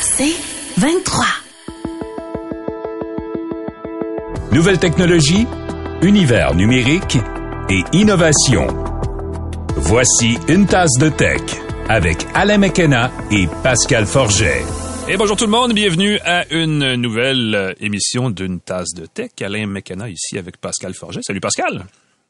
C'est 0.00 0.34
23. 0.78 1.24
Nouvelle 4.52 4.78
technologie, 4.78 5.46
univers 6.02 6.54
numérique 6.54 7.18
et 7.68 7.82
innovation. 7.92 8.66
Voici 9.76 10.38
une 10.48 10.66
tasse 10.66 10.96
de 10.98 11.08
tech 11.08 11.40
avec 11.88 12.26
Alain 12.34 12.58
McKenna 12.58 13.10
et 13.30 13.46
Pascal 13.62 14.06
Forget. 14.06 14.62
Et 15.08 15.16
bonjour 15.16 15.36
tout 15.36 15.44
le 15.44 15.50
monde, 15.50 15.72
bienvenue 15.72 16.18
à 16.24 16.46
une 16.52 16.94
nouvelle 16.94 17.54
euh, 17.54 17.72
émission 17.80 18.30
d'une 18.30 18.60
tasse 18.60 18.94
de 18.94 19.06
tech. 19.06 19.30
Alain 19.40 19.66
McKenna 19.66 20.08
ici 20.08 20.38
avec 20.38 20.56
Pascal 20.58 20.94
Forget. 20.94 21.20
Salut 21.22 21.40
Pascal. 21.40 21.84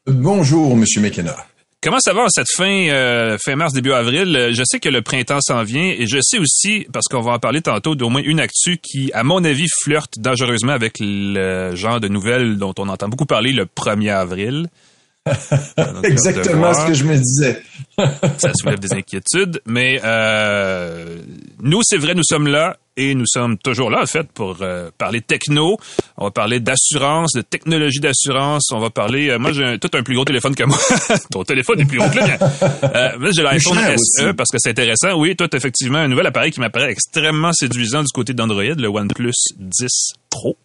Bonjour 0.05 0.75
Monsieur 0.75 1.01
McKenna. 1.01 1.35
Comment 1.83 1.99
ça 1.99 2.11
va 2.11 2.23
en 2.23 2.29
cette 2.29 2.51
fin, 2.51 2.89
euh, 2.89 3.37
fin 3.37 3.55
mars, 3.55 3.71
début 3.71 3.91
avril? 3.91 4.49
Je 4.51 4.63
sais 4.65 4.79
que 4.79 4.89
le 4.89 5.03
printemps 5.03 5.41
s'en 5.41 5.61
vient 5.61 5.83
et 5.83 6.07
je 6.07 6.17
sais 6.21 6.39
aussi, 6.39 6.87
parce 6.91 7.05
qu'on 7.07 7.21
va 7.21 7.33
en 7.33 7.39
parler 7.39 7.61
tantôt, 7.61 7.93
d'au 7.93 8.09
moins 8.09 8.23
une 8.23 8.39
actu 8.39 8.77
qui, 8.77 9.11
à 9.13 9.23
mon 9.23 9.43
avis, 9.43 9.67
flirte 9.83 10.13
dangereusement 10.17 10.71
avec 10.71 10.95
le 10.99 11.75
genre 11.75 11.99
de 11.99 12.07
nouvelles 12.07 12.57
dont 12.57 12.73
on 12.79 12.89
entend 12.89 13.09
beaucoup 13.09 13.27
parler 13.27 13.51
le 13.51 13.65
1er 13.65 14.11
avril. 14.11 14.67
Exactement 16.03 16.73
ce 16.73 16.87
que 16.87 16.93
je 16.93 17.03
me 17.03 17.15
disais. 17.15 17.61
ça 18.37 18.53
soulève 18.55 18.79
des 18.79 18.93
inquiétudes, 18.93 19.61
mais 19.67 19.99
euh, 20.03 21.17
nous, 21.61 21.81
c'est 21.83 21.97
vrai, 21.97 22.15
nous 22.15 22.23
sommes 22.23 22.47
là 22.47 22.77
et 22.97 23.15
nous 23.15 23.25
sommes 23.27 23.57
toujours 23.57 23.89
là, 23.89 24.01
en 24.01 24.05
fait, 24.05 24.27
pour 24.33 24.57
euh, 24.61 24.89
parler 24.97 25.21
techno. 25.21 25.77
On 26.17 26.25
va 26.25 26.31
parler 26.31 26.59
d'assurance, 26.59 27.31
de 27.33 27.41
technologie 27.41 27.99
d'assurance. 27.99 28.71
On 28.71 28.79
va 28.79 28.89
parler... 28.89 29.29
Euh, 29.29 29.39
moi, 29.39 29.51
j'ai 29.53 29.79
tout 29.79 29.91
un 29.93 30.03
plus 30.03 30.15
gros 30.15 30.25
téléphone 30.25 30.55
que 30.55 30.63
moi. 30.63 30.77
Ton 31.31 31.43
téléphone 31.43 31.79
est 31.79 31.85
plus 31.85 31.99
gros 31.99 32.09
que 32.09 32.15
le 32.15 32.21
mien. 32.23 32.37
Euh, 32.95 33.19
moi, 33.19 33.29
j'ai 33.35 33.43
l'iPhone 33.43 33.77
SE 33.97 34.33
parce 34.33 34.49
que 34.49 34.57
c'est 34.59 34.71
intéressant. 34.71 35.13
Oui, 35.17 35.35
toi, 35.35 35.47
effectivement, 35.53 35.99
un 35.99 36.07
nouvel 36.07 36.27
appareil 36.27 36.51
qui 36.51 36.59
m'apparaît 36.59 36.91
extrêmement 36.91 37.53
séduisant 37.53 38.01
du 38.01 38.11
côté 38.13 38.33
d'Android, 38.33 38.63
le 38.63 38.87
OnePlus 38.87 39.33
10 39.57 39.87
Pro. 40.29 40.57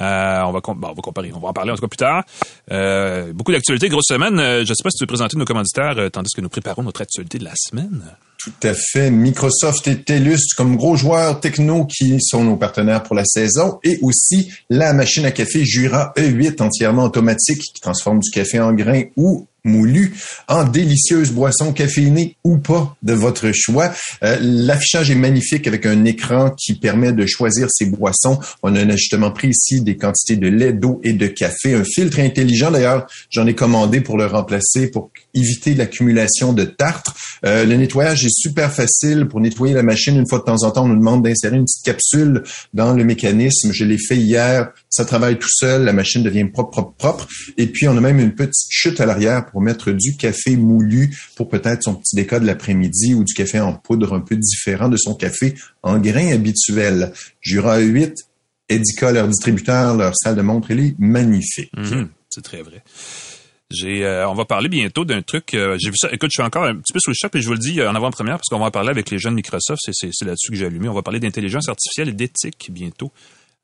Euh, 0.00 0.40
on, 0.44 0.52
va 0.52 0.60
on 0.66 0.94
va 0.94 1.02
comparer, 1.02 1.32
on 1.34 1.38
va 1.38 1.48
en 1.48 1.52
parler 1.52 1.70
en 1.70 1.74
tout 1.74 1.82
cas 1.82 1.88
plus 1.88 1.96
tard. 1.96 2.24
Euh, 2.70 3.32
beaucoup 3.32 3.52
d'actualités, 3.52 3.88
grosse 3.88 4.06
semaine. 4.08 4.38
Euh, 4.38 4.64
je 4.64 4.70
ne 4.70 4.74
sais 4.74 4.82
pas 4.82 4.90
si 4.90 4.96
tu 4.98 5.02
veux 5.02 5.08
présenter 5.08 5.36
nos 5.36 5.44
commanditaires 5.44 6.10
tandis 6.10 6.32
que 6.34 6.40
nous 6.40 6.48
préparons 6.48 6.82
notre 6.82 7.02
actualité 7.02 7.38
de 7.38 7.44
la 7.44 7.54
semaine. 7.54 8.02
Tout 8.44 8.66
à 8.66 8.74
fait. 8.74 9.10
Microsoft 9.10 9.86
et 9.86 10.02
TELUS 10.02 10.54
comme 10.56 10.76
gros 10.76 10.96
joueurs 10.96 11.38
techno 11.38 11.84
qui 11.86 12.16
sont 12.20 12.42
nos 12.42 12.56
partenaires 12.56 13.04
pour 13.04 13.14
la 13.14 13.24
saison 13.24 13.78
et 13.84 13.98
aussi 14.02 14.50
la 14.68 14.92
machine 14.92 15.24
à 15.24 15.30
café 15.30 15.64
Jura 15.64 16.12
E8 16.16 16.60
entièrement 16.60 17.04
automatique 17.04 17.60
qui 17.60 17.80
transforme 17.80 18.18
du 18.18 18.30
café 18.30 18.58
en 18.58 18.72
grains 18.72 19.04
ou 19.16 19.46
moulu 19.64 20.12
en 20.48 20.64
délicieuse 20.64 21.30
boisson 21.30 21.72
caféinée 21.72 22.36
ou 22.44 22.58
pas 22.58 22.96
de 23.02 23.12
votre 23.12 23.52
choix. 23.52 23.92
Euh, 24.22 24.36
l'affichage 24.40 25.10
est 25.10 25.16
magnifique 25.16 25.66
avec 25.66 25.86
un 25.86 26.04
écran 26.04 26.50
qui 26.50 26.74
permet 26.74 27.12
de 27.12 27.26
choisir 27.26 27.68
ses 27.70 27.86
boissons. 27.86 28.40
On 28.62 28.74
a 28.74 28.80
un 28.80 28.90
ajustement 28.90 29.30
précis 29.30 29.80
des 29.80 29.96
quantités 29.96 30.36
de 30.36 30.48
lait, 30.48 30.72
d'eau 30.72 31.00
et 31.04 31.12
de 31.12 31.26
café. 31.26 31.74
Un 31.74 31.84
filtre 31.84 32.18
intelligent 32.18 32.70
d'ailleurs, 32.70 33.06
j'en 33.30 33.46
ai 33.46 33.54
commandé 33.54 34.00
pour 34.00 34.18
le 34.18 34.26
remplacer 34.26 34.90
pour 34.90 35.10
éviter 35.34 35.74
l'accumulation 35.74 36.52
de 36.52 36.64
tartre. 36.64 37.14
Euh, 37.44 37.64
le 37.64 37.76
nettoyage 37.76 38.24
est 38.24 38.31
super 38.32 38.72
facile 38.72 39.26
pour 39.28 39.40
nettoyer 39.40 39.74
la 39.74 39.82
machine. 39.82 40.16
Une 40.16 40.28
fois 40.28 40.38
de 40.38 40.44
temps 40.44 40.62
en 40.64 40.70
temps, 40.70 40.84
on 40.84 40.88
nous 40.88 40.96
demande 40.96 41.22
d'insérer 41.22 41.56
une 41.56 41.64
petite 41.64 41.84
capsule 41.84 42.42
dans 42.74 42.94
le 42.94 43.04
mécanisme. 43.04 43.72
Je 43.72 43.84
l'ai 43.84 43.98
fait 43.98 44.16
hier. 44.16 44.72
Ça 44.88 45.04
travaille 45.04 45.38
tout 45.38 45.50
seul. 45.50 45.84
La 45.84 45.92
machine 45.92 46.22
devient 46.22 46.46
propre, 46.46 46.70
propre, 46.70 46.96
propre. 46.96 47.28
Et 47.56 47.66
puis, 47.66 47.88
on 47.88 47.96
a 47.96 48.00
même 48.00 48.18
une 48.18 48.34
petite 48.34 48.68
chute 48.70 49.00
à 49.00 49.06
l'arrière 49.06 49.46
pour 49.46 49.60
mettre 49.60 49.92
du 49.92 50.16
café 50.16 50.56
moulu 50.56 51.16
pour 51.36 51.48
peut-être 51.48 51.82
son 51.82 51.94
petit 51.94 52.16
déca 52.16 52.40
de 52.40 52.46
l'après-midi 52.46 53.14
ou 53.14 53.24
du 53.24 53.34
café 53.34 53.60
en 53.60 53.74
poudre 53.74 54.14
un 54.14 54.20
peu 54.20 54.36
différent 54.36 54.88
de 54.88 54.96
son 54.96 55.14
café 55.14 55.54
en 55.82 55.98
grain 55.98 56.32
habituel. 56.32 57.12
Jura 57.40 57.78
8, 57.78 58.14
Edica, 58.68 59.12
leur 59.12 59.28
distributeur, 59.28 59.96
leur 59.96 60.16
salle 60.16 60.36
de 60.36 60.42
montre, 60.42 60.70
elle 60.70 60.80
est 60.80 60.94
magnifique. 60.98 61.70
Mhm, 61.76 62.08
c'est 62.30 62.42
très 62.42 62.62
vrai. 62.62 62.82
J'ai, 63.72 64.04
euh, 64.04 64.28
on 64.28 64.34
va 64.34 64.44
parler 64.44 64.68
bientôt 64.68 65.04
d'un 65.04 65.22
truc. 65.22 65.54
Euh, 65.54 65.76
j'ai 65.80 65.90
vu 65.90 65.96
ça. 65.96 66.08
Écoute, 66.12 66.30
je 66.32 66.40
suis 66.40 66.46
encore 66.46 66.64
un 66.64 66.76
petit 66.76 66.92
peu 66.92 67.00
sous 67.00 67.10
le 67.10 67.16
choc 67.18 67.34
et 67.34 67.40
je 67.40 67.46
vous 67.46 67.54
le 67.54 67.58
dis 67.58 67.82
en 67.82 67.94
avant-première 67.94 68.36
parce 68.36 68.48
qu'on 68.48 68.58
va 68.58 68.66
en 68.66 68.70
parler 68.70 68.90
avec 68.90 69.10
les 69.10 69.18
jeunes 69.18 69.34
Microsoft. 69.34 69.80
C'est, 69.84 70.10
c'est, 70.12 70.24
là-dessus 70.24 70.50
que 70.50 70.56
j'ai 70.56 70.66
allumé. 70.66 70.88
On 70.88 70.94
va 70.94 71.02
parler 71.02 71.20
d'intelligence 71.20 71.68
artificielle 71.68 72.08
et 72.10 72.12
d'éthique 72.12 72.68
bientôt. 72.70 73.12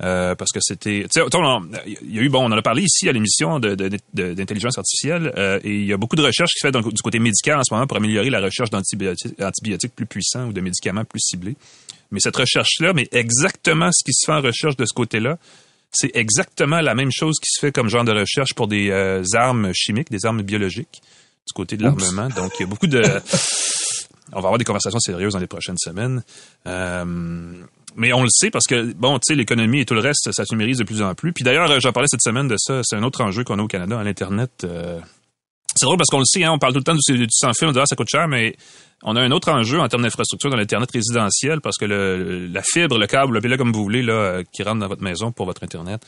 Euh, 0.00 0.36
parce 0.36 0.52
que 0.52 0.60
c'était, 0.60 1.06
il 1.06 2.14
y 2.14 2.18
a 2.20 2.22
eu 2.22 2.28
bon, 2.28 2.44
on 2.44 2.52
en 2.52 2.56
a 2.56 2.62
parlé 2.62 2.82
ici 2.82 3.08
à 3.08 3.12
l'émission 3.12 3.58
d'intelligence 3.58 4.78
artificielle 4.78 5.32
euh, 5.36 5.58
et 5.64 5.74
il 5.74 5.86
y 5.86 5.92
a 5.92 5.96
beaucoup 5.96 6.14
de 6.14 6.22
recherches 6.22 6.52
qui 6.52 6.60
se 6.60 6.68
fait 6.68 6.72
du 6.72 7.02
côté 7.02 7.18
médical 7.18 7.58
en 7.58 7.64
ce 7.64 7.74
moment 7.74 7.88
pour 7.88 7.96
améliorer 7.96 8.30
la 8.30 8.40
recherche 8.40 8.70
d'antibiotiques 8.70 9.96
plus 9.96 10.06
puissants 10.06 10.46
ou 10.46 10.52
de 10.52 10.60
médicaments 10.60 11.04
plus 11.04 11.18
ciblés. 11.18 11.56
Mais 12.12 12.20
cette 12.20 12.36
recherche-là, 12.36 12.92
mais 12.92 13.08
exactement 13.10 13.90
ce 13.92 14.04
qui 14.04 14.12
se 14.12 14.24
fait 14.24 14.32
en 14.32 14.40
recherche 14.40 14.76
de 14.76 14.84
ce 14.84 14.94
côté-là, 14.94 15.36
c'est 15.90 16.10
exactement 16.14 16.80
la 16.80 16.94
même 16.94 17.10
chose 17.12 17.36
qui 17.42 17.50
se 17.50 17.60
fait 17.60 17.72
comme 17.72 17.88
genre 17.88 18.04
de 18.04 18.12
recherche 18.12 18.54
pour 18.54 18.68
des 18.68 18.90
euh, 18.90 19.22
armes 19.34 19.72
chimiques, 19.74 20.10
des 20.10 20.26
armes 20.26 20.42
biologiques 20.42 21.00
du 21.46 21.52
côté 21.54 21.76
de 21.76 21.82
l'armement. 21.82 22.28
Donc 22.28 22.52
il 22.58 22.62
y 22.62 22.64
a 22.64 22.66
beaucoup 22.66 22.86
de 22.86 23.02
on 24.32 24.40
va 24.40 24.48
avoir 24.48 24.58
des 24.58 24.64
conversations 24.64 25.00
sérieuses 25.00 25.32
dans 25.32 25.38
les 25.38 25.46
prochaines 25.46 25.78
semaines. 25.78 26.22
Euh, 26.66 27.04
mais 27.96 28.12
on 28.12 28.22
le 28.22 28.28
sait 28.30 28.50
parce 28.50 28.66
que, 28.66 28.92
bon, 28.92 29.18
tu 29.18 29.32
sais, 29.32 29.34
l'économie 29.34 29.80
et 29.80 29.84
tout 29.84 29.94
le 29.94 30.00
reste, 30.00 30.30
ça 30.32 30.44
se 30.44 30.54
numérise 30.54 30.78
de 30.78 30.84
plus 30.84 31.02
en 31.02 31.14
plus. 31.14 31.32
Puis 31.32 31.44
d'ailleurs, 31.44 31.80
j'en 31.80 31.92
parlais 31.92 32.08
cette 32.08 32.22
semaine 32.22 32.46
de 32.46 32.56
ça. 32.58 32.80
C'est 32.84 32.96
un 32.96 33.02
autre 33.02 33.22
enjeu 33.22 33.44
qu'on 33.44 33.58
a 33.58 33.62
au 33.62 33.66
Canada, 33.68 33.98
à 33.98 34.04
l'Internet. 34.04 34.50
Euh. 34.64 35.00
c'est 35.74 35.84
drôle 35.84 35.96
parce 35.96 36.08
qu'on 36.08 36.20
le 36.20 36.24
sait, 36.24 36.44
hein, 36.44 36.52
on 36.52 36.58
parle 36.58 36.74
tout 36.74 36.78
le 36.78 36.84
temps 36.84 36.94
du, 36.94 37.18
du 37.18 37.26
sans 37.30 37.52
fil, 37.54 37.68
on 37.68 37.72
dit 37.72 37.80
ah, 37.80 37.86
ça 37.86 37.96
coûte 37.96 38.08
cher, 38.10 38.28
mais 38.28 38.54
on 39.02 39.16
a 39.16 39.20
un 39.20 39.30
autre 39.30 39.50
enjeu 39.50 39.78
en 39.78 39.88
termes 39.88 40.02
d'infrastructure 40.02 40.50
dans 40.50 40.56
l'Internet 40.56 40.90
résidentiel 40.90 41.60
parce 41.60 41.76
que 41.76 41.84
le, 41.84 42.46
la 42.46 42.62
fibre, 42.62 42.98
le 42.98 43.06
câble, 43.06 43.36
appelez-le 43.36 43.56
comme 43.56 43.72
vous 43.72 43.82
voulez, 43.82 44.02
là, 44.02 44.12
euh, 44.12 44.44
qui 44.52 44.62
rentre 44.62 44.80
dans 44.80 44.88
votre 44.88 45.02
maison 45.02 45.30
pour 45.30 45.46
votre 45.46 45.62
Internet, 45.62 46.04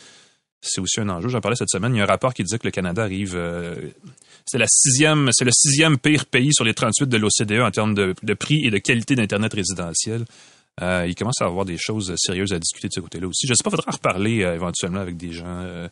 c'est 0.61 0.81
aussi 0.81 1.01
un 1.01 1.09
enjeu. 1.09 1.29
J'en 1.29 1.41
parlais 1.41 1.57
cette 1.57 1.71
semaine. 1.71 1.95
Il 1.95 1.99
y 1.99 2.01
a 2.01 2.05
un 2.05 2.07
rapport 2.07 2.35
qui 2.35 2.43
disait 2.43 2.59
que 2.59 2.67
le 2.67 2.71
Canada 2.71 3.03
arrive. 3.03 3.35
Euh, 3.35 3.75
c'est 4.45 4.59
la 4.59 4.67
sixième, 4.69 5.31
c'est 5.33 5.45
le 5.45 5.53
sixième 5.53 5.99
pire 5.99 6.27
pays 6.27 6.53
sur 6.53 6.65
les 6.65 6.75
38 6.75 7.09
de 7.09 7.17
l'OCDE 7.17 7.61
en 7.61 7.71
termes 7.71 7.95
de, 7.95 8.15
de 8.23 8.35
prix 8.35 8.67
et 8.67 8.71
de 8.71 8.79
qualité 8.79 9.15
d'Internet 9.15 9.53
résidentiel. 9.55 10.25
Euh, 10.83 11.05
il 11.07 11.15
commence 11.15 11.41
à 11.41 11.45
avoir 11.45 11.65
des 11.65 11.77
choses 11.79 12.15
sérieuses 12.17 12.53
à 12.53 12.59
discuter 12.59 12.89
de 12.89 12.93
ce 12.95 13.01
côté-là 13.01 13.27
aussi. 13.27 13.47
Je 13.47 13.53
ne 13.53 13.55
sais 13.55 13.63
pas, 13.63 13.71
il 13.71 13.77
faudra 13.77 13.91
reparler 13.91 14.43
euh, 14.43 14.55
éventuellement 14.55 15.01
avec 15.01 15.17
des 15.17 15.33
gens. 15.33 15.89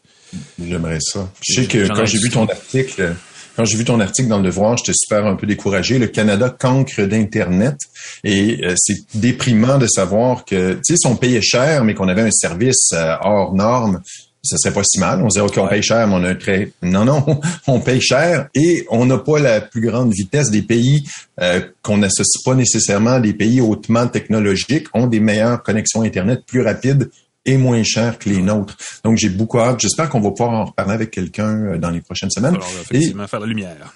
J'aimerais 0.58 1.00
ça. 1.00 1.30
Je 1.42 1.54
sais 1.54 1.66
que 1.66 1.86
quand 1.88 2.06
j'ai 2.06 2.18
vu 2.18 2.30
ton 2.30 2.46
article, 2.46 3.14
quand 3.58 3.64
j'ai 3.64 3.76
vu 3.76 3.84
ton 3.84 3.98
article 3.98 4.28
dans 4.28 4.38
le 4.38 4.44
Devoir, 4.44 4.76
j'étais 4.76 4.92
super 4.94 5.26
un 5.26 5.34
peu 5.34 5.44
découragé. 5.44 5.98
Le 5.98 6.06
Canada 6.06 6.48
cancre 6.48 7.02
d'Internet 7.02 7.76
et 8.22 8.62
c'est 8.76 8.98
déprimant 9.14 9.78
de 9.78 9.88
savoir 9.88 10.44
que, 10.44 10.74
tu 10.74 10.80
sais, 10.84 10.96
si 10.96 11.08
on 11.08 11.16
payait 11.16 11.42
cher, 11.42 11.82
mais 11.82 11.94
qu'on 11.94 12.06
avait 12.06 12.22
un 12.22 12.30
service 12.30 12.92
hors 13.20 13.56
norme, 13.56 14.00
ça 14.44 14.56
serait 14.58 14.72
pas 14.72 14.84
si 14.84 15.00
mal. 15.00 15.22
On 15.24 15.28
se 15.28 15.40
dit, 15.40 15.44
OK, 15.44 15.58
on 15.58 15.66
paye 15.66 15.82
cher, 15.82 16.06
mais 16.06 16.14
on 16.14 16.22
a 16.22 16.28
un 16.28 16.34
très... 16.36 16.70
Non, 16.82 17.04
non, 17.04 17.24
on 17.66 17.80
paye 17.80 18.00
cher 18.00 18.48
et 18.54 18.86
on 18.90 19.06
n'a 19.06 19.18
pas 19.18 19.40
la 19.40 19.60
plus 19.60 19.80
grande 19.80 20.12
vitesse 20.12 20.50
des 20.50 20.62
pays 20.62 21.04
euh, 21.40 21.60
qu'on 21.82 21.98
n'associe 21.98 22.42
pas 22.44 22.54
nécessairement 22.54 23.14
à 23.14 23.20
des 23.20 23.32
pays 23.32 23.60
hautement 23.60 24.06
technologiques, 24.06 24.86
ont 24.94 25.08
des 25.08 25.20
meilleures 25.20 25.64
connexions 25.64 26.02
Internet 26.02 26.44
plus 26.46 26.62
rapides 26.62 27.10
et 27.44 27.56
moins 27.56 27.82
chères 27.82 28.18
que 28.18 28.28
les 28.28 28.42
nôtres. 28.42 28.76
Donc, 29.04 29.16
j'ai 29.16 29.28
beaucoup 29.28 29.58
hâte. 29.58 29.80
J'espère 29.80 30.08
qu'on 30.08 30.20
va 30.20 30.30
pouvoir 30.30 30.50
en 30.50 30.64
reparler 30.66 30.94
avec 30.94 31.10
quelqu'un 31.10 31.64
euh, 31.64 31.78
dans 31.78 31.90
les 31.90 32.00
prochaines 32.00 32.30
semaines. 32.30 32.54
Alors, 32.54 32.68
effectivement, 32.82 33.26
faire 33.26 33.40
la 33.40 33.46
lumière. 33.46 33.92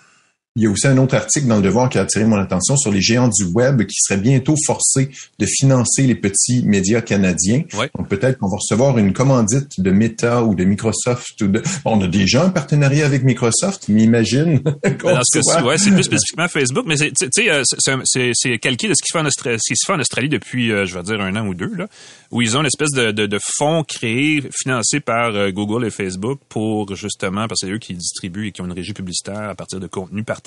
Il 0.54 0.64
y 0.64 0.66
a 0.66 0.70
aussi 0.70 0.86
un 0.86 0.98
autre 0.98 1.14
article 1.14 1.46
dans 1.46 1.56
le 1.56 1.62
Devoir 1.62 1.88
qui 1.88 1.96
a 1.96 2.02
attiré 2.02 2.26
mon 2.26 2.36
attention 2.36 2.76
sur 2.76 2.92
les 2.92 3.00
géants 3.00 3.28
du 3.28 3.44
web 3.54 3.86
qui 3.86 3.96
seraient 3.98 4.20
bientôt 4.20 4.54
forcés 4.66 5.08
de 5.38 5.46
financer 5.46 6.02
les 6.02 6.14
petits 6.14 6.62
médias 6.66 7.00
canadiens. 7.00 7.62
Donc 7.96 8.08
peut-être 8.08 8.36
qu'on 8.38 8.48
va 8.48 8.58
recevoir 8.58 8.98
une 8.98 9.14
commandite 9.14 9.80
de 9.80 9.90
Meta 9.90 10.44
ou 10.44 10.54
de 10.54 10.64
Microsoft. 10.64 11.40
Ou 11.40 11.46
de... 11.46 11.62
on 11.86 12.02
a 12.02 12.06
déjà 12.06 12.44
un 12.44 12.50
partenariat 12.50 13.06
avec 13.06 13.24
Microsoft, 13.24 13.88
mais 13.88 14.02
imagine. 14.02 14.60
ouais, 14.84 15.78
c'est 15.78 15.90
plus 15.90 16.02
spécifiquement 16.02 16.48
Facebook, 16.48 16.84
mais 16.86 16.96
c'est 16.98 17.14
euh, 17.48 17.62
c'est 18.04 18.58
calqué 18.58 18.88
de 18.88 18.94
ce 18.94 19.00
qui 19.00 19.08
se 19.08 19.16
fait 19.16 19.24
en 19.24 19.26
Australie, 19.26 19.58
ce 19.58 19.72
qui 19.72 19.76
se 19.76 19.86
fait 19.86 19.94
en 19.94 20.00
Australie 20.00 20.28
depuis, 20.28 20.70
euh, 20.70 20.84
je 20.84 20.94
vais 20.94 21.02
dire, 21.02 21.18
un 21.22 21.34
an 21.34 21.46
ou 21.46 21.54
deux, 21.54 21.72
là, 21.74 21.86
où 22.32 22.40
ils 22.40 22.56
ont 22.56 22.60
une 22.60 22.66
espèce 22.66 22.90
de, 22.90 23.12
de, 23.12 23.26
de 23.26 23.38
fonds 23.58 23.84
créés, 23.84 24.42
financés 24.50 25.00
par 25.00 25.36
euh, 25.36 25.50
Google 25.50 25.84
et 25.84 25.90
Facebook 25.90 26.40
pour 26.48 26.96
justement, 26.96 27.46
parce 27.46 27.60
que 27.60 27.66
c'est 27.66 27.72
eux 27.72 27.78
qui 27.78 27.94
distribuent 27.94 28.48
et 28.48 28.52
qui 28.52 28.62
ont 28.62 28.64
une 28.64 28.72
régie 28.72 28.94
publicitaire 28.94 29.50
à 29.50 29.54
partir 29.54 29.78
de 29.78 29.86
contenus 29.86 30.24
par 30.24 30.40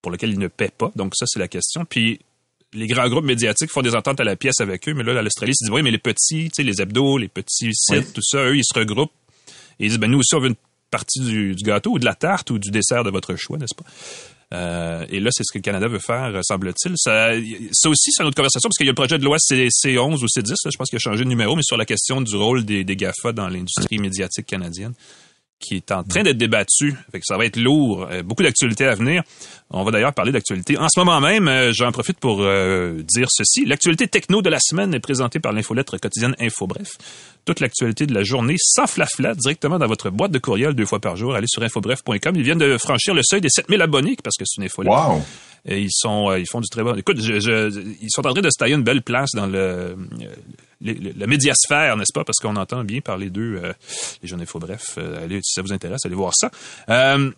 pour 0.00 0.12
lequel 0.12 0.30
ils 0.30 0.38
ne 0.38 0.48
paient 0.48 0.72
pas. 0.76 0.92
Donc 0.94 1.14
ça, 1.16 1.26
c'est 1.26 1.40
la 1.40 1.48
question. 1.48 1.84
Puis 1.84 2.20
les 2.72 2.86
grands 2.86 3.08
groupes 3.08 3.24
médiatiques 3.24 3.70
font 3.70 3.82
des 3.82 3.94
ententes 3.94 4.20
à 4.20 4.24
la 4.24 4.36
pièce 4.36 4.60
avec 4.60 4.88
eux, 4.88 4.94
mais 4.94 5.02
là, 5.02 5.20
l'Australie 5.20 5.54
se 5.54 5.64
dit, 5.64 5.70
oui, 5.70 5.82
mais 5.82 5.90
les 5.90 5.98
petits, 5.98 6.44
tu 6.44 6.50
sais, 6.54 6.62
les 6.62 6.80
hebdos, 6.80 7.18
les 7.18 7.28
petits 7.28 7.70
sites, 7.72 8.12
tout 8.12 8.22
ça, 8.22 8.38
eux, 8.44 8.56
ils 8.56 8.64
se 8.64 8.78
regroupent 8.78 9.12
et 9.80 9.86
ils 9.86 9.88
disent, 9.88 9.98
ben 9.98 10.10
nous 10.10 10.18
aussi, 10.18 10.34
on 10.34 10.40
veut 10.40 10.48
une 10.48 10.56
partie 10.90 11.20
du, 11.20 11.54
gâteau 11.56 11.92
ou 11.92 11.98
de 11.98 12.04
la 12.04 12.14
tarte 12.14 12.50
ou 12.50 12.58
du 12.58 12.70
dessert 12.70 13.02
de 13.02 13.10
votre 13.10 13.34
choix, 13.34 13.58
n'est-ce 13.58 13.74
pas? 13.74 13.84
Euh, 14.54 15.04
et 15.10 15.20
là, 15.20 15.30
c'est 15.32 15.42
ce 15.44 15.52
que 15.52 15.58
le 15.58 15.62
Canada 15.62 15.88
veut 15.88 15.98
faire, 15.98 16.38
semble-t-il. 16.42 16.94
Ça, 16.96 17.32
ça 17.72 17.88
aussi, 17.88 18.12
c'est 18.12 18.22
une 18.22 18.28
autre 18.28 18.36
conversation, 18.36 18.68
parce 18.68 18.76
qu'il 18.76 18.86
y 18.86 18.88
a 18.88 18.92
le 18.92 18.94
projet 18.94 19.18
de 19.18 19.24
loi 19.24 19.36
C11 19.38 20.22
ou 20.22 20.26
C10, 20.26 20.54
je 20.70 20.76
pense 20.76 20.88
qu'il 20.88 20.96
a 20.96 21.00
changé 21.00 21.24
de 21.24 21.28
numéro, 21.28 21.56
mais 21.56 21.62
sur 21.62 21.76
la 21.76 21.84
question 21.84 22.20
du 22.20 22.36
rôle 22.36 22.64
des, 22.64 22.84
des 22.84 22.96
GAFA 22.96 23.32
dans 23.32 23.48
l'industrie 23.48 23.98
médiatique 23.98 24.46
canadienne 24.46 24.94
qui 25.58 25.76
est 25.76 25.92
en 25.92 26.02
train 26.04 26.22
d'être 26.22 26.36
débattu. 26.36 26.94
Fait 27.10 27.18
que 27.18 27.24
ça 27.26 27.36
va 27.36 27.46
être 27.46 27.56
lourd. 27.56 28.06
Euh, 28.10 28.22
beaucoup 28.22 28.42
d'actualités 28.42 28.86
à 28.86 28.94
venir. 28.94 29.22
On 29.70 29.82
va 29.82 29.90
d'ailleurs 29.90 30.12
parler 30.12 30.32
d'actualité. 30.32 30.76
En 30.78 30.88
ce 30.88 31.00
moment 31.00 31.20
même, 31.20 31.48
euh, 31.48 31.72
j'en 31.72 31.90
profite 31.90 32.18
pour 32.18 32.42
euh, 32.42 33.02
dire 33.02 33.28
ceci. 33.30 33.64
L'actualité 33.64 34.06
techno 34.08 34.42
de 34.42 34.50
la 34.50 34.58
semaine 34.60 34.94
est 34.94 35.00
présentée 35.00 35.40
par 35.40 35.52
l'infolettre 35.52 35.96
quotidienne 35.98 36.34
Info 36.38 36.66
Bref. 36.66 36.92
Toute 37.44 37.60
l'actualité 37.60 38.06
de 38.06 38.14
la 38.14 38.24
journée 38.24 38.56
sans 38.58 38.86
flafla 38.86 39.34
directement 39.34 39.78
dans 39.78 39.86
votre 39.86 40.10
boîte 40.10 40.32
de 40.32 40.38
courriel 40.38 40.74
deux 40.74 40.86
fois 40.86 41.00
par 41.00 41.16
jour. 41.16 41.34
Allez 41.34 41.48
sur 41.48 41.62
infobref.com. 41.62 42.36
Ils 42.36 42.42
viennent 42.42 42.58
de 42.58 42.78
franchir 42.78 43.14
le 43.14 43.22
seuil 43.24 43.40
des 43.40 43.50
7000 43.50 43.80
abonnés 43.82 44.16
parce 44.22 44.36
que 44.36 44.44
c'est 44.46 44.60
une 44.60 44.66
infolettre. 44.66 44.96
Wow! 44.96 45.22
Et 45.66 45.80
ils 45.80 45.92
sont, 45.92 46.34
ils 46.34 46.46
font 46.46 46.60
du 46.60 46.68
très 46.68 46.82
bon. 46.82 46.94
Écoute, 46.94 47.20
je, 47.20 47.40
je, 47.40 47.70
ils 48.02 48.10
sont 48.10 48.26
en 48.26 48.32
train 48.34 48.42
de 48.42 48.50
se 48.50 48.58
tailler 48.58 48.74
une 48.74 48.82
belle 48.82 49.00
place 49.00 49.30
dans 49.32 49.46
le, 49.46 49.96
le, 50.18 50.28
la 50.84 51.26
médiasphère, 51.26 51.96
n'est-ce 51.96 52.12
pas? 52.12 52.24
Parce 52.24 52.38
qu'on 52.38 52.56
entend 52.56 52.84
bien 52.84 53.00
parler 53.00 53.30
d'eux, 53.30 53.60
euh, 53.62 53.72
les 54.22 54.28
jeunes 54.28 54.42
infos. 54.42 54.58
Bref, 54.58 54.96
euh, 54.98 55.24
allez, 55.24 55.40
si 55.42 55.52
ça 55.54 55.62
vous 55.62 55.72
intéresse, 55.72 56.00
allez 56.04 56.14
voir 56.14 56.32
ça. 56.34 56.50
Euh, 56.88 57.30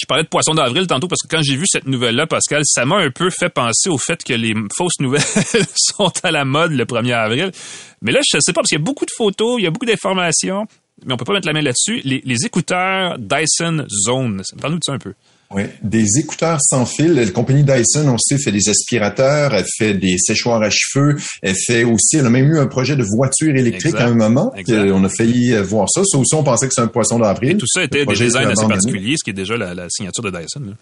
je 0.00 0.06
parlais 0.06 0.24
de 0.24 0.28
poisson 0.28 0.54
d'avril 0.54 0.86
tantôt 0.86 1.06
parce 1.06 1.20
que 1.22 1.28
quand 1.28 1.42
j'ai 1.42 1.56
vu 1.56 1.64
cette 1.66 1.86
nouvelle-là, 1.86 2.26
Pascal, 2.26 2.62
ça 2.64 2.86
m'a 2.86 2.96
un 2.96 3.10
peu 3.10 3.28
fait 3.30 3.50
penser 3.50 3.90
au 3.90 3.98
fait 3.98 4.22
que 4.24 4.32
les 4.32 4.54
fausses 4.76 5.00
nouvelles 5.00 5.20
sont 5.74 6.12
à 6.22 6.30
la 6.30 6.44
mode 6.44 6.72
le 6.72 6.84
1er 6.84 7.12
avril. 7.12 7.52
Mais 8.00 8.10
là, 8.12 8.20
je 8.22 8.38
sais 8.40 8.52
pas, 8.52 8.60
parce 8.60 8.70
qu'il 8.70 8.78
y 8.78 8.80
a 8.80 8.84
beaucoup 8.84 9.04
de 9.04 9.12
photos, 9.14 9.60
il 9.60 9.64
y 9.64 9.66
a 9.66 9.70
beaucoup 9.70 9.86
d'informations, 9.86 10.66
mais 11.04 11.12
on 11.12 11.16
peut 11.16 11.24
pas 11.24 11.34
mettre 11.34 11.46
la 11.46 11.52
main 11.52 11.60
là-dessus. 11.60 12.00
Les, 12.04 12.22
les 12.24 12.46
écouteurs 12.46 13.18
Dyson 13.18 13.84
Zone, 14.06 14.42
parle-nous 14.60 14.78
de 14.78 14.84
ça 14.84 14.92
un 14.92 14.98
peu. 14.98 15.12
Oui, 15.54 15.64
des 15.82 16.18
écouteurs 16.18 16.58
sans 16.60 16.86
fil. 16.86 17.12
La 17.14 17.26
compagnie 17.30 17.62
Dyson, 17.64 18.08
on 18.08 18.18
sait, 18.18 18.38
fait 18.38 18.52
des 18.52 18.68
aspirateurs, 18.68 19.54
elle 19.54 19.66
fait 19.76 19.94
des 19.94 20.16
séchoirs 20.18 20.62
à 20.62 20.70
cheveux, 20.70 21.16
elle 21.42 21.54
fait 21.54 21.84
aussi, 21.84 22.16
elle 22.16 22.26
a 22.26 22.30
même 22.30 22.50
eu 22.50 22.58
un 22.58 22.66
projet 22.66 22.96
de 22.96 23.04
voiture 23.16 23.54
électrique 23.54 23.94
Exact. 23.94 24.00
à 24.00 24.08
un 24.08 24.14
moment. 24.14 24.52
Exact. 24.56 24.90
On 24.92 25.04
a 25.04 25.08
failli 25.08 25.52
euh, 25.54 25.62
voir 25.62 25.88
ça. 25.90 26.02
Ça 26.04 26.18
aussi, 26.18 26.34
on 26.34 26.42
pensait 26.42 26.68
que 26.68 26.74
c'est 26.74 26.80
un 26.82 26.86
poisson 26.88 27.18
d'avril. 27.18 27.56
Tout 27.56 27.66
ça 27.66 27.84
était 27.84 28.04
des 28.06 28.14
designs 28.14 28.48
assez 28.48 28.66
particuliers, 28.66 29.14
ce 29.18 29.24
qui 29.24 29.30
est 29.30 29.34
déjà 29.34 29.56
la, 29.56 29.74
la 29.74 29.88
signature 29.90 30.22
de 30.22 30.30
Dyson. 30.30 30.60
là. 30.66 30.72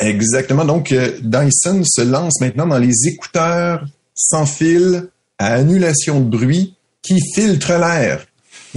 Exactement. 0.00 0.64
Donc, 0.64 0.92
euh, 0.92 1.10
Dyson 1.22 1.82
se 1.84 2.02
lance 2.02 2.40
maintenant 2.40 2.66
dans 2.66 2.78
les 2.78 2.94
écouteurs 3.06 3.84
sans 4.14 4.46
fil 4.46 5.08
à 5.38 5.54
annulation 5.54 6.20
de 6.20 6.28
bruit 6.28 6.74
qui 7.02 7.16
filtrent 7.34 7.78
l'air. 7.78 8.26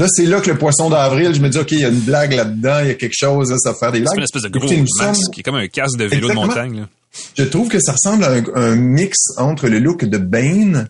Là, 0.01 0.07
c'est 0.09 0.25
là 0.25 0.41
que 0.41 0.49
le 0.49 0.57
poisson 0.57 0.89
d'avril, 0.89 1.31
je 1.35 1.39
me 1.41 1.47
dis, 1.47 1.59
OK, 1.59 1.71
il 1.73 1.79
y 1.81 1.85
a 1.85 1.89
une 1.89 1.99
blague 1.99 2.33
là-dedans, 2.33 2.79
il 2.81 2.87
y 2.87 2.89
a 2.89 2.95
quelque 2.95 3.13
chose, 3.15 3.51
là, 3.51 3.57
ça 3.59 3.71
va 3.73 3.77
faire 3.77 3.91
des 3.91 3.99
C'est 3.99 4.03
blagues. 4.05 4.17
une 4.17 4.23
espèce 4.23 4.41
de 4.41 4.49
gros 4.49 4.65
Écoutez, 4.65 4.81
masque 4.97 5.15
sommes- 5.21 5.31
qui 5.31 5.41
est 5.41 5.43
comme 5.43 5.55
un 5.55 5.67
casque 5.67 5.97
de 5.99 6.05
vélo 6.05 6.29
Exactement. 6.29 6.41
de 6.41 6.47
montagne. 6.47 6.79
Là. 6.79 6.87
Je 7.37 7.43
trouve 7.43 7.69
que 7.69 7.79
ça 7.79 7.91
ressemble 7.91 8.23
à 8.23 8.31
un, 8.31 8.43
un 8.55 8.75
mix 8.75 9.15
entre 9.37 9.67
le 9.67 9.77
look 9.77 10.03
de 10.05 10.17
Bane 10.17 10.89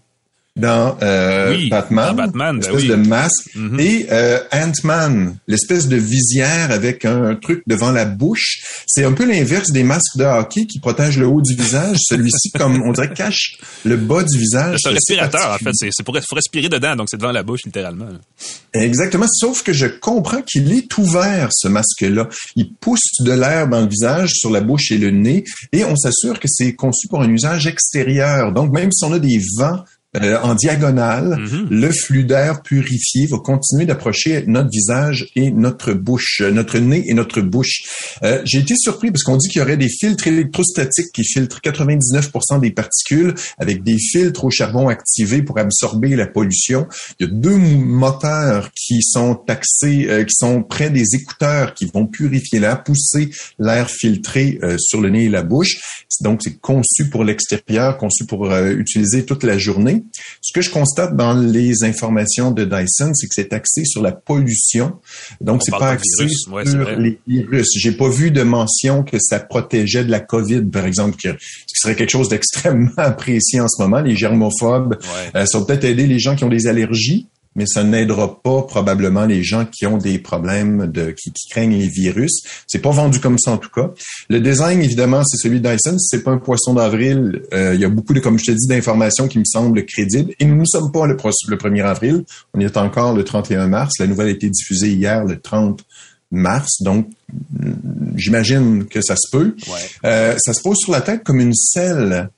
dans 0.57 0.97
euh, 1.01 1.51
Oui, 1.55 1.69
Batman, 1.69 2.07
dans 2.09 2.13
Batman, 2.13 2.59
ben 2.59 2.67
l'espèce 2.67 2.81
oui. 2.81 2.87
de 2.89 2.95
masque, 2.95 3.55
Mhm. 3.55 3.79
et 3.79 4.07
euh, 4.11 4.39
Ant-Man, 4.51 5.37
l'espèce 5.47 5.87
de 5.87 5.95
visière 5.95 6.71
avec 6.71 7.05
un 7.05 7.35
truc 7.35 7.63
devant 7.67 7.91
la 7.91 8.03
bouche. 8.05 8.59
C'est 8.85 9.05
un 9.05 9.13
peu 9.13 9.25
l'inverse 9.25 9.71
des 9.71 9.83
masques 9.83 10.17
de 10.17 10.25
hockey 10.25 10.65
qui 10.65 10.79
protègent 10.79 11.17
le 11.17 11.27
haut 11.27 11.41
du 11.41 11.55
visage. 11.55 11.97
Celui-ci, 12.01 12.51
comme 12.57 12.81
on 12.83 12.91
dirait, 12.91 13.13
cache 13.13 13.57
le 13.85 13.95
bas 13.95 14.23
du 14.23 14.37
visage. 14.37 14.79
C'est 14.81 14.89
un 14.89 14.93
respirateur, 14.93 15.51
en 15.51 15.57
fait. 15.57 15.71
C'est 15.91 16.03
pour 16.03 16.17
faut 16.17 16.35
respirer 16.35 16.67
dedans, 16.69 16.95
donc 16.97 17.07
c'est 17.09 17.17
devant 17.17 17.31
la 17.31 17.43
bouche, 17.43 17.61
littéralement. 17.65 18.09
Exactement, 18.73 19.27
sauf 19.31 19.63
que 19.63 19.73
je 19.73 19.85
comprends 19.87 20.41
qu'il 20.41 20.71
est 20.73 20.97
ouvert, 20.97 21.49
ce 21.51 21.67
masque-là. 21.69 22.27
Il 22.55 22.73
pousse 22.73 22.99
de 23.21 23.31
l'air 23.31 23.67
dans 23.69 23.81
le 23.81 23.87
visage, 23.87 24.31
sur 24.33 24.49
la 24.49 24.61
bouche 24.61 24.91
et 24.91 24.97
le 24.97 25.11
nez, 25.11 25.43
et 25.71 25.83
on 25.85 25.95
s'assure 25.95 26.39
que 26.39 26.47
c'est 26.49 26.73
conçu 26.73 27.07
pour 27.07 27.21
un 27.21 27.29
usage 27.29 27.67
extérieur. 27.67 28.51
Donc, 28.51 28.71
même 28.71 28.91
si 28.91 29.03
on 29.05 29.13
a 29.13 29.19
des 29.19 29.39
vents 29.57 29.83
euh, 30.21 30.37
en 30.41 30.55
diagonale, 30.55 31.37
Mhm. 31.39 31.67
le 31.69 31.91
flux 31.91 32.23
d'air 32.25 32.61
purifié 32.61 33.27
va 33.27 33.37
continuer 33.37 33.85
d'approcher 33.85 34.43
notre 34.47 34.69
visage 34.69 35.27
et 35.35 35.51
notre 35.51 35.93
bouche, 35.93 36.41
euh, 36.41 36.51
notre 36.51 36.79
nez 36.79 37.03
et 37.07 37.13
notre 37.13 37.41
bouche. 37.41 37.81
Euh, 38.23 38.41
J'ai 38.43 38.59
été 38.59 38.75
surpris 38.75 39.09
parce 39.11 39.23
qu'on 39.23 39.37
dit 39.37 39.47
qu'il 39.47 39.59
y 39.59 39.63
aurait 39.63 39.77
des 39.77 39.87
filtres 39.89 40.27
électrostatiques 40.27 41.11
qui 41.13 41.23
filtrent 41.23 41.61
99% 41.61 42.59
des 42.59 42.71
particules 42.71 43.33
avec 43.57 43.83
des 43.83 43.97
filtres 43.97 44.43
au 44.45 44.49
charbon 44.49 44.89
activés 44.89 45.41
pour 45.43 45.57
absorber 45.59 46.15
la 46.15 46.27
pollution. 46.27 46.87
Il 47.19 47.27
y 47.27 47.29
a 47.29 47.33
deux 47.33 47.57
moteurs 47.57 48.71
qui 48.73 49.01
sont 49.01 49.35
taxés, 49.35 50.07
euh, 50.09 50.23
qui 50.23 50.33
sont 50.35 50.63
près 50.63 50.89
des 50.89 51.15
écouteurs 51.15 51.73
qui 51.73 51.85
vont 51.93 52.07
purifier 52.07 52.59
l'air, 52.59 52.83
pousser 52.83 53.29
l'air 53.59 53.89
filtré 53.89 54.59
euh, 54.63 54.77
sur 54.77 55.01
le 55.01 55.09
nez 55.09 55.25
et 55.25 55.29
la 55.29 55.43
bouche. 55.43 55.77
Donc, 56.21 56.41
c'est 56.43 56.59
conçu 56.59 57.09
pour 57.09 57.23
l'extérieur, 57.23 57.97
conçu 57.97 58.25
pour 58.25 58.51
euh, 58.51 58.71
utiliser 58.71 59.25
toute 59.25 59.43
la 59.43 59.57
journée. 59.57 60.00
Ce 60.41 60.53
que 60.53 60.61
je 60.61 60.69
constate 60.69 61.15
dans 61.15 61.33
les 61.33 61.83
informations 61.83 62.51
de 62.51 62.65
Dyson, 62.65 63.13
c'est 63.13 63.27
que 63.27 63.33
c'est 63.33 63.53
axé 63.53 63.85
sur 63.85 64.01
la 64.01 64.11
pollution. 64.11 64.93
Donc, 65.39 65.57
On 65.57 65.59
c'est 65.61 65.71
pas 65.71 65.89
axé 65.91 66.25
virus. 66.25 66.45
Sur 66.65 66.99
les 66.99 67.19
virus. 67.27 67.67
J'ai 67.77 67.91
pas 67.91 68.09
vu 68.09 68.31
de 68.31 68.43
mention 68.43 69.03
que 69.03 69.17
ça 69.19 69.39
protégeait 69.39 70.03
de 70.05 70.11
la 70.11 70.19
COVID, 70.19 70.63
par 70.65 70.85
exemple, 70.85 71.15
que- 71.21 71.29
ce 71.39 71.73
qui 71.73 71.79
serait 71.79 71.95
quelque 71.95 72.09
chose 72.11 72.29
d'extrêmement 72.29 72.91
apprécié 72.97 73.59
en 73.61 73.67
ce 73.67 73.81
moment. 73.81 74.01
Les 74.01 74.15
germophobes, 74.15 74.97
Ouais. 75.01 75.41
euh, 75.41 75.45
ça 75.45 75.59
va 75.59 75.65
peut-être 75.65 75.83
aider 75.85 76.07
les 76.07 76.19
gens 76.19 76.35
qui 76.35 76.43
ont 76.43 76.49
des 76.49 76.67
allergies, 76.67 77.27
mais 77.55 77.65
ça 77.67 77.83
n'aidera 77.83 78.41
pas 78.41 78.61
probablement 78.63 79.25
les 79.25 79.43
gens 79.43 79.65
qui 79.65 79.85
ont 79.85 79.97
des 79.97 80.19
problèmes 80.19 80.87
de 80.87 81.11
qui, 81.11 81.31
qui 81.31 81.49
craignent 81.49 81.77
les 81.77 81.87
virus. 81.87 82.43
C'est 82.67 82.79
pas 82.79 82.91
vendu 82.91 83.19
comme 83.19 83.37
ça 83.37 83.51
en 83.51 83.57
tout 83.57 83.69
cas. 83.69 83.91
Le 84.29 84.39
design, 84.39 84.81
évidemment, 84.81 85.23
c'est 85.23 85.37
celui 85.37 85.59
de 85.59 85.69
Dyson. 85.69 85.97
C'est 85.99 86.23
pas 86.23 86.31
un 86.31 86.37
poisson 86.37 86.73
d'avril. 86.73 87.41
Euh, 87.53 87.75
il 87.75 87.81
y 87.81 87.85
a 87.85 87.89
beaucoup 87.89 88.13
de, 88.13 88.19
comme 88.19 88.39
je 88.39 88.45
te 88.45 88.51
dis, 88.51 88.67
d'informations 88.67 89.27
qui 89.27 89.39
me 89.39 89.45
semblent 89.45 89.85
crédibles. 89.85 90.33
Et 90.39 90.45
nous 90.45 90.55
ne 90.55 90.65
sommes 90.65 90.91
pas 90.91 91.05
le, 91.07 91.15
le 91.15 91.57
1er 91.57 91.83
avril. 91.83 92.23
On 92.53 92.59
y 92.59 92.63
est 92.63 92.77
encore 92.77 93.13
le 93.13 93.23
31 93.23 93.67
mars. 93.67 93.99
La 93.99 94.07
nouvelle 94.07 94.27
a 94.27 94.31
été 94.31 94.49
diffusée 94.49 94.89
hier, 94.89 95.25
le 95.25 95.39
30 95.39 95.83
mars. 96.31 96.81
Donc, 96.81 97.07
j'imagine 98.15 98.85
que 98.85 99.01
ça 99.01 99.15
se 99.15 99.29
peut. 99.29 99.55
Ouais. 99.67 99.79
Euh, 100.05 100.35
ça 100.37 100.53
se 100.53 100.61
pose 100.61 100.77
sur 100.77 100.91
la 100.91 101.01
tête 101.01 101.23
comme 101.23 101.39
une 101.39 101.53
selle. 101.53 102.29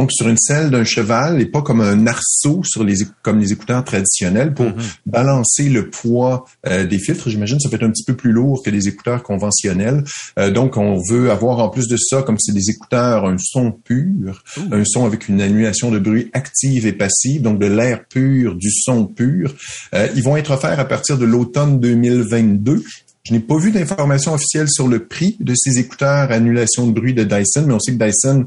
Donc, 0.00 0.12
sur 0.12 0.28
une 0.30 0.38
selle 0.38 0.70
d'un 0.70 0.82
cheval 0.82 1.42
et 1.42 1.44
pas 1.44 1.60
comme 1.60 1.82
un 1.82 2.06
arceau 2.06 2.62
sur 2.64 2.84
les, 2.84 2.94
comme 3.20 3.38
les 3.38 3.52
écouteurs 3.52 3.84
traditionnels 3.84 4.54
pour 4.54 4.64
Mhm. 4.64 4.74
balancer 5.04 5.68
le 5.68 5.90
poids 5.90 6.46
euh, 6.66 6.86
des 6.86 6.98
filtres. 6.98 7.28
J'imagine 7.28 7.58
que 7.58 7.64
ça 7.64 7.68
peut 7.68 7.76
être 7.76 7.82
un 7.84 7.90
petit 7.90 8.04
peu 8.04 8.14
plus 8.16 8.32
lourd 8.32 8.62
que 8.64 8.70
les 8.70 8.88
écouteurs 8.88 9.22
conventionnels. 9.22 10.02
Euh, 10.38 10.50
donc, 10.50 10.78
on 10.78 10.98
veut 11.10 11.30
avoir 11.30 11.58
en 11.58 11.68
plus 11.68 11.86
de 11.86 11.98
ça, 11.98 12.22
comme 12.22 12.38
c'est 12.38 12.54
des 12.54 12.70
écouteurs, 12.70 13.26
un 13.26 13.36
son 13.38 13.72
pur, 13.72 14.42
Ouh. 14.56 14.74
un 14.74 14.84
son 14.86 15.04
avec 15.04 15.28
une 15.28 15.42
annulation 15.42 15.90
de 15.90 15.98
bruit 15.98 16.30
active 16.32 16.86
et 16.86 16.94
passive, 16.94 17.42
donc 17.42 17.58
de 17.58 17.66
l'air 17.66 18.06
pur, 18.08 18.54
du 18.54 18.70
son 18.70 19.04
pur. 19.04 19.54
Euh, 19.94 20.08
ils 20.16 20.22
vont 20.22 20.38
être 20.38 20.52
offerts 20.52 20.80
à 20.80 20.86
partir 20.86 21.18
de 21.18 21.26
l'automne 21.26 21.78
2022. 21.78 22.82
Je 23.24 23.34
n'ai 23.34 23.40
pas 23.40 23.58
vu 23.58 23.70
d'informations 23.70 24.32
officielles 24.32 24.70
sur 24.70 24.88
le 24.88 25.04
prix 25.04 25.36
de 25.40 25.52
ces 25.54 25.78
écouteurs 25.78 26.32
annulation 26.32 26.86
de 26.86 26.92
bruit 26.92 27.12
de 27.12 27.22
Dyson, 27.22 27.64
mais 27.66 27.74
on 27.74 27.78
sait 27.78 27.92
que 27.94 28.02
Dyson, 28.02 28.46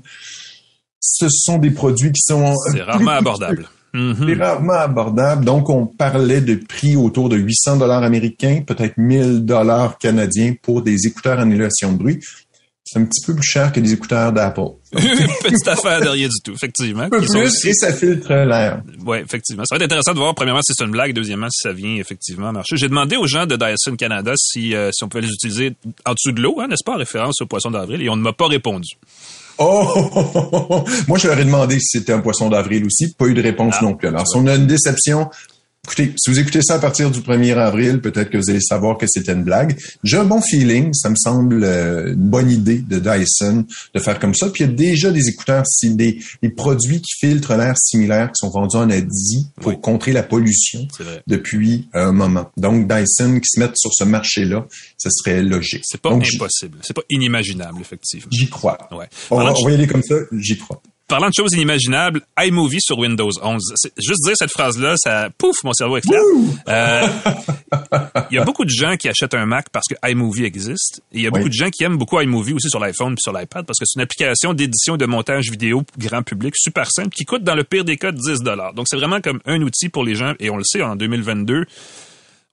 ce 1.06 1.28
sont 1.30 1.58
des 1.58 1.72
produits 1.72 2.12
qui 2.12 2.22
sont 2.22 2.56
C'est 2.72 2.80
euh, 2.82 2.86
rarement 2.86 3.12
plus 3.12 3.18
abordable. 3.18 3.70
Mhm. 3.94 4.26
c'est 4.28 4.34
rarement 4.44 4.74
abordable. 4.74 5.46
Donc, 5.46 5.70
on 5.70 5.86
parlait 5.86 6.42
de 6.42 6.56
prix 6.56 6.96
autour 6.96 7.30
de 7.30 7.36
800 7.38 7.78
dollars 7.78 8.02
américains, 8.04 8.62
peut-être 8.66 8.98
1000 8.98 9.46
dollars 9.46 9.98
canadiens 10.00 10.56
pour 10.64 10.82
des 10.82 11.06
écouteurs 11.06 11.40
annulation 11.40 11.92
de 11.92 11.98
bruit. 11.98 12.20
C'est 12.86 13.00
un 13.00 13.06
petit 13.06 13.26
peu 13.26 13.34
plus 13.36 13.48
cher 13.48 13.72
que 13.72 13.80
des 13.80 13.94
écouteurs 13.94 14.32
d'Apple. 14.34 14.62
Petite 14.92 15.68
affaire 15.68 16.02
de 16.02 16.10
rien 16.10 16.28
du 16.28 16.36
tout, 16.44 16.52
effectivement. 16.54 17.04
Un 17.04 17.10
peu 17.10 17.22
sont 17.26 17.40
plus 17.40 17.48
aussi- 17.48 17.70
et 17.70 17.74
ça 17.74 17.94
filtre 17.94 18.34
l'air. 18.34 18.82
Ouais, 19.06 19.22
effectivement. 19.22 19.64
Ça 19.66 19.76
va 19.76 19.78
être 19.78 19.86
intéressant 19.92 20.14
de 20.14 20.18
voir, 20.20 20.36
premièrement, 20.36 20.62
si 20.62 20.74
c'est 20.76 20.84
une 20.84 20.92
blague, 20.92 21.14
deuxièmement, 21.14 21.50
si 21.50 21.62
ça 21.62 21.72
vient 21.74 21.96
effectivement 21.96 22.52
marcher. 22.52 22.76
J'ai 22.78 22.90
demandé 22.90 23.16
aux 23.16 23.26
gens 23.28 23.46
de 23.46 23.56
Dyson 23.56 23.96
Canada 23.96 24.34
si, 24.38 24.76
euh, 24.76 24.90
si 24.92 25.04
on 25.04 25.08
pouvait 25.08 25.22
les 25.22 25.32
utiliser 25.32 25.76
en 26.06 26.14
dessous 26.14 26.32
de 26.34 26.42
l'eau, 26.42 26.60
hein, 26.60 26.68
n'est-ce 26.68 26.84
pas, 26.84 26.94
en 26.94 26.98
référence 26.98 27.42
au 27.42 27.46
poisson 27.46 27.72
d'avril, 27.72 28.02
et 28.02 28.10
on 28.10 28.16
ne 28.16 28.22
m'a 28.22 28.34
pas 28.34 28.48
répondu. 28.48 28.90
Oh! 29.58 30.84
Moi, 31.08 31.18
je 31.18 31.28
leur 31.28 31.40
ai 31.40 31.46
demandé 31.46 31.80
si 31.80 32.00
c'était 32.00 32.14
un 32.14 32.20
poisson 32.20 32.50
d'avril 32.50 32.86
aussi. 32.86 33.14
Pas 33.14 33.26
eu 33.26 33.34
de 33.34 33.42
réponse 33.42 33.76
Ah, 33.80 33.84
non 33.84 33.96
plus. 33.96 34.08
Alors, 34.08 34.28
si 34.28 34.38
on 34.38 34.48
a 34.48 34.56
une 34.56 34.68
déception, 34.68 35.30
écoutez, 35.86 36.14
si 36.18 36.30
vous 36.30 36.40
écoutez 36.40 36.62
ça 36.62 36.76
à 36.76 36.80
partir 36.80 37.12
du 37.12 37.20
1er 37.20 37.56
avril, 37.58 38.00
peut-être 38.02 38.30
que 38.30 38.38
vous 38.38 38.50
allez 38.50 38.62
savoir 38.62 38.98
que 38.98 39.06
c'était 39.08 39.34
une 39.34 39.44
blague. 39.44 39.78
J'ai 40.04 40.18
un 40.18 40.24
bon 40.24 40.42
feeling. 40.42 40.94
Ça 40.94 41.10
me 41.10 41.16
semble 41.16 41.64
euh, 41.64 42.14
une 42.14 42.30
bonne 42.30 42.50
idée 42.50 42.80
de 42.80 43.00
Dyson 43.00 43.66
de 43.94 44.00
faire 44.00 44.20
comme 44.20 44.34
ça. 44.34 44.50
Puis, 44.50 44.64
il 44.64 44.70
y 44.70 44.74
a 44.74 44.74
déjà 44.74 45.12
des 45.12 45.28
écouteurs, 45.30 45.64
des, 45.84 46.20
des 46.42 46.50
produits 46.50 47.02
qui 47.02 47.14
filtrent 47.20 47.56
l'air 47.58 47.76
similaires 47.78 48.28
qui 48.32 48.40
sont 48.40 48.50
vendus 48.50 48.78
en 48.78 48.90
Asie 48.90 49.48
pour 49.58 49.72
Oui. 49.74 49.82
contrer 49.82 50.14
la 50.14 50.24
pollution 50.24 50.88
depuis 51.28 51.88
un 51.94 52.12
moment. 52.12 52.50
Donc, 52.58 52.88
Dyson 52.88 53.40
qui 53.40 53.50
se 53.50 53.60
mettent 53.60 53.78
sur 53.78 53.92
ce 53.94 54.04
marché-là, 54.04 54.66
ce 54.98 55.10
serait 55.10 55.42
logique. 55.44 55.84
C'est 55.84 56.00
pas 56.02 56.10
Donc, 56.10 56.26
impossible. 56.34 56.78
C'est 56.82 56.94
pas 56.94 57.04
inimaginable, 57.10 57.80
effectivement. 57.82 58.30
J'y 58.32 58.50
crois. 58.50 58.78
Ouais. 58.92 59.08
On 59.32 59.38
va, 59.38 59.54
on 59.54 59.66
va 59.66 59.72
y 59.72 59.74
aller 59.74 59.88
comme 59.88 60.04
ça, 60.04 60.16
j'y 60.32 60.58
crois. 60.58 60.82
Parlant 61.14 61.30
de 61.30 61.34
choses 61.38 61.54
inimaginables, 61.54 62.22
iMovie 62.40 62.82
sur 62.82 62.98
Windows 62.98 63.30
11. 63.40 63.62
C'est- 63.76 63.92
Juste 64.02 64.24
dire 64.26 64.34
cette 64.36 64.50
phrase-là, 64.50 64.96
ça 64.98 65.30
pouf, 65.38 65.56
mon 65.64 65.72
cerveau 65.72 65.98
éclate. 65.98 66.20
Euh, 66.68 67.08
Il 68.32 68.36
y 68.36 68.40
a 68.40 68.44
beaucoup 68.44 68.66
de 68.66 68.72
gens 68.72 68.96
qui 68.98 69.10
achètent 69.10 69.36
un 69.36 69.46
Mac 69.46 69.68
parce 69.72 69.86
que 69.88 69.94
iMovie 70.10 70.44
existe. 70.46 71.02
Et 71.12 71.18
il 71.18 71.22
y 71.22 71.28
a 71.28 71.30
beaucoup 71.30 71.50
de 71.50 71.54
gens 71.54 71.70
qui 71.70 71.84
aiment 71.84 71.98
beaucoup 72.00 72.20
iMovie 72.20 72.54
aussi 72.54 72.68
sur 72.68 72.80
l'iPhone 72.80 73.14
et 73.14 73.22
sur 73.22 73.32
l'iPad 73.32 73.64
parce 73.64 73.78
que 73.78 73.86
c'est 73.86 74.00
une 74.00 74.02
application 74.04 74.56
d'édition 74.56 74.96
et 74.96 74.98
de 74.98 75.06
montage 75.06 75.52
vidéo 75.52 75.84
grand 76.00 76.24
public 76.24 76.56
super 76.58 76.90
simple 76.90 77.10
qui 77.10 77.26
coûte 77.26 77.44
dans 77.44 77.54
le 77.54 77.64
pire 77.64 77.86
des 77.86 77.98
cas 77.98 78.12
10 78.12 78.40
Donc 78.76 78.88
c'est 78.88 78.98
vraiment 78.98 79.22
comme 79.22 79.40
un 79.46 79.62
outil 79.62 79.90
pour 79.90 80.04
les 80.04 80.16
gens 80.16 80.34
et 80.40 80.50
on 80.50 80.58
le 80.58 80.64
sait 80.64 80.82
en 80.82 80.96
2022 80.96 81.66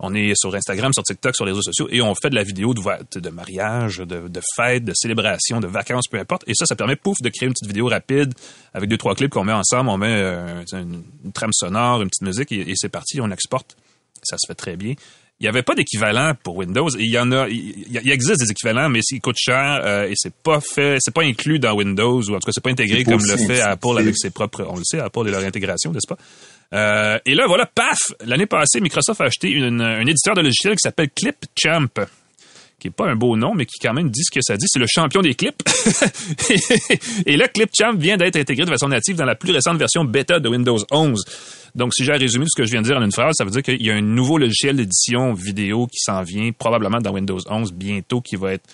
on 0.03 0.15
est 0.15 0.33
sur 0.35 0.55
Instagram, 0.55 0.93
sur 0.95 1.03
TikTok, 1.03 1.37
sur 1.37 1.45
les 1.45 1.53
réseaux 1.53 1.63
sociaux 1.63 1.87
et 1.91 2.01
on 2.01 2.15
fait 2.15 2.31
de 2.31 2.35
la 2.35 2.43
vidéo 2.43 2.73
de, 2.73 3.21
de 3.21 3.31
mariage, 3.31 3.99
de, 3.99 4.29
de 4.29 4.41
fête, 4.57 4.85
de 4.85 4.93
célébration, 4.95 5.61
de 5.61 5.67
vacances, 5.67 6.09
peu 6.09 6.19
importe. 6.19 6.43
Et 6.47 6.55
ça, 6.55 6.65
ça 6.65 6.75
permet, 6.75 6.97
pouf, 6.97 7.19
de 7.23 7.29
créer 7.29 7.47
une 7.47 7.53
petite 7.53 7.69
vidéo 7.69 7.87
rapide 7.87 8.33
avec 8.73 8.89
deux, 8.89 8.97
trois 8.97 9.15
clips 9.15 9.31
qu'on 9.31 9.45
met 9.45 9.53
ensemble. 9.53 9.91
On 9.91 9.99
met 9.99 10.09
euh, 10.11 10.65
une, 10.73 11.03
trame 11.35 11.53
sonore, 11.53 12.01
une 12.01 12.09
petite 12.09 12.23
musique 12.23 12.51
et, 12.53 12.73
c'est 12.77 12.89
parti. 12.89 13.21
On 13.21 13.31
exporte. 13.31 13.77
Ça 14.23 14.37
se 14.39 14.47
fait 14.47 14.55
très 14.55 14.77
bien. 14.77 14.95
Il 15.39 15.45
n'y 15.45 15.49
avait 15.49 15.63
pas 15.63 15.75
d'équivalent 15.75 16.35
pour 16.43 16.57
Windows. 16.57 16.89
Il 16.99 17.11
y 17.11 17.19
en 17.19 17.33
a, 17.33 17.49
il, 17.49 18.11
existe 18.11 18.41
des 18.41 18.51
équivalents, 18.51 18.91
mais 18.91 19.01
ils 19.11 19.21
coûtent 19.21 19.39
cher 19.39 19.81
euh, 19.85 20.09
et 20.09 20.13
c'est 20.15 20.35
pas 20.35 20.61
fait, 20.61 20.99
c'est 21.01 21.15
pas 21.15 21.23
inclus 21.23 21.59
dans 21.59 21.73
Windows 21.73 22.21
ou 22.21 22.35
en 22.35 22.39
tout 22.39 22.47
cas 22.47 22.53
c'est 22.53 22.63
pas 22.63 22.71
intégré 22.71 23.05
comme 23.05 23.25
le 23.25 23.37
fait 23.37 23.61
Apple 23.61 23.99
avec 23.99 24.17
ses 24.19 24.31
propres. 24.31 24.67
On 24.69 24.77
le 24.77 24.85
sait, 24.85 24.99
Apple 24.99 25.29
et 25.29 25.31
leur 25.31 25.43
intégration, 25.43 25.93
n'est-ce 25.93 26.07
pas? 26.07 26.19
Euh, 26.75 27.19
et 27.27 27.35
là, 27.35 27.47
voilà, 27.47 27.67
paf! 27.67 27.99
L'année 28.25 28.47
passée, 28.47 28.81
Microsoft 28.81 29.21
a 29.21 29.25
acheté 29.25 29.57
un 29.61 30.07
éditeur 30.07 30.35
de 30.35 30.43
logiciel 30.43 30.75
qui 30.75 30.83
s'appelle 30.83 31.11
ClipChamp 31.11 32.07
qui 32.81 32.89
est 32.89 32.91
pas 32.91 33.07
un 33.07 33.15
beau 33.15 33.37
nom, 33.37 33.55
mais 33.55 33.67
qui 33.67 33.79
quand 33.79 33.93
même 33.93 34.11
dit 34.11 34.23
ce 34.25 34.31
que 34.33 34.41
ça 34.43 34.57
dit. 34.57 34.67
C'est 34.67 34.81
le 34.81 34.87
champion 34.89 35.21
des 35.21 35.35
clips. 35.35 35.63
et 37.27 37.37
là, 37.37 37.47
ClipChamp 37.47 37.97
vient 37.97 38.17
d'être 38.17 38.37
intégré 38.37 38.65
de 38.65 38.71
façon 38.71 38.89
native 38.89 39.17
dans 39.17 39.27
la 39.27 39.37
plus 39.37 39.53
récente 39.53 39.77
version 39.77 40.05
bêta 40.05 40.41
de 40.41 40.49
Windows 40.49 40.79
11. 40.91 41.23
Donc, 41.77 41.95
si 41.95 42.05
j'ai 42.05 42.13
résumé 42.13 42.47
ce 42.49 42.61
que 42.61 42.67
je 42.67 42.73
viens 42.73 42.83
de 42.83 42.87
dire 42.87 42.97
en 42.97 43.03
une 43.03 43.13
phrase, 43.13 43.35
ça 43.37 43.45
veut 43.45 43.51
dire 43.51 43.63
qu'il 43.63 43.83
y 43.85 43.91
a 43.91 43.95
un 43.95 44.01
nouveau 44.01 44.39
logiciel 44.39 44.77
d'édition 44.77 45.35
vidéo 45.35 45.87
qui 45.87 45.99
s'en 45.99 46.23
vient 46.23 46.51
probablement 46.53 46.99
dans 46.99 47.13
Windows 47.13 47.39
11 47.47 47.73
bientôt, 47.73 48.21
qui 48.21 48.37
va 48.37 48.55
être 48.55 48.69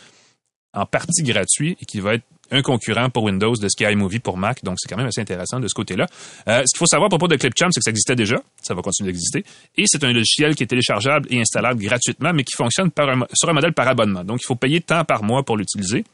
en 0.73 0.87
partie 0.87 1.23
gratuit 1.23 1.77
et 1.81 1.85
qui 1.85 2.01
va 2.01 2.15
être 2.15 2.25
un 2.51 2.63
concurrent 2.63 3.11
pour 3.11 3.25
Windows 3.25 3.55
de 3.55 3.69
ce 3.69 3.85
iMovie 3.85 4.19
pour 4.19 4.37
Mac. 4.37 4.63
Donc, 4.65 4.77
c'est 4.79 4.89
quand 4.89 4.97
même 4.97 5.07
assez 5.07 5.21
intéressant 5.21 5.61
de 5.61 5.69
ce 5.69 5.75
côté-là. 5.75 6.07
Euh, 6.49 6.63
ce 6.67 6.73
qu'il 6.73 6.79
faut 6.79 6.87
savoir 6.87 7.07
à 7.07 7.09
propos 7.09 7.29
de 7.29 7.37
Clipchamp, 7.37 7.69
c'est 7.71 7.81
que 7.81 7.85
ça 7.85 7.91
existait 7.91 8.17
déjà. 8.17 8.37
Ça 8.63 8.75
va 8.75 8.83
continuer 8.83 9.13
d'exister. 9.13 9.45
Et 9.77 9.85
c'est 9.87 10.03
un 10.05 10.13
logiciel 10.13 10.55
qui 10.55 10.63
est 10.63 10.67
téléchargeable 10.67 11.27
et 11.31 11.41
installable 11.41 11.81
gratuitement, 11.81 12.33
mais 12.33 12.45
qui 12.45 12.57
fonctionne 12.57 12.91
sur 13.35 13.49
un 13.49 13.53
modèle 13.53 13.73
par 13.73 13.89
abonnement. 13.89 14.25
Donc, 14.25 14.41
il 14.43 14.47
faut 14.47 14.57
payer 14.57 14.81
tant 14.81 15.05
par 15.05 15.23
mois 15.23 15.43
pour 15.43 15.57
l'utiliser. 15.57 16.05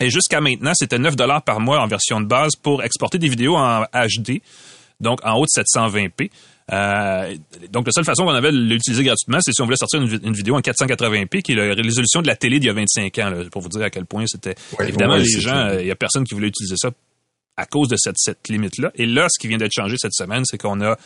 Et 0.00 0.08
jusqu'à 0.08 0.40
maintenant, 0.40 0.72
c'était 0.74 0.98
9 0.98 1.14
dollars 1.14 1.42
par 1.42 1.60
mois 1.60 1.80
en 1.80 1.86
version 1.86 2.20
de 2.20 2.26
base 2.26 2.56
pour 2.56 2.82
exporter 2.82 3.18
des 3.18 3.28
vidéos 3.28 3.56
en 3.56 3.84
HD, 3.92 4.40
donc 5.00 5.20
en 5.24 5.34
haut 5.34 5.46
de 5.46 5.62
720p. 5.62 6.30
Euh, 6.72 7.36
donc, 7.70 7.86
la 7.86 7.92
seule 7.92 8.04
façon 8.04 8.24
qu'on 8.24 8.30
avait 8.30 8.52
de 8.52 8.56
l'utiliser 8.56 9.02
gratuitement, 9.02 9.38
c'est 9.40 9.52
si 9.52 9.60
on 9.60 9.64
voulait 9.64 9.76
sortir 9.76 10.00
une, 10.00 10.32
vidéo 10.32 10.54
en 10.56 10.60
480p, 10.60 11.42
qui 11.42 11.52
est 11.52 11.54
la 11.56 11.74
résolution 11.74 12.22
de 12.22 12.28
la 12.28 12.36
télé 12.36 12.60
d'il 12.60 12.68
y 12.68 12.70
a 12.70 12.74
25 12.74 13.18
ans, 13.18 13.32
pour 13.50 13.62
vous 13.62 13.68
dire 13.68 13.82
à 13.82 13.90
quel 13.90 14.06
point 14.06 14.24
c'était... 14.26 14.54
évidemment, 14.78 15.16
les 15.16 15.24
gens, 15.24 15.70
il 15.78 15.86
y 15.86 15.90
a 15.90 15.96
personne 15.96 16.24
qui 16.24 16.34
voulait 16.34 16.48
utiliser 16.48 16.76
ça 16.76 16.90
à 17.56 17.66
cause 17.66 17.88
de 17.88 17.96
cette, 17.98 18.18
cette 18.18 18.48
limite-là. 18.48 18.92
Et 18.94 19.06
là, 19.06 19.26
ce 19.28 19.38
qui 19.38 19.48
vient 19.48 19.58
d'être 19.58 19.72
changé 19.74 19.96
cette 19.98 20.14
semaine, 20.14 20.44
c'est 20.44 20.58
qu'on 20.58 20.80
a, 20.80 20.96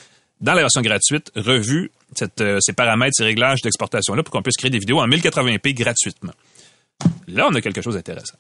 dans 0.40 0.54
la 0.54 0.60
version 0.60 0.82
gratuite, 0.82 1.32
revu 1.34 1.90
cette, 2.14 2.40
euh, 2.40 2.58
ces 2.60 2.72
paramètres, 2.72 3.14
ces 3.16 3.24
réglages 3.24 3.62
d'exportation-là 3.62 4.22
pour 4.22 4.32
qu'on 4.32 4.42
puisse 4.42 4.56
créer 4.56 4.70
des 4.70 4.78
vidéos 4.78 5.00
en 5.00 5.08
1080p 5.08 5.74
gratuitement. 5.74 6.32
Là, 7.26 7.48
on 7.50 7.54
a 7.54 7.60
quelque 7.60 7.82
chose 7.82 7.94
d'intéressant. 7.94 8.36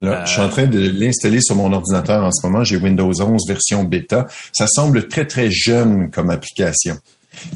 Là, 0.00 0.24
je 0.24 0.32
suis 0.32 0.40
en 0.40 0.48
train 0.48 0.66
de 0.66 0.78
l'installer 0.78 1.40
sur 1.40 1.56
mon 1.56 1.72
ordinateur 1.72 2.24
en 2.24 2.30
ce 2.30 2.46
moment. 2.46 2.62
J'ai 2.62 2.76
Windows 2.76 3.12
11 3.20 3.42
version 3.48 3.82
bêta. 3.82 4.28
Ça 4.52 4.66
semble 4.68 5.08
très, 5.08 5.26
très 5.26 5.50
jeune 5.50 6.10
comme 6.10 6.30
application. 6.30 6.96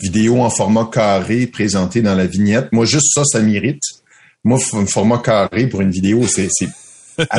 Vidéo 0.00 0.40
en 0.40 0.50
format 0.50 0.88
carré 0.92 1.46
présentée 1.46 2.02
dans 2.02 2.14
la 2.14 2.26
vignette. 2.26 2.72
Moi, 2.72 2.84
juste 2.84 3.12
ça, 3.14 3.22
ça 3.25 3.40
m'irrite. 3.40 3.82
Moi, 4.44 4.58
un 4.72 4.87
format 4.87 5.18
carré 5.18 5.68
pour 5.68 5.82
une 5.82 5.90
vidéo, 5.90 6.26
c'est 6.26 6.49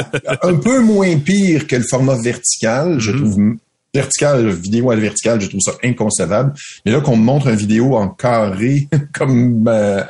un 0.42 0.56
peu 0.56 0.80
moins 0.80 1.18
pire 1.18 1.68
que 1.68 1.76
le 1.76 1.84
format 1.84 2.16
vertical. 2.16 3.00
Je 3.00 3.12
mm-hmm. 3.12 3.18
trouve 3.18 3.58
vertical, 3.94 4.50
vidéo 4.50 4.90
à 4.90 4.96
la 4.96 5.02
verticale, 5.02 5.40
je 5.42 5.48
trouve 5.48 5.62
ça 5.62 5.74
inconcevable. 5.84 6.54
Mais 6.86 6.92
là, 6.92 7.02
qu'on 7.02 7.18
me 7.18 7.24
montre 7.24 7.48
une 7.48 7.56
vidéo 7.56 7.96
en 7.96 8.08
carré, 8.08 8.88
comme, 9.14 9.68
euh, 9.68 10.04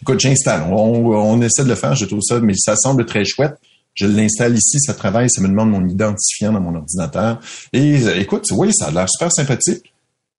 écoute, 0.00 0.20
j'installe. 0.20 0.62
On, 0.70 1.12
on, 1.12 1.40
essaie 1.42 1.64
de 1.64 1.68
le 1.68 1.74
faire, 1.74 1.94
je 1.94 2.06
trouve 2.06 2.22
ça, 2.22 2.40
mais 2.40 2.54
ça 2.56 2.74
semble 2.76 3.04
très 3.06 3.24
chouette. 3.24 3.54
Je 3.94 4.06
l'installe 4.06 4.56
ici, 4.56 4.78
ça 4.80 4.94
travaille, 4.94 5.28
ça 5.30 5.40
me 5.42 5.48
demande 5.48 5.70
mon 5.70 5.86
identifiant 5.86 6.52
dans 6.52 6.60
mon 6.60 6.74
ordinateur. 6.74 7.40
Et 7.72 8.06
euh, 8.06 8.20
écoute, 8.20 8.44
oui, 8.52 8.72
ça 8.72 8.86
a 8.86 8.90
l'air 8.90 9.08
super 9.08 9.32
sympathique. 9.32 9.92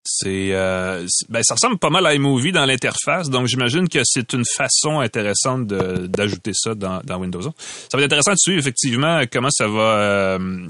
C'est, 0.04 0.50
euh, 0.54 1.06
ben, 1.30 1.44
ça 1.44 1.54
ressemble 1.54 1.78
pas 1.78 1.92
mal 1.92 2.08
à 2.08 2.16
iMovie 2.16 2.52
dans 2.52 2.66
l'interface, 2.66 3.30
donc 3.30 3.46
j'imagine 3.46 3.88
que 3.88 4.00
c'est 4.04 4.34
une 4.34 4.46
façon 4.46 5.00
intéressante 5.00 5.68
d'ajouter 5.68 6.54
ça 6.56 6.74
dans, 6.74 7.20
Windows. 7.20 7.42
Ça 7.42 7.50
va 7.94 8.00
être 8.00 8.06
intéressant 8.06 8.32
de 8.32 8.38
suivre 8.40 8.58
effectivement 8.58 9.22
comment 9.32 9.52
ça 9.52 9.68
va, 9.68 10.00
euh, 10.00 10.68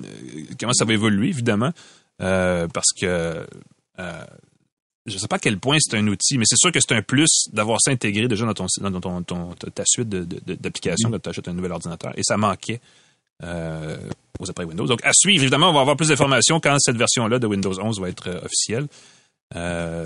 comment 0.59 0.73
ça 0.73 0.83
va 0.83 0.91
évoluer 0.91 1.29
évidemment, 1.29 1.71
parce 2.17 2.91
que 2.99 3.45
je 5.05 5.15
ne 5.15 5.19
sais 5.19 5.27
pas 5.27 5.37
à 5.37 5.39
quel 5.39 5.57
point 5.57 5.77
c'est 5.79 5.97
un 5.97 6.07
outil, 6.07 6.37
mais 6.37 6.45
c'est 6.45 6.57
sûr 6.57 6.71
que 6.71 6.79
c'est 6.79 6.93
un 6.93 7.01
plus 7.01 7.47
d'avoir 7.51 7.79
ça 7.81 7.91
intégré 7.91 8.27
déjà 8.27 8.45
dans, 8.45 8.53
ton, 8.53 8.67
dans 8.79 9.23
ton, 9.23 9.53
ta 9.53 9.83
suite 9.85 10.09
d'applications 10.09 11.09
de, 11.09 11.15
quand 11.15 11.23
tu 11.23 11.29
achètes 11.29 11.47
un 11.47 11.53
nouvel 11.53 11.71
ordinateur. 11.71 12.13
Et 12.17 12.23
ça 12.23 12.37
manquait 12.37 12.79
euh, 13.43 13.97
aux 14.39 14.49
appareils 14.49 14.69
Windows. 14.69 14.85
Donc, 14.85 15.03
à 15.03 15.11
suivre, 15.13 15.41
évidemment, 15.41 15.71
on 15.71 15.73
va 15.73 15.81
avoir 15.81 15.95
plus 15.97 16.09
d'informations 16.09 16.59
quand 16.59 16.77
cette 16.79 16.97
version-là 16.97 17.39
de 17.39 17.47
Windows 17.47 17.73
11 17.79 17.99
va 17.99 18.09
être 18.09 18.29
euh, 18.29 18.41
officielle. 18.45 18.87
Euh, 19.55 20.05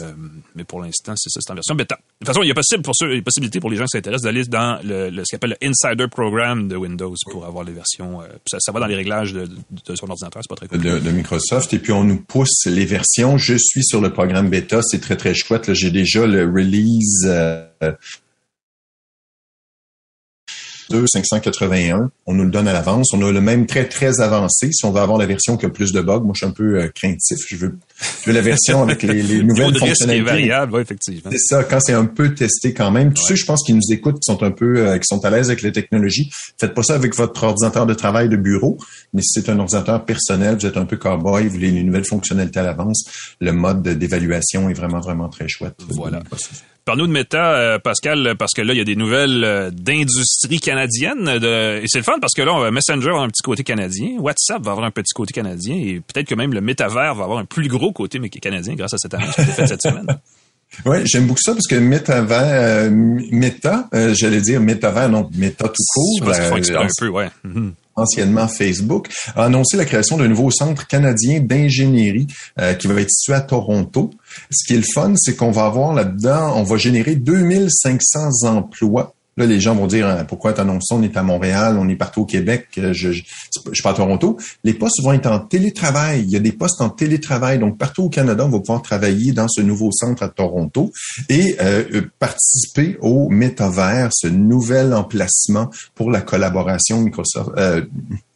mais 0.55 0.63
pour 0.63 0.81
l'instant, 0.81 1.13
c'est 1.15 1.29
ça, 1.29 1.39
c'est 1.41 1.51
en 1.51 1.55
version 1.55 1.75
bêta. 1.75 1.95
De 1.95 2.01
toute 2.19 2.27
façon, 2.27 2.41
il 2.43 2.47
y 2.47 2.51
a 2.51 2.55
possible 2.55 2.81
pour 2.81 2.95
ceux, 2.95 3.15
il 3.15 3.23
possibilité 3.23 3.59
pour 3.59 3.69
les 3.69 3.77
gens 3.77 3.85
qui 3.85 3.91
s'intéressent 3.91 4.23
d'aller 4.23 4.43
dans 4.45 4.79
le, 4.83 5.11
ce 5.23 5.31
qu'on 5.31 5.37
appelle 5.37 5.57
le 5.61 5.67
Insider 5.67 6.07
Program 6.07 6.67
de 6.67 6.75
Windows 6.75 7.13
pour 7.31 7.45
avoir 7.45 7.63
les 7.63 7.73
versions. 7.73 8.21
Euh, 8.21 8.27
ça, 8.47 8.57
ça, 8.59 8.71
va 8.71 8.79
dans 8.79 8.87
les 8.87 8.95
réglages 8.95 9.33
de, 9.33 9.45
de 9.45 9.95
son 9.95 10.09
ordinateur, 10.09 10.41
c'est 10.41 10.49
pas 10.49 10.55
très 10.55 10.67
compliqué. 10.67 10.99
De, 10.99 11.11
Microsoft. 11.11 11.73
Et 11.73 11.79
puis 11.79 11.91
on 11.91 12.03
nous 12.03 12.21
pousse 12.21 12.65
les 12.65 12.85
versions. 12.85 13.37
Je 13.37 13.55
suis 13.55 13.83
sur 13.83 14.01
le 14.01 14.11
programme 14.11 14.49
bêta, 14.49 14.81
c'est 14.81 14.99
très 14.99 15.15
très 15.15 15.33
chouette. 15.33 15.73
J'ai 15.73 15.91
déjà 15.91 16.25
le 16.25 16.45
release. 16.45 17.25
Euh, 17.25 17.65
581. 20.89 22.11
On 22.25 22.33
nous 22.33 22.43
le 22.43 22.51
donne 22.51 22.67
à 22.67 22.73
l'avance. 22.73 23.13
On 23.13 23.21
a 23.25 23.31
le 23.31 23.41
même 23.41 23.65
très, 23.65 23.85
très 23.85 24.21
avancé. 24.21 24.69
Si 24.71 24.85
on 24.85 24.91
veut 24.91 25.01
avoir 25.01 25.17
la 25.17 25.25
version 25.25 25.57
qui 25.57 25.65
a 25.65 25.69
plus 25.69 25.91
de 25.91 26.01
bugs, 26.01 26.21
moi, 26.21 26.33
je 26.33 26.39
suis 26.39 26.47
un 26.47 26.51
peu 26.51 26.79
euh, 26.79 26.87
craintif. 26.93 27.37
Je 27.47 27.55
veux, 27.55 27.77
je 28.21 28.29
veux 28.29 28.33
la 28.33 28.41
version 28.41 28.83
avec 28.83 29.03
les, 29.03 29.21
les 29.23 29.43
nouvelles 29.43 29.77
fonctionnalités. 29.77 30.25
variable, 30.25 30.79
effectivement. 30.79 31.31
C'est 31.31 31.39
ça. 31.39 31.63
Quand 31.63 31.79
c'est 31.79 31.93
un 31.93 32.05
peu 32.05 32.33
testé 32.33 32.73
quand 32.73 32.91
même. 32.91 33.13
Tous 33.13 33.25
ceux, 33.25 33.35
je 33.35 33.45
pense, 33.45 33.63
qui 33.63 33.73
nous 33.73 33.91
écoutent, 33.91 34.15
qui 34.15 34.31
sont 34.31 34.43
un 34.43 34.51
peu, 34.51 34.79
euh, 34.79 34.97
qui 34.97 35.05
sont 35.05 35.23
à 35.25 35.29
l'aise 35.29 35.47
avec 35.47 35.61
les 35.61 35.71
technologies, 35.71 36.29
faites 36.59 36.73
pas 36.73 36.83
ça 36.83 36.95
avec 36.95 37.15
votre 37.15 37.43
ordinateur 37.43 37.85
de 37.85 37.93
travail 37.93 38.29
de 38.29 38.37
bureau. 38.37 38.77
Mais 39.13 39.21
si 39.21 39.41
c'est 39.41 39.49
un 39.49 39.59
ordinateur 39.59 40.05
personnel, 40.05 40.57
vous 40.59 40.65
êtes 40.65 40.77
un 40.77 40.85
peu 40.85 40.97
cowboy, 40.97 41.45
vous 41.45 41.53
voulez 41.53 41.71
les 41.71 41.83
nouvelles 41.83 42.05
fonctionnalités 42.05 42.59
à 42.59 42.63
l'avance, 42.63 43.05
le 43.39 43.51
mode 43.51 43.83
d'évaluation 43.83 44.69
est 44.69 44.73
vraiment, 44.73 44.99
vraiment 44.99 45.29
très 45.29 45.47
chouette. 45.47 45.75
Voilà. 45.89 46.21
Parle-nous 46.85 47.07
de 47.07 47.11
Meta, 47.11 47.55
euh, 47.55 47.79
Pascal, 47.79 48.35
parce 48.37 48.51
que 48.53 48.61
là, 48.61 48.73
il 48.73 48.77
y 48.77 48.81
a 48.81 48.85
des 48.85 48.95
nouvelles 48.95 49.43
euh, 49.43 49.71
d'industrie 49.71 50.59
canadienne. 50.59 51.39
De... 51.39 51.81
Et 51.81 51.87
c'est 51.87 51.97
le 51.97 52.03
fun 52.03 52.19
parce 52.21 52.33
que 52.33 52.43
là, 52.43 52.69
Messenger 52.69 53.05
va 53.05 53.09
avoir 53.09 53.23
un 53.23 53.29
petit 53.29 53.41
côté 53.41 53.63
canadien, 53.63 54.17
WhatsApp 54.19 54.61
va 54.63 54.71
avoir 54.71 54.85
un 54.85 54.91
petit 54.91 55.13
côté 55.15 55.33
canadien, 55.33 55.75
et 55.75 55.99
peut-être 56.01 56.27
que 56.27 56.35
même 56.35 56.53
le 56.53 56.61
métavers 56.61 57.15
va 57.15 57.23
avoir 57.23 57.39
un 57.39 57.45
plus 57.45 57.67
gros 57.67 57.91
côté 57.91 58.19
canadien 58.29 58.75
grâce 58.75 58.93
à 58.93 58.97
cette 58.99 59.15
annonce 59.15 59.33
qui 59.33 59.41
a 59.41 59.43
été 59.45 59.53
faite 59.53 59.67
cette 59.67 59.81
semaine. 59.81 60.07
Oui, 60.83 60.97
j'aime 61.05 61.27
beaucoup 61.27 61.39
ça 61.41 61.53
parce 61.53 61.67
que 61.67 61.75
métavers, 61.75 62.89
euh, 62.89 62.89
méta, 62.91 63.87
j'allais 64.13 64.41
dire 64.41 64.59
métavers, 64.59 65.07
non, 65.07 65.29
méta 65.33 65.69
tout 65.69 65.83
court. 65.93 66.27
un 66.27 66.87
peu, 66.99 67.07
ouais. 67.07 67.29
Mhm 67.45 67.73
anciennement 67.95 68.47
Facebook, 68.47 69.09
a 69.35 69.45
annoncé 69.45 69.77
la 69.77 69.85
création 69.85 70.17
d'un 70.17 70.27
nouveau 70.27 70.51
centre 70.51 70.87
canadien 70.87 71.39
d'ingénierie 71.39 72.27
euh, 72.59 72.73
qui 72.73 72.87
va 72.87 72.99
être 73.01 73.09
situé 73.09 73.33
à 73.33 73.41
Toronto. 73.41 74.11
Ce 74.51 74.65
qui 74.67 74.73
est 74.73 74.77
le 74.77 74.85
fun, 74.93 75.13
c'est 75.15 75.35
qu'on 75.35 75.51
va 75.51 75.65
avoir 75.65 75.93
là-dedans, 75.93 76.53
on 76.57 76.63
va 76.63 76.77
générer 76.77 77.15
2500 77.15 78.43
emplois 78.43 79.15
Là, 79.37 79.45
les 79.45 79.59
gens 79.59 79.75
vont 79.75 79.87
dire 79.87 80.07
hein, 80.07 80.23
pourquoi 80.23 80.53
tu 80.53 80.61
annonces 80.61 80.85
ça, 80.87 80.95
on 80.95 81.03
est 81.03 81.17
à 81.17 81.23
Montréal, 81.23 81.77
on 81.77 81.89
est 81.89 81.95
partout 81.95 82.21
au 82.21 82.25
Québec, 82.25 82.67
euh, 82.77 82.93
je, 82.93 83.11
je, 83.11 83.21
je, 83.65 83.73
suis 83.73 83.83
pas 83.83 83.89
à 83.89 83.93
Toronto. 83.93 84.37
Les 84.63 84.73
postes 84.73 85.03
vont 85.03 85.11
être 85.11 85.25
en 85.25 85.39
télétravail. 85.39 86.23
Il 86.23 86.29
y 86.29 86.37
a 86.37 86.39
des 86.39 86.53
postes 86.53 86.79
en 86.79 86.89
télétravail. 86.89 87.59
Donc, 87.59 87.77
partout 87.77 88.03
au 88.03 88.09
Canada, 88.09 88.45
on 88.45 88.49
va 88.49 88.59
pouvoir 88.59 88.81
travailler 88.81 89.33
dans 89.33 89.49
ce 89.49 89.61
nouveau 89.61 89.91
centre 89.91 90.23
à 90.23 90.29
Toronto 90.29 90.91
et 91.27 91.57
euh, 91.59 91.83
euh, 91.93 92.01
participer 92.17 92.97
au 93.01 93.29
métavers, 93.29 94.09
ce 94.13 94.27
nouvel 94.27 94.93
emplacement 94.93 95.69
pour 95.95 96.11
la 96.11 96.21
collaboration 96.21 97.01
Microsoft. 97.01 97.51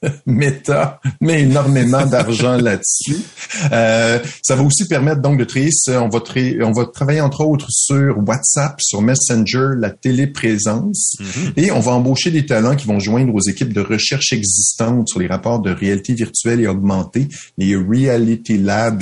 Meta 0.25 0.99
met 1.21 1.41
énormément 1.41 2.05
d'argent 2.05 2.57
là-dessus. 2.57 3.21
ça 3.69 4.55
va 4.55 4.63
aussi 4.63 4.87
permettre 4.87 5.21
donc 5.21 5.39
de 5.39 5.43
travailler, 5.43 5.71
on 5.87 6.09
va, 6.09 6.21
on 6.67 6.71
va 6.71 6.85
travailler 6.85 7.21
entre 7.21 7.41
autres 7.41 7.67
sur 7.69 8.17
WhatsApp, 8.27 8.79
sur 8.81 9.01
Messenger, 9.01 9.69
la 9.77 9.89
téléprésence 9.89 10.69
Mhm. 11.19 11.53
Et 11.57 11.71
on 11.71 11.79
va 11.79 11.91
embaucher 11.91 12.31
des 12.31 12.45
talents 12.45 12.75
qui 12.75 12.87
vont 12.87 12.99
joindre 12.99 13.33
aux 13.33 13.41
équipes 13.41 13.73
de 13.73 13.81
recherche 13.81 14.33
existantes 14.33 15.09
sur 15.09 15.19
les 15.19 15.27
rapports 15.27 15.59
de 15.59 15.71
réalité 15.71 16.13
virtuelle 16.13 16.61
et 16.61 16.67
augmentée, 16.67 17.27
les 17.57 17.75
Reality 17.75 18.57
Labs 18.57 19.01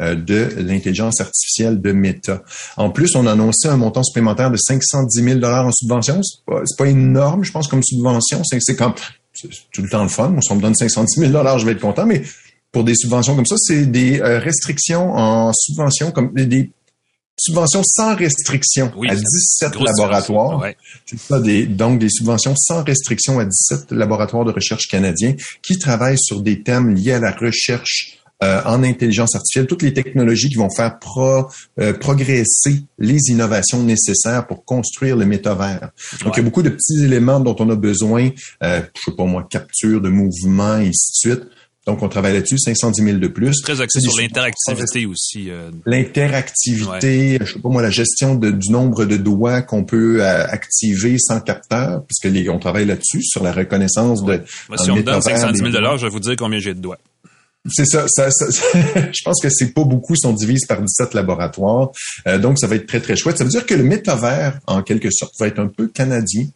euh, 0.00 0.14
de 0.14 0.48
l'intelligence 0.58 1.20
artificielle 1.20 1.80
de 1.80 1.92
Meta. 1.92 2.42
En 2.76 2.90
plus, 2.90 3.14
on 3.16 3.26
a 3.26 3.32
annoncé 3.32 3.68
un 3.68 3.76
montant 3.76 4.02
supplémentaire 4.02 4.50
de 4.50 4.56
510 4.56 5.22
000 5.40 5.44
en 5.44 5.72
subvention. 5.72 6.20
C'est 6.22 6.44
pas, 6.46 6.62
pas 6.76 6.86
énorme, 6.86 7.44
je 7.44 7.52
pense, 7.52 7.68
comme 7.68 7.82
subvention. 7.82 8.42
C'est 8.44 8.76
comme 8.76 8.94
tout 9.72 9.82
le 9.82 9.88
temps 9.88 10.02
le 10.02 10.08
fun. 10.08 10.34
Si 10.40 10.52
on 10.52 10.56
me 10.56 10.62
donne 10.62 10.74
510 10.74 11.20
000 11.20 11.58
je 11.58 11.64
vais 11.64 11.72
être 11.72 11.80
content, 11.80 12.06
mais 12.06 12.22
pour 12.72 12.84
des 12.84 12.94
subventions 12.94 13.34
comme 13.34 13.46
ça, 13.46 13.56
c'est 13.58 13.86
des 13.86 14.20
euh, 14.20 14.38
restrictions 14.38 15.12
en 15.12 15.52
subvention, 15.52 16.10
comme 16.10 16.32
des 16.34 16.70
subventions 17.38 17.82
sans 17.84 18.14
restriction 18.14 18.92
Oui, 18.96 19.08
à 19.08 19.16
c'est 19.16 19.22
17 19.22 19.72
grosse 19.72 19.88
laboratoires. 19.88 20.60
Ouais. 20.60 20.76
C'est 21.06 21.18
ça, 21.18 21.40
des, 21.40 21.66
donc 21.66 21.98
des 21.98 22.10
subventions 22.10 22.54
sans 22.56 22.82
restriction 22.82 23.38
à 23.38 23.44
17 23.44 23.92
laboratoires 23.92 24.44
de 24.44 24.52
recherche 24.52 24.88
canadiens 24.88 25.34
qui 25.62 25.78
travaillent 25.78 26.18
sur 26.18 26.42
des 26.42 26.62
thèmes 26.62 26.94
liés 26.94 27.12
à 27.12 27.20
la 27.20 27.30
recherche 27.30 28.17
euh, 28.42 28.60
en 28.64 28.82
intelligence 28.84 29.34
artificielle, 29.34 29.66
toutes 29.66 29.82
les 29.82 29.92
technologies 29.92 30.48
qui 30.48 30.54
vont 30.56 30.70
faire 30.70 30.98
pro- 30.98 31.46
euh, 31.80 31.92
progresser 31.92 32.82
les 32.98 33.18
innovations 33.30 33.82
nécessaires 33.82 34.46
pour 34.46 34.64
construire 34.64 35.16
le 35.16 35.26
métavers. 35.26 35.90
Donc, 36.24 36.34
il 36.36 36.38
y 36.38 36.40
a 36.40 36.44
beaucoup 36.44 36.62
de 36.62 36.68
petits 36.70 37.02
éléments 37.04 37.40
dont 37.40 37.56
on 37.58 37.68
a 37.70 37.74
besoin, 37.76 38.30
euh, 38.62 38.80
je 38.96 39.10
sais 39.10 39.16
pas 39.16 39.24
moi, 39.24 39.46
capture 39.50 40.00
de 40.00 40.08
mouvements 40.08 40.78
et 40.78 40.88
ainsi 40.88 41.26
de 41.26 41.30
suite. 41.32 41.42
Donc, 41.86 42.02
on 42.02 42.08
travaille 42.10 42.34
là-dessus, 42.34 42.58
510 42.58 43.02
000 43.02 43.16
de 43.18 43.28
plus. 43.28 43.62
Très 43.62 43.80
axé 43.80 43.98
sur 44.00 44.12
l'interactivité 44.20 45.06
aussi. 45.06 45.48
euh, 45.50 45.70
L'interactivité, 45.86 47.38
je 47.44 47.52
sais 47.54 47.58
pas 47.58 47.68
moi, 47.68 47.82
la 47.82 47.90
gestion 47.90 48.34
de- 48.34 48.50
du 48.50 48.70
nombre 48.70 49.04
de 49.04 49.16
doigts 49.16 49.62
qu'on 49.62 49.84
peut 49.84 50.18
euh, 50.22 50.44
activer 50.48 51.16
sans 51.18 51.40
capteur, 51.40 52.02
puisque 52.06 52.24
les, 52.32 52.48
on 52.50 52.58
travaille 52.58 52.84
là-dessus, 52.86 53.22
sur 53.22 53.42
la 53.42 53.52
reconnaissance 53.52 54.22
de... 54.24 54.42
moi, 54.68 54.78
si 54.78 54.90
on 54.90 54.96
me 54.96 55.02
donne 55.02 55.16
métavers 55.16 55.38
510 55.40 55.58
000 55.58 55.70
des 55.70 55.78
doigts. 55.80 55.96
je 55.96 56.06
vais 56.06 56.10
vous 56.10 56.20
dire 56.20 56.34
combien 56.36 56.58
j'ai 56.58 56.74
de 56.74 56.80
doigts. 56.80 56.98
C'est 57.70 57.84
ça, 57.86 58.06
ça, 58.08 58.30
ça- 58.30 58.46
je 59.12 59.22
pense 59.24 59.40
que 59.42 59.48
c'est 59.50 59.72
pas 59.74 59.84
beaucoup 59.84 60.14
si 60.16 60.26
on 60.26 60.32
divise 60.32 60.64
par 60.66 60.80
17 60.80 61.14
laboratoires. 61.14 61.88
Euh, 62.26 62.38
donc, 62.38 62.58
ça 62.58 62.66
va 62.66 62.76
être 62.76 62.86
très, 62.86 63.00
très 63.00 63.16
chouette. 63.16 63.36
Ça 63.38 63.44
veut 63.44 63.50
dire 63.50 63.66
que 63.66 63.74
le 63.74 63.82
métavers, 63.82 64.58
en 64.66 64.82
quelque 64.82 65.10
sorte, 65.10 65.32
va 65.40 65.46
être 65.48 65.58
un 65.58 65.68
peu 65.68 65.88
canadien. 65.88 66.46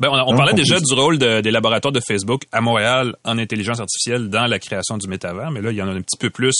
Ben, 0.00 0.08
on, 0.08 0.14
on 0.14 0.26
Donc, 0.30 0.36
parlait 0.38 0.52
on 0.54 0.56
déjà 0.56 0.76
peut- 0.76 0.82
du 0.88 0.94
rôle 0.94 1.18
de- 1.18 1.42
des 1.42 1.50
laboratoires 1.50 1.92
de 1.92 2.00
Facebook 2.00 2.44
à 2.52 2.62
Montréal 2.62 3.14
en 3.24 3.36
intelligence 3.38 3.78
artificielle 3.78 4.30
dans 4.30 4.46
la 4.46 4.58
création 4.58 4.96
du 4.96 5.06
métavers, 5.06 5.50
mais 5.50 5.60
là, 5.60 5.70
il 5.70 5.76
y 5.76 5.82
en 5.82 5.88
a 5.88 5.92
un 5.92 6.00
petit 6.00 6.16
peu 6.18 6.30
plus. 6.30 6.54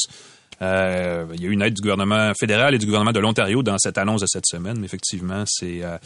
Euh, 0.61 1.25
il 1.35 1.41
y 1.43 1.47
a 1.47 1.49
eu 1.49 1.53
une 1.53 1.63
aide 1.63 1.73
du 1.75 1.81
gouvernement 1.81 2.33
fédéral 2.39 2.75
et 2.75 2.79
du 2.79 2.85
gouvernement 2.87 3.13
de 3.13 3.21
l'Ontario 3.21 3.63
dans 3.63 3.79
cette 3.79 3.97
annonce 3.99 4.21
de 4.21 4.27
cette 4.27 4.47
semaine, 4.47 4.77
mais 4.79 4.85
effectivement, 4.87 5.45
c'est 5.47 5.83
euh, 5.83 5.97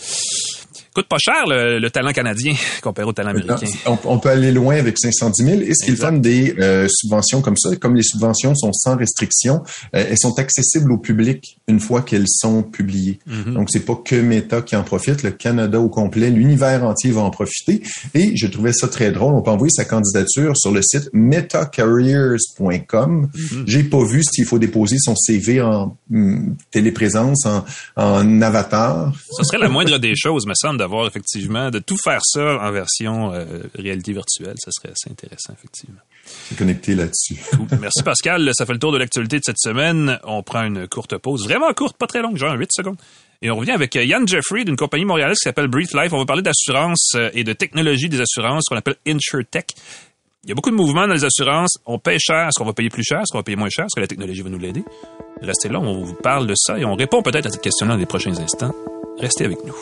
coûte 0.94 1.08
pas 1.08 1.18
cher 1.18 1.46
le, 1.46 1.78
le 1.78 1.90
talent 1.90 2.12
canadien 2.12 2.54
comparé 2.82 3.06
au 3.06 3.12
talent 3.12 3.30
américain. 3.30 3.56
On, 3.86 3.98
on 4.04 4.18
peut 4.18 4.28
aller 4.28 4.52
loin 4.52 4.76
avec 4.76 4.98
510 4.98 5.44
000. 5.44 5.60
Et 5.60 5.74
ce 5.74 5.84
qui 5.84 5.90
est 5.90 5.94
le 5.94 6.00
fun 6.00 6.12
des 6.12 6.54
euh, 6.58 6.88
subventions 6.88 7.40
comme 7.42 7.56
ça, 7.56 7.74
comme 7.76 7.94
les 7.94 8.02
subventions 8.02 8.54
sont 8.54 8.72
sans 8.72 8.96
restriction, 8.96 9.62
euh, 9.94 10.04
elles 10.10 10.18
sont 10.18 10.38
accessibles 10.38 10.92
au 10.92 10.98
public 10.98 11.59
une 11.70 11.80
fois 11.80 12.02
qu'elles 12.02 12.28
sont 12.28 12.62
publiées. 12.62 13.18
Mhm. 13.26 13.54
Donc, 13.54 13.70
c'est 13.70 13.86
pas 13.86 13.94
que 13.94 14.16
Meta 14.16 14.60
qui 14.62 14.76
en 14.76 14.84
profite. 14.84 15.22
Le 15.22 15.30
Canada 15.30 15.80
au 15.80 15.88
complet, 15.88 16.28
l'univers 16.30 16.84
entier 16.84 17.10
va 17.10 17.22
en 17.22 17.30
profiter. 17.30 17.82
Et 18.14 18.36
je 18.36 18.46
trouvais 18.46 18.72
ça 18.72 18.86
très 18.88 19.10
drôle. 19.10 19.34
On 19.34 19.42
peut 19.42 19.50
envoyer 19.50 19.70
sa 19.70 19.84
candidature 19.84 20.56
sur 20.56 20.72
le 20.72 20.80
site 20.82 21.10
metacareers.com. 21.12 23.30
Mhm. 23.32 23.64
J'ai 23.66 23.82
pas 23.84 24.04
vu 24.04 24.22
s'il 24.22 24.44
faut 24.44 24.58
déposer 24.58 24.98
son 24.98 25.16
CV 25.16 25.62
en 25.62 25.96
hum, 26.12 26.56
téléprésence, 26.70 27.46
en, 27.46 27.64
en 27.96 28.42
avatar. 28.42 29.12
Ce 29.36 29.44
serait 29.44 29.58
la 29.58 29.68
moindre 29.68 29.98
des 29.98 30.16
choses, 30.16 30.46
me 30.46 30.54
semble, 30.54 30.78
d'avoir 30.78 31.06
effectivement, 31.06 31.70
de 31.70 31.78
tout 31.78 31.96
faire 32.02 32.22
ça 32.24 32.58
en 32.60 32.72
version 32.72 33.32
euh, 33.32 33.44
réalité 33.74 34.12
virtuelle. 34.12 34.56
Ça 34.58 34.72
serait 34.72 34.92
assez 34.92 35.10
intéressant, 35.10 35.52
effectivement. 35.52 36.00
Connecté 36.56 36.94
là-dessus. 36.94 37.36
Merci 37.80 38.02
Pascal. 38.02 38.50
Ça 38.54 38.66
fait 38.66 38.72
le 38.72 38.78
tour 38.78 38.92
de 38.92 38.98
l'actualité 38.98 39.38
de 39.38 39.44
cette 39.44 39.58
semaine. 39.58 40.18
On 40.24 40.42
prend 40.42 40.64
une 40.64 40.88
courte 40.88 41.16
pause, 41.18 41.44
vraiment 41.44 41.72
courte, 41.72 41.96
pas 41.96 42.06
très 42.06 42.22
longue, 42.22 42.36
genre 42.36 42.54
8 42.54 42.70
secondes. 42.72 42.96
Et 43.42 43.50
on 43.50 43.56
revient 43.56 43.70
avec 43.70 43.94
Yann 43.94 44.28
Jeffrey 44.28 44.64
d'une 44.64 44.76
compagnie 44.76 45.04
montréalaise 45.04 45.38
qui 45.38 45.44
s'appelle 45.44 45.68
Brief 45.68 45.94
Life. 45.94 46.12
On 46.12 46.18
va 46.18 46.26
parler 46.26 46.42
d'assurance 46.42 47.12
euh, 47.14 47.30
et 47.32 47.42
de 47.42 47.52
technologie 47.54 48.08
des 48.08 48.20
assurances 48.20 48.64
qu'on 48.68 48.76
appelle 48.76 48.96
InsurTech. 49.06 49.74
Il 50.44 50.48
y 50.48 50.52
a 50.52 50.54
beaucoup 50.54 50.70
de 50.70 50.76
mouvements 50.76 51.06
dans 51.06 51.14
les 51.14 51.24
assurances. 51.24 51.78
On 51.86 51.98
paye 51.98 52.18
cher. 52.18 52.48
Est-ce 52.48 52.58
qu'on 52.58 52.66
va 52.66 52.72
payer 52.72 52.90
plus 52.90 53.04
cher? 53.04 53.20
Est-ce 53.20 53.32
qu'on 53.32 53.38
va 53.38 53.44
payer 53.44 53.56
moins 53.56 53.68
cher? 53.70 53.84
Est-ce 53.86 53.94
que 53.94 54.00
la 54.00 54.06
technologie 54.06 54.42
va 54.42 54.50
nous 54.50 54.58
l'aider? 54.58 54.84
Restez 55.42 55.68
là, 55.68 55.80
on 55.80 56.02
vous 56.02 56.14
parle 56.14 56.46
de 56.46 56.54
ça 56.56 56.78
et 56.78 56.84
on 56.84 56.94
répond 56.94 57.22
peut-être 57.22 57.46
à 57.46 57.50
cette 57.50 57.62
question-là 57.62 57.94
dans 57.94 57.98
les 57.98 58.06
prochains 58.06 58.36
instants. 58.38 58.74
Restez 59.18 59.44
avec 59.44 59.58
nous. 59.64 59.74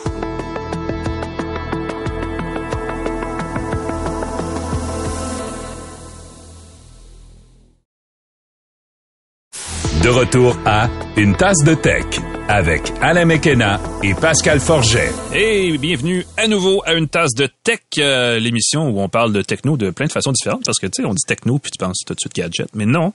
De 10.03 10.07
retour 10.07 10.57
à 10.65 10.87
Une 11.17 11.35
tasse 11.35 11.61
de 11.65 11.73
tech 11.73 12.05
avec 12.47 12.93
Alain 13.01 13.25
Mekena 13.25 13.81
et 14.01 14.13
Pascal 14.13 14.61
Forget. 14.61 15.11
Et 15.35 15.77
bienvenue 15.77 16.25
à 16.37 16.47
nouveau 16.47 16.81
à 16.85 16.93
une 16.93 17.09
tasse 17.09 17.33
de 17.33 17.49
tech, 17.63 17.81
euh, 17.97 18.39
l'émission 18.39 18.89
où 18.89 19.01
on 19.01 19.09
parle 19.09 19.33
de 19.33 19.41
techno 19.41 19.75
de 19.75 19.89
plein 19.89 20.05
de 20.05 20.11
façons 20.13 20.31
différentes. 20.31 20.63
Parce 20.63 20.79
que 20.79 20.87
tu 20.87 21.01
sais, 21.01 21.05
on 21.05 21.13
dit 21.13 21.23
techno 21.27 21.59
puis 21.59 21.71
tu 21.71 21.77
penses 21.77 21.99
tout 22.05 22.13
de 22.13 22.19
suite 22.19 22.33
gadget, 22.33 22.69
mais 22.73 22.85
non, 22.85 23.11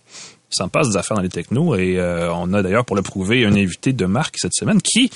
il 0.52 0.54
s'en 0.54 0.68
passe 0.68 0.90
des 0.90 0.98
affaires 0.98 1.16
dans 1.16 1.22
les 1.22 1.30
technos. 1.30 1.74
Et 1.74 1.98
euh, 1.98 2.30
on 2.34 2.52
a 2.52 2.62
d'ailleurs 2.62 2.84
pour 2.84 2.96
le 2.96 3.02
prouver 3.02 3.46
un 3.46 3.54
invité 3.54 3.94
de 3.94 4.04
marque 4.04 4.36
cette 4.36 4.54
semaine 4.54 4.82
qui, 4.82 5.10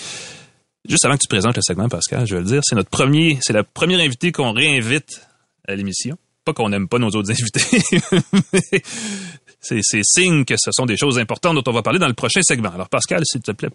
juste 0.89 1.05
avant 1.05 1.17
que 1.17 1.23
tu 1.23 1.29
présentes 1.29 1.57
le 1.57 1.63
segment, 1.63 1.91
Pascal, 1.91 2.27
je 2.27 2.35
vais 2.35 2.41
le 2.41 2.47
dire, 2.47 2.61
c'est 2.65 2.77
notre 2.77 2.91
premier, 2.91 3.39
c'est 3.43 3.53
la 3.53 3.63
première 3.63 4.01
invité 4.01 4.33
qu'on 4.33 4.53
réinvite 4.53 5.21
à 5.67 5.75
l'émission. 5.75 6.17
Pas 6.47 6.55
qu'on 6.55 6.71
n'aime 6.71 6.89
pas 6.89 6.99
nos 6.99 7.11
autres 7.11 7.31
invités, 7.31 8.01
mais 8.55 8.83
c'est 9.61 9.81
signe 10.03 10.45
que 10.45 10.55
ce 10.57 10.71
sont 10.73 10.87
des 10.87 10.97
choses 10.97 11.19
importantes 11.19 11.57
dont 11.57 11.71
on 11.71 11.75
va 11.75 11.83
parler 11.83 11.99
dans 11.99 12.09
le 12.09 12.15
prochain 12.15 12.41
segment. 12.43 12.71
Alors 12.71 12.89
Pascal, 12.89 13.23
s'il 13.25 13.41
te 13.41 13.53
plaît, 13.53 13.71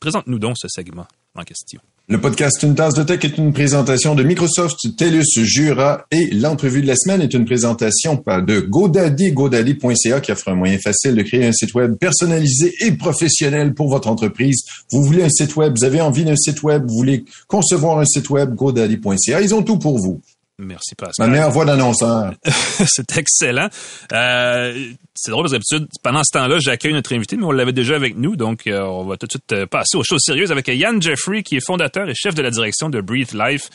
présente-nous 0.00 0.38
donc 0.38 0.56
ce 0.58 0.68
segment 0.68 1.06
en 1.34 1.44
question. 1.44 1.80
Le 2.08 2.20
podcast 2.20 2.62
Une 2.62 2.74
tasse 2.74 2.94
de 2.94 3.02
tech 3.02 3.22
est 3.22 3.36
une 3.36 3.52
présentation 3.52 4.14
de 4.14 4.22
Microsoft, 4.22 4.78
TELUS, 4.96 5.44
Jura 5.44 6.06
et 6.10 6.30
l'entrevue 6.30 6.80
de 6.80 6.86
la 6.86 6.96
semaine 6.96 7.20
est 7.20 7.34
une 7.34 7.44
présentation 7.44 8.14
de 8.26 8.60
GoDaddy, 8.60 9.32
godaddy.ca 9.32 10.20
qui 10.20 10.32
offre 10.32 10.48
un 10.48 10.54
moyen 10.54 10.78
facile 10.78 11.14
de 11.14 11.22
créer 11.22 11.46
un 11.46 11.52
site 11.52 11.74
web 11.74 11.96
personnalisé 11.96 12.74
et 12.80 12.92
professionnel 12.92 13.74
pour 13.74 13.90
votre 13.90 14.08
entreprise. 14.08 14.64
Vous 14.90 15.04
voulez 15.04 15.22
un 15.22 15.28
site 15.28 15.54
web, 15.56 15.74
vous 15.76 15.84
avez 15.84 16.00
envie 16.00 16.24
d'un 16.24 16.36
site 16.36 16.62
web, 16.62 16.82
vous 16.88 16.96
voulez 16.96 17.26
concevoir 17.46 17.98
un 17.98 18.06
site 18.06 18.30
web, 18.30 18.54
godaddy.ca, 18.54 19.42
ils 19.42 19.54
ont 19.54 19.62
tout 19.62 19.78
pour 19.78 19.98
vous. 19.98 20.22
Merci 20.60 20.94
Ma 21.00 21.06
Pascal. 21.06 21.30
meilleure 21.30 21.50
voix 21.52 21.64
d'annonceur. 21.64 22.34
c'est 22.44 23.16
excellent. 23.16 23.68
Euh, 24.12 24.90
c'est 25.14 25.30
drôle 25.30 25.44
parce 25.44 25.52
d'habitude, 25.52 25.86
pendant 26.02 26.22
ce 26.24 26.32
temps-là, 26.36 26.58
j'accueille 26.58 26.92
notre 26.94 27.14
invité, 27.14 27.36
mais 27.36 27.44
on 27.44 27.52
l'avait 27.52 27.72
déjà 27.72 27.94
avec 27.94 28.16
nous, 28.16 28.34
donc 28.34 28.66
euh, 28.66 28.82
on 28.82 29.04
va 29.04 29.16
tout 29.16 29.26
de 29.26 29.32
suite 29.32 29.52
euh, 29.52 29.66
passer 29.66 29.96
aux 29.96 30.02
choses 30.02 30.20
sérieuses 30.24 30.50
avec 30.50 30.66
Yann 30.66 31.00
Jeffrey, 31.00 31.44
qui 31.44 31.56
est 31.56 31.64
fondateur 31.64 32.08
et 32.08 32.14
chef 32.14 32.34
de 32.34 32.42
la 32.42 32.50
direction 32.50 32.88
de 32.90 33.00
Breathe 33.00 33.34
Life. 33.34 33.68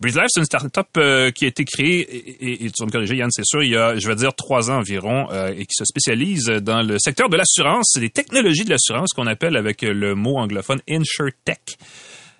Breathe 0.00 0.16
Life, 0.16 0.26
c'est 0.28 0.40
une 0.40 0.46
start-up 0.46 0.86
euh, 0.98 1.30
qui 1.30 1.46
a 1.46 1.48
été 1.48 1.64
créée, 1.64 2.00
et, 2.00 2.30
et- 2.50 2.64
et 2.66 2.70
tu 2.70 2.74
vas 2.82 2.86
me 2.86 2.92
corriger 2.92 3.16
Yann, 3.16 3.30
c'est 3.30 3.44
sûr, 3.46 3.62
il 3.62 3.70
y 3.70 3.76
a, 3.76 3.98
je 3.98 4.06
vais 4.06 4.14
dire, 4.16 4.34
trois 4.34 4.70
ans 4.70 4.76
environ, 4.78 5.28
et 5.56 5.64
qui 5.64 5.74
se 5.74 5.84
spécialise 5.86 6.44
dans 6.46 6.82
le 6.82 6.98
secteur 6.98 7.28
de 7.30 7.36
l'assurance, 7.38 7.92
des 7.98 8.10
technologies 8.10 8.64
de 8.64 8.70
l'assurance 8.70 9.10
qu'on 9.14 9.26
appelle 9.26 9.56
avec 9.56 9.80
le 9.82 10.14
mot 10.14 10.36
anglophone 10.38 10.80
InsurTech 10.88 11.78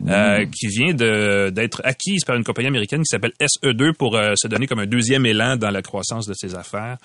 euh, 0.07 0.45
qui 0.47 0.67
vient 0.67 0.93
d'être 0.93 1.81
acquise 1.85 2.25
par 2.25 2.37
une 2.37 2.45
compagnie 2.45 2.69
américaine 2.69 3.01
qui 3.01 3.09
s'appelle 3.09 3.33
SE2 3.41 3.95
pour 3.95 4.17
euh, 4.17 4.35
se 4.37 4.47
donner 4.47 4.67
comme 4.67 4.81
un 4.81 4.87
deuxième 4.87 5.25
élan 5.25 5.57
dans 5.57 5.71
la 5.71 5.81
croissance 5.81 6.27
de 6.27 6.35
ses 6.35 6.55
affaires. 6.55 6.99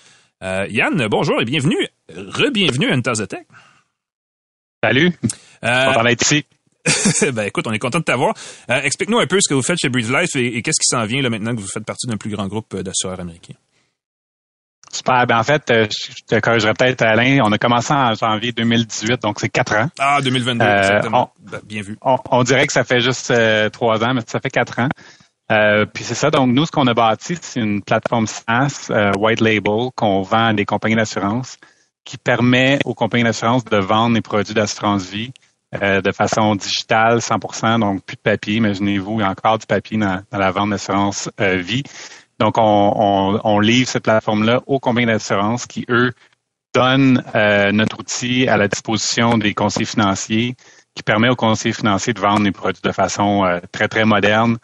Euh, 0.43 0.67
Yann, 0.69 1.07
bonjour 1.07 1.41
et 1.41 1.45
bienvenue. 1.45 1.87
Re-bienvenue 2.09 2.91
à 2.91 2.95
une 2.95 3.01
tasse 3.01 3.19
de 3.19 3.25
tech. 3.25 3.45
Salut, 4.83 5.11
content 5.61 6.03
d'être 6.03 6.21
ici. 6.23 6.45
ben 7.33 7.43
écoute, 7.43 7.65
on 7.67 7.71
est 7.71 7.79
content 7.79 7.99
de 7.99 8.03
t'avoir. 8.03 8.33
Explique-nous 8.67 9.19
un 9.19 9.27
peu 9.27 9.39
ce 9.39 9.47
que 9.47 9.53
vous 9.53 9.61
faites 9.61 9.77
chez 9.79 9.89
Breathe 9.89 10.09
Life 10.09 10.35
et, 10.35 10.57
et 10.57 10.61
qu'est-ce 10.61 10.79
qui 10.79 10.87
s'en 10.87 11.05
vient 11.05 11.21
là 11.21 11.29
maintenant 11.29 11.55
que 11.55 11.61
vous 11.61 11.67
faites 11.67 11.85
partie 11.85 12.07
d'un 12.07 12.17
plus 12.17 12.31
grand 12.31 12.47
groupe 12.47 12.75
d'assureurs 12.75 13.19
américains. 13.19 13.53
Super. 14.91 15.25
Ben 15.25 15.37
en 15.39 15.43
fait, 15.43 15.69
euh, 15.71 15.87
je 15.89 16.23
te 16.27 16.39
corrigerai 16.39 16.73
peut-être, 16.73 17.01
Alain. 17.01 17.39
On 17.43 17.51
a 17.51 17.57
commencé 17.57 17.93
en 17.93 18.13
janvier 18.13 18.51
2018, 18.51 19.21
donc 19.21 19.39
c'est 19.39 19.49
quatre 19.49 19.75
ans. 19.75 19.87
Ah, 19.99 20.19
2022, 20.21 20.63
Euh, 20.65 20.77
exactement. 20.79 21.31
Ben, 21.39 21.59
bien 21.63 21.81
vu. 21.81 21.97
On, 22.01 22.17
on 22.29 22.43
dirait 22.43 22.67
que 22.67 22.73
ça 22.73 22.83
fait 22.83 22.99
juste 23.01 23.31
euh, 23.31 23.69
trois 23.69 24.03
ans, 24.03 24.13
mais 24.13 24.21
ça 24.27 24.39
fait 24.39 24.49
quatre 24.49 24.79
ans. 24.79 24.89
Euh, 25.51 25.85
puis 25.85 26.03
c'est 26.03 26.15
ça. 26.15 26.29
Donc 26.31 26.49
nous, 26.53 26.65
ce 26.65 26.71
qu'on 26.71 26.87
a 26.87 26.93
bâti, 26.93 27.37
c'est 27.41 27.59
une 27.59 27.81
plateforme 27.81 28.27
SaaS 28.27 28.87
euh, 28.89 29.11
white 29.17 29.41
label 29.41 29.89
qu'on 29.95 30.21
vend 30.21 30.47
à 30.47 30.53
des 30.53 30.65
compagnies 30.65 30.95
d'assurance, 30.95 31.57
qui 32.05 32.17
permet 32.17 32.79
aux 32.85 32.93
compagnies 32.93 33.23
d'assurance 33.23 33.63
de 33.65 33.77
vendre 33.77 34.15
des 34.15 34.21
produits 34.21 34.53
d'assurance 34.53 35.03
vie 35.09 35.31
euh, 35.81 36.01
de 36.01 36.11
façon 36.11 36.55
digitale, 36.55 37.19
100%, 37.19 37.79
donc 37.79 38.03
plus 38.03 38.15
de 38.15 38.21
papier. 38.21 38.55
Imaginez-vous, 38.55 39.19
il 39.19 39.23
y 39.23 39.23
a 39.23 39.29
encore 39.29 39.57
du 39.57 39.65
papier 39.65 39.97
dans, 39.97 40.21
dans 40.31 40.37
la 40.37 40.51
vente 40.51 40.69
d'assurance 40.69 41.29
vie. 41.39 41.83
Donc, 42.41 42.57
on, 42.57 42.93
on, 42.95 43.39
on 43.43 43.59
livre 43.59 43.87
cette 43.87 44.01
plateforme-là 44.01 44.61
aux 44.65 44.79
compagnies 44.79 45.05
d'assurance 45.05 45.67
qui, 45.67 45.85
eux, 45.89 46.11
donnent 46.73 47.23
euh, 47.35 47.71
notre 47.71 47.99
outil 47.99 48.47
à 48.47 48.57
la 48.57 48.67
disposition 48.67 49.37
des 49.37 49.53
conseillers 49.53 49.85
financiers 49.85 50.55
qui 50.95 51.03
permet 51.03 51.29
aux 51.29 51.35
conseillers 51.35 51.75
financiers 51.75 52.13
de 52.13 52.19
vendre 52.19 52.43
des 52.43 52.51
produits 52.51 52.81
de 52.83 52.91
façon 52.91 53.45
euh, 53.45 53.59
très, 53.71 53.87
très 53.87 54.05
moderne, 54.05 54.57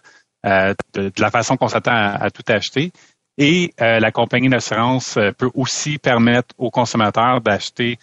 euh, 0.48 0.74
de, 0.96 1.12
la 1.20 1.30
façon 1.30 1.56
qu'on 1.56 1.68
s'attend 1.68 1.92
à, 1.92 2.16
à 2.16 2.32
tout 2.32 2.42
acheter. 2.48 2.92
Et 3.38 3.72
euh, 3.80 4.00
la 4.00 4.12
compagnie 4.12 4.50
d'assurance 4.50 5.16
euh, 5.18 5.32
peut 5.32 5.52
aussi 5.54 6.00
permettre 6.00 6.56
aux 6.58 6.72
consommateurs 6.72 7.42
d'acheter 7.42 8.00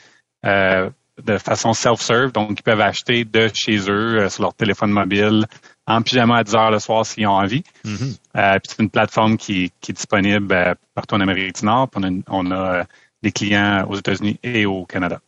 euh, 0.46 0.88
de 1.20 1.36
façon 1.38 1.72
self-serve, 1.72 2.30
donc 2.30 2.60
ils 2.60 2.62
peuvent 2.62 2.80
acheter 2.80 3.24
de 3.24 3.50
chez 3.52 3.90
eux 3.90 4.20
euh, 4.20 4.28
sur 4.28 4.44
leur 4.44 4.54
téléphone 4.54 4.92
mobile 4.92 5.46
en 5.86 6.02
pyjama 6.02 6.38
à 6.38 6.44
10 6.44 6.54
heures 6.54 6.70
le 6.70 6.78
soir 6.78 7.04
s'ils 7.04 7.26
ont 7.26 7.32
envie. 7.32 7.62
Mhm. 7.84 8.14
Euh, 8.36 8.52
puis 8.58 8.68
c'est 8.70 8.82
une 8.82 8.90
plateforme 8.90 9.36
qui, 9.36 9.72
qui 9.80 9.92
est 9.92 9.94
disponible 9.94 10.52
euh, 10.52 10.74
partout 10.94 11.14
en 11.14 11.20
Amérique 11.20 11.60
du 11.60 11.66
Nord. 11.66 11.88
Puis 11.90 12.00
on 12.02 12.08
a, 12.08 12.22
on 12.28 12.50
a, 12.50 12.74
euh, 12.80 12.84
des 13.22 13.32
clients 13.32 13.86
aux 13.88 13.96
États-Unis 13.96 14.38
et 14.42 14.66
au 14.66 14.84
Canada. 14.84 15.20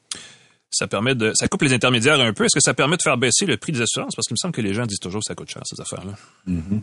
Ça 0.70 0.86
permet 0.86 1.14
de, 1.14 1.32
ça 1.34 1.48
coupe 1.48 1.62
les 1.62 1.72
intermédiaires 1.72 2.20
un 2.20 2.32
peu. 2.32 2.44
Est-ce 2.44 2.54
que 2.54 2.60
ça 2.60 2.74
permet 2.74 2.96
de 2.96 3.02
faire 3.02 3.16
baisser 3.16 3.46
le 3.46 3.56
prix 3.56 3.72
des 3.72 3.80
assurances? 3.80 4.14
Parce 4.14 4.26
qu'il 4.26 4.34
me 4.34 4.38
semble 4.38 4.54
que 4.54 4.60
les 4.60 4.74
gens 4.74 4.84
disent 4.84 5.00
toujours 5.00 5.20
que 5.20 5.26
ça 5.26 5.34
coûte 5.34 5.50
cher, 5.50 5.62
ces 5.64 5.80
affaires-là. 5.80 6.12
Mm-hmm. 6.46 6.80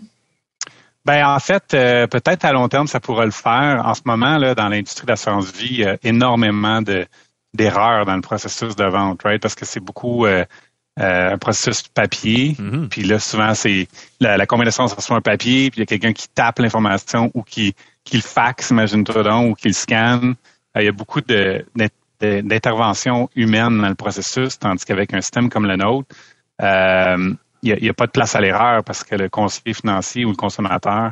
Ben 1.05 1.27
en 1.27 1.39
fait, 1.39 1.73
euh, 1.73 2.07
peut-être 2.07 2.45
à 2.45 2.53
long 2.53 2.69
terme, 2.69 2.87
ça 2.87 2.99
pourrait 2.99 3.25
le 3.25 3.31
faire. 3.31 3.81
En 3.85 3.93
ce 3.93 4.01
moment, 4.05 4.37
là, 4.37 4.55
dans 4.55 4.69
l'industrie 4.69 5.05
de 5.05 5.11
l'assurance 5.11 5.51
vie, 5.51 5.67
il 5.69 5.79
y 5.79 5.85
a 5.85 5.97
énormément 6.03 6.81
de 6.81 7.05
d'erreurs 7.53 8.05
dans 8.05 8.15
le 8.15 8.21
processus 8.21 8.75
de 8.75 8.85
vente, 8.85 9.21
right? 9.23 9.39
Parce 9.39 9.53
que 9.53 9.65
c'est 9.65 9.79
beaucoup 9.79 10.25
euh, 10.25 10.43
un 10.97 11.37
processus 11.37 11.87
papier. 11.87 12.55
Mm-hmm. 12.59 12.87
Puis 12.89 13.03
là, 13.03 13.19
souvent, 13.19 13.53
c'est 13.53 13.87
la, 14.19 14.37
la 14.37 14.45
combinaison, 14.45 14.87
ça 14.87 14.99
soit 15.01 15.17
un 15.17 15.21
papier, 15.21 15.71
puis 15.71 15.79
il 15.79 15.81
y 15.81 15.83
a 15.83 15.85
quelqu'un 15.85 16.13
qui 16.13 16.27
tape 16.27 16.59
l'information 16.59 17.31
ou 17.33 17.41
qui, 17.41 17.75
qui 18.03 18.17
le 18.17 18.21
faxe, 18.21 18.69
imagine-toi 18.69 19.23
donc, 19.23 19.51
ou 19.51 19.55
qui 19.55 19.67
le 19.69 19.73
scanne. 19.73 20.35
il 20.75 20.83
y 20.83 20.87
a 20.87 20.91
beaucoup 20.91 21.21
de, 21.21 21.65
d'intervention 22.19 23.29
humaine 23.35 23.81
dans 23.81 23.89
le 23.89 23.95
processus, 23.95 24.59
tandis 24.59 24.85
qu'avec 24.85 25.13
un 25.13 25.21
système 25.21 25.49
comme 25.49 25.65
le 25.65 25.75
nôtre, 25.75 26.15
euh, 26.61 27.33
il 27.63 27.77
n'y 27.81 27.89
a, 27.89 27.93
pas 27.93 28.07
de 28.07 28.11
place 28.11 28.35
à 28.35 28.41
l'erreur 28.41 28.83
parce 28.83 29.03
que 29.05 29.15
le 29.15 29.29
conseiller 29.29 29.73
financier 29.73 30.25
ou 30.25 30.29
le 30.29 30.35
consommateur 30.35 31.11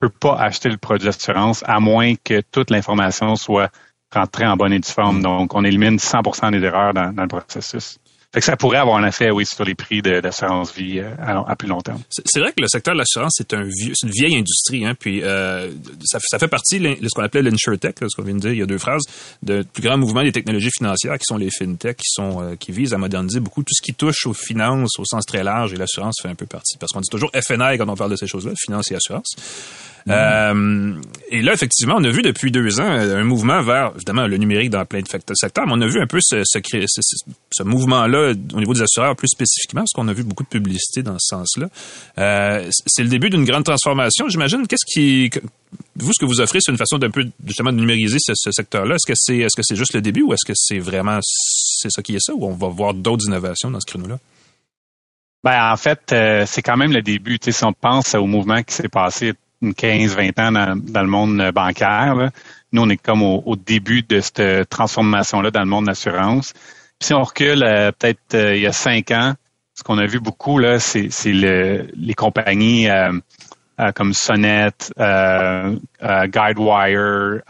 peut 0.00 0.08
pas 0.08 0.36
acheter 0.36 0.68
le 0.68 0.76
produit 0.76 1.06
d'assurance 1.06 1.62
à 1.64 1.78
moins 1.78 2.14
que 2.16 2.40
toute 2.40 2.70
l'information 2.70 3.36
soit 3.36 3.70
rentrée 4.12 4.46
en 4.46 4.56
bonne 4.56 4.72
et 4.72 4.80
due 4.80 4.90
forme. 4.90 5.18
Mm. 5.18 5.22
Donc, 5.22 5.54
on 5.54 5.64
élimine 5.64 5.96
100% 5.96 6.50
des 6.50 6.62
erreurs 6.66 6.92
dans 6.92 7.12
le 7.16 7.28
processus. 7.28 7.98
Fait 8.32 8.40
que 8.40 8.46
ça 8.46 8.56
pourrait 8.56 8.78
avoir 8.78 8.96
un 8.96 9.06
effet, 9.06 9.30
oui, 9.30 9.44
sur 9.44 9.62
les 9.62 9.74
prix 9.74 10.00
d'assurance 10.00 10.74
vie 10.74 11.00
euh, 11.00 11.14
à, 11.18 11.54
plus 11.54 11.68
long 11.68 11.82
terme. 11.82 12.00
C'est 12.08 12.40
vrai 12.40 12.52
que 12.52 12.62
le 12.62 12.66
secteur 12.66 12.94
de 12.94 12.98
l'assurance, 12.98 13.34
c'est 13.36 13.52
une 13.52 13.68
vieille 14.10 14.36
industrie, 14.36 14.86
hein, 14.86 14.94
puis 14.98 15.22
euh, 15.22 15.70
ça, 16.02 16.18
fait 16.38 16.48
partie 16.48 16.80
de 16.80 16.96
ce 17.02 17.08
qu'on 17.14 17.22
appelait 17.22 17.42
l'insurtech, 17.42 17.96
ce 18.00 18.16
qu'on 18.16 18.22
vient 18.22 18.34
de 18.34 18.40
dire 18.40 18.52
il 18.52 18.58
y 18.58 18.62
a 18.62 18.66
deux 18.66 18.78
phrases, 18.78 19.02
de 19.42 19.62
plus 19.70 19.82
grand 19.82 19.98
mouvement 19.98 20.22
des 20.22 20.32
technologies 20.32 20.70
financières 20.74 21.18
qui 21.18 21.26
sont 21.26 21.36
les 21.36 21.50
fintech, 21.50 21.98
qui 21.98 22.08
sont 22.08 22.42
euh, 22.42 22.56
qui 22.56 22.72
visent 22.72 22.94
à 22.94 22.98
moderniser 22.98 23.40
beaucoup 23.40 23.62
tout 23.62 23.74
ce 23.74 23.82
qui 23.82 23.92
touche 23.92 24.26
aux 24.26 24.32
finances 24.32 24.98
au 24.98 25.04
sens 25.04 25.26
très 25.26 25.44
large, 25.44 25.74
et 25.74 25.76
l'assurance 25.76 26.16
fait 26.22 26.28
un 26.28 26.34
peu 26.34 26.46
partie. 26.46 26.78
Parce 26.78 26.90
qu'on 26.92 27.00
dit 27.00 27.10
toujours 27.10 27.30
FNI 27.34 27.76
quand 27.76 27.88
on 27.88 27.96
parle 27.96 28.12
de 28.12 28.16
ces 28.16 28.26
choses-là, 28.26 28.52
finance 28.56 28.90
et 28.92 28.94
assurance. 28.94 29.34
Euh, 30.08 30.94
et 31.30 31.42
là, 31.42 31.52
effectivement, 31.52 31.94
on 31.98 32.04
a 32.04 32.10
vu 32.10 32.22
depuis 32.22 32.50
deux 32.50 32.80
ans 32.80 32.90
euh, 32.90 33.20
un 33.20 33.24
mouvement 33.24 33.62
vers, 33.62 33.92
évidemment, 33.94 34.26
le 34.26 34.36
numérique 34.36 34.70
dans 34.70 34.84
plein 34.84 35.00
de 35.00 35.34
secteurs, 35.34 35.66
mais 35.66 35.72
on 35.74 35.80
a 35.80 35.86
vu 35.86 36.00
un 36.00 36.06
peu 36.06 36.18
ce, 36.20 37.62
mouvement-là 37.62 38.32
au 38.54 38.58
niveau 38.58 38.74
des 38.74 38.82
assureurs 38.82 39.16
plus 39.16 39.28
spécifiquement, 39.28 39.82
parce 39.82 39.92
qu'on 39.92 40.08
a 40.08 40.12
vu 40.12 40.24
beaucoup 40.24 40.42
de 40.42 40.48
publicité 40.48 41.02
dans 41.02 41.16
ce 41.18 41.36
sens-là. 41.36 41.68
Euh, 42.18 42.68
c'est 42.86 43.02
le 43.02 43.08
début 43.08 43.30
d'une 43.30 43.44
grande 43.44 43.64
transformation, 43.64 44.28
j'imagine. 44.28 44.66
Qu'est-ce 44.66 44.86
qui... 44.86 45.30
Vous, 45.96 46.12
ce 46.12 46.20
que 46.20 46.26
vous 46.26 46.40
offrez, 46.40 46.58
c'est 46.60 46.70
une 46.70 46.78
façon 46.78 46.98
d'un 46.98 47.10
peu, 47.10 47.24
justement, 47.46 47.72
de 47.72 47.78
numériser 47.78 48.18
ce, 48.20 48.50
secteur-là. 48.50 48.96
Est-ce 48.96 49.06
que 49.06 49.16
c'est 49.16 49.46
que 49.56 49.62
c'est 49.62 49.76
juste 49.76 49.94
le 49.94 50.02
début 50.02 50.22
ou 50.22 50.34
est-ce 50.34 50.44
que 50.44 50.52
c'est 50.54 50.78
vraiment 50.78 51.18
c'est 51.22 51.90
ça 51.90 52.02
qui 52.02 52.14
est 52.14 52.20
ça 52.20 52.34
ou 52.34 52.44
on 52.44 52.54
va 52.54 52.68
voir 52.68 52.92
d'autres 52.92 53.26
innovations 53.26 53.70
dans 53.70 53.80
ce 53.80 53.86
créneau-là? 53.86 54.18
Ben, 55.44 55.72
en 55.72 55.76
fait, 55.76 56.14
c'est 56.46 56.62
quand 56.62 56.76
même 56.76 56.92
le 56.92 57.02
début. 57.02 57.38
Tu 57.38 57.46
sais, 57.46 57.58
si 57.58 57.64
on 57.64 57.72
pense 57.72 58.14
au 58.14 58.26
mouvement 58.26 58.62
qui 58.62 58.74
s'est 58.74 58.88
passé 58.88 59.32
15-20 59.62 60.40
ans 60.40 60.52
dans, 60.76 61.02
le 61.02 61.08
monde 61.08 61.50
bancaire. 61.54 62.30
Nous, 62.72 62.82
on 62.82 62.88
est 62.88 62.96
comme 62.96 63.22
au, 63.22 63.56
début 63.56 64.02
de 64.02 64.20
cette 64.20 64.68
transformation-là 64.68 65.50
dans 65.50 65.60
le 65.60 65.66
monde 65.66 65.84
de 65.84 65.90
l'assurance. 65.90 66.52
Si 67.02 67.12
on 67.14 67.22
recule 67.22 67.64
euh, 67.64 67.90
peut-être 67.90 68.34
euh, 68.34 68.54
il 68.54 68.62
y 68.62 68.66
a 68.66 68.72
cinq 68.72 69.10
ans, 69.10 69.34
ce 69.74 69.82
qu'on 69.82 69.98
a 69.98 70.06
vu 70.06 70.20
beaucoup, 70.20 70.58
là, 70.58 70.78
c'est, 70.78 71.08
les 71.26 72.14
compagnies 72.14 72.88
euh, 72.88 73.10
comme 73.94 74.12
Sonnet, 74.12 74.70
Guidewire, 75.98 77.40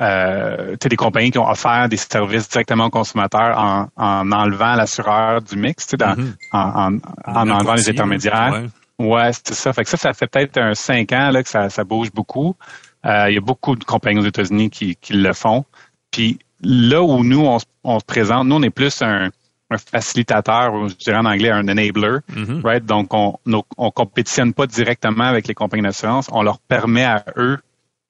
des 0.00 0.96
compagnies 0.96 1.30
qui 1.30 1.38
ont 1.38 1.48
offert 1.48 1.88
des 1.88 1.98
services 1.98 2.48
directement 2.48 2.86
aux 2.86 2.90
consommateurs 2.90 3.56
en, 3.96 4.32
enlevant 4.32 4.74
l'assureur 4.74 5.42
du 5.42 5.56
mix, 5.56 5.86
mm-hmm. 5.86 6.34
en, 6.52 6.98
enlevant 7.26 7.74
les 7.74 7.88
intermédiaires. 7.88 8.52
Ouais, 8.52 8.66
c'est 8.98 9.54
ça. 9.54 9.72
Fait 9.72 9.84
que 9.84 9.90
ça, 9.90 9.96
ça 9.96 10.12
fait 10.12 10.26
peut-être 10.26 10.58
un 10.58 10.74
cinq 10.74 11.12
ans 11.12 11.30
là, 11.30 11.42
que 11.42 11.48
ça, 11.48 11.68
ça 11.70 11.84
bouge 11.84 12.10
beaucoup. 12.12 12.56
Euh, 13.04 13.26
il 13.28 13.34
y 13.34 13.38
a 13.38 13.40
beaucoup 13.40 13.76
de 13.76 13.84
compagnies 13.84 14.20
aux 14.20 14.26
États-Unis 14.26 14.70
qui, 14.70 14.96
qui 14.96 15.12
le 15.12 15.32
font. 15.32 15.64
Puis 16.10 16.38
là 16.62 17.02
où 17.02 17.22
nous, 17.22 17.44
on, 17.44 17.58
on, 17.84 18.00
se 18.00 18.04
présente, 18.04 18.46
nous, 18.46 18.56
on 18.56 18.62
est 18.62 18.70
plus 18.70 19.02
un, 19.02 19.30
un 19.70 19.78
facilitateur, 19.78 20.74
ou 20.74 20.88
je 20.88 20.94
dirais 20.94 21.18
en 21.18 21.26
anglais 21.26 21.50
un 21.50 21.68
enabler, 21.68 22.18
mm-hmm. 22.32 22.62
right? 22.64 22.84
Donc, 22.84 23.12
on, 23.12 23.38
on 23.76 23.90
compétitionne 23.90 24.54
pas 24.54 24.66
directement 24.66 25.24
avec 25.24 25.46
les 25.46 25.54
compagnies 25.54 25.82
d'assurance. 25.82 26.28
On 26.32 26.42
leur 26.42 26.58
permet 26.58 27.04
à 27.04 27.24
eux 27.36 27.58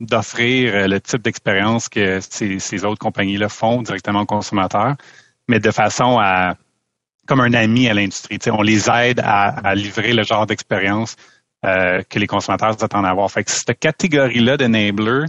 d'offrir 0.01 0.75
euh, 0.75 0.87
le 0.87 1.01
type 1.01 1.23
d'expérience 1.23 1.89
que 1.89 2.21
ces, 2.21 2.59
ces 2.59 2.85
autres 2.85 2.99
compagnies-là 2.99 3.49
font 3.49 3.83
directement 3.83 4.21
aux 4.21 4.27
consommateurs, 4.27 4.95
mais 5.49 5.59
de 5.59 5.71
façon 5.71 6.19
à 6.21 6.57
comme 7.27 7.41
un 7.41 7.53
ami 7.53 7.89
à 7.89 7.95
l'industrie. 7.95 8.39
On 8.47 8.63
les 8.63 8.89
aide 8.91 9.21
à, 9.23 9.75
livrer 9.75 10.13
le 10.13 10.23
genre 10.23 10.47
d'expérience 10.47 11.17
euh, 11.65 12.03
que 12.09 12.19
les 12.19 12.27
consommateurs 12.27 12.83
attendent 12.83 13.07
à 13.07 13.11
avoir. 13.11 13.31
Fait 13.31 13.45
que 13.45 13.51
cette 13.51 13.79
catégorie-là 13.79 14.57
d'enablers, 14.57 15.27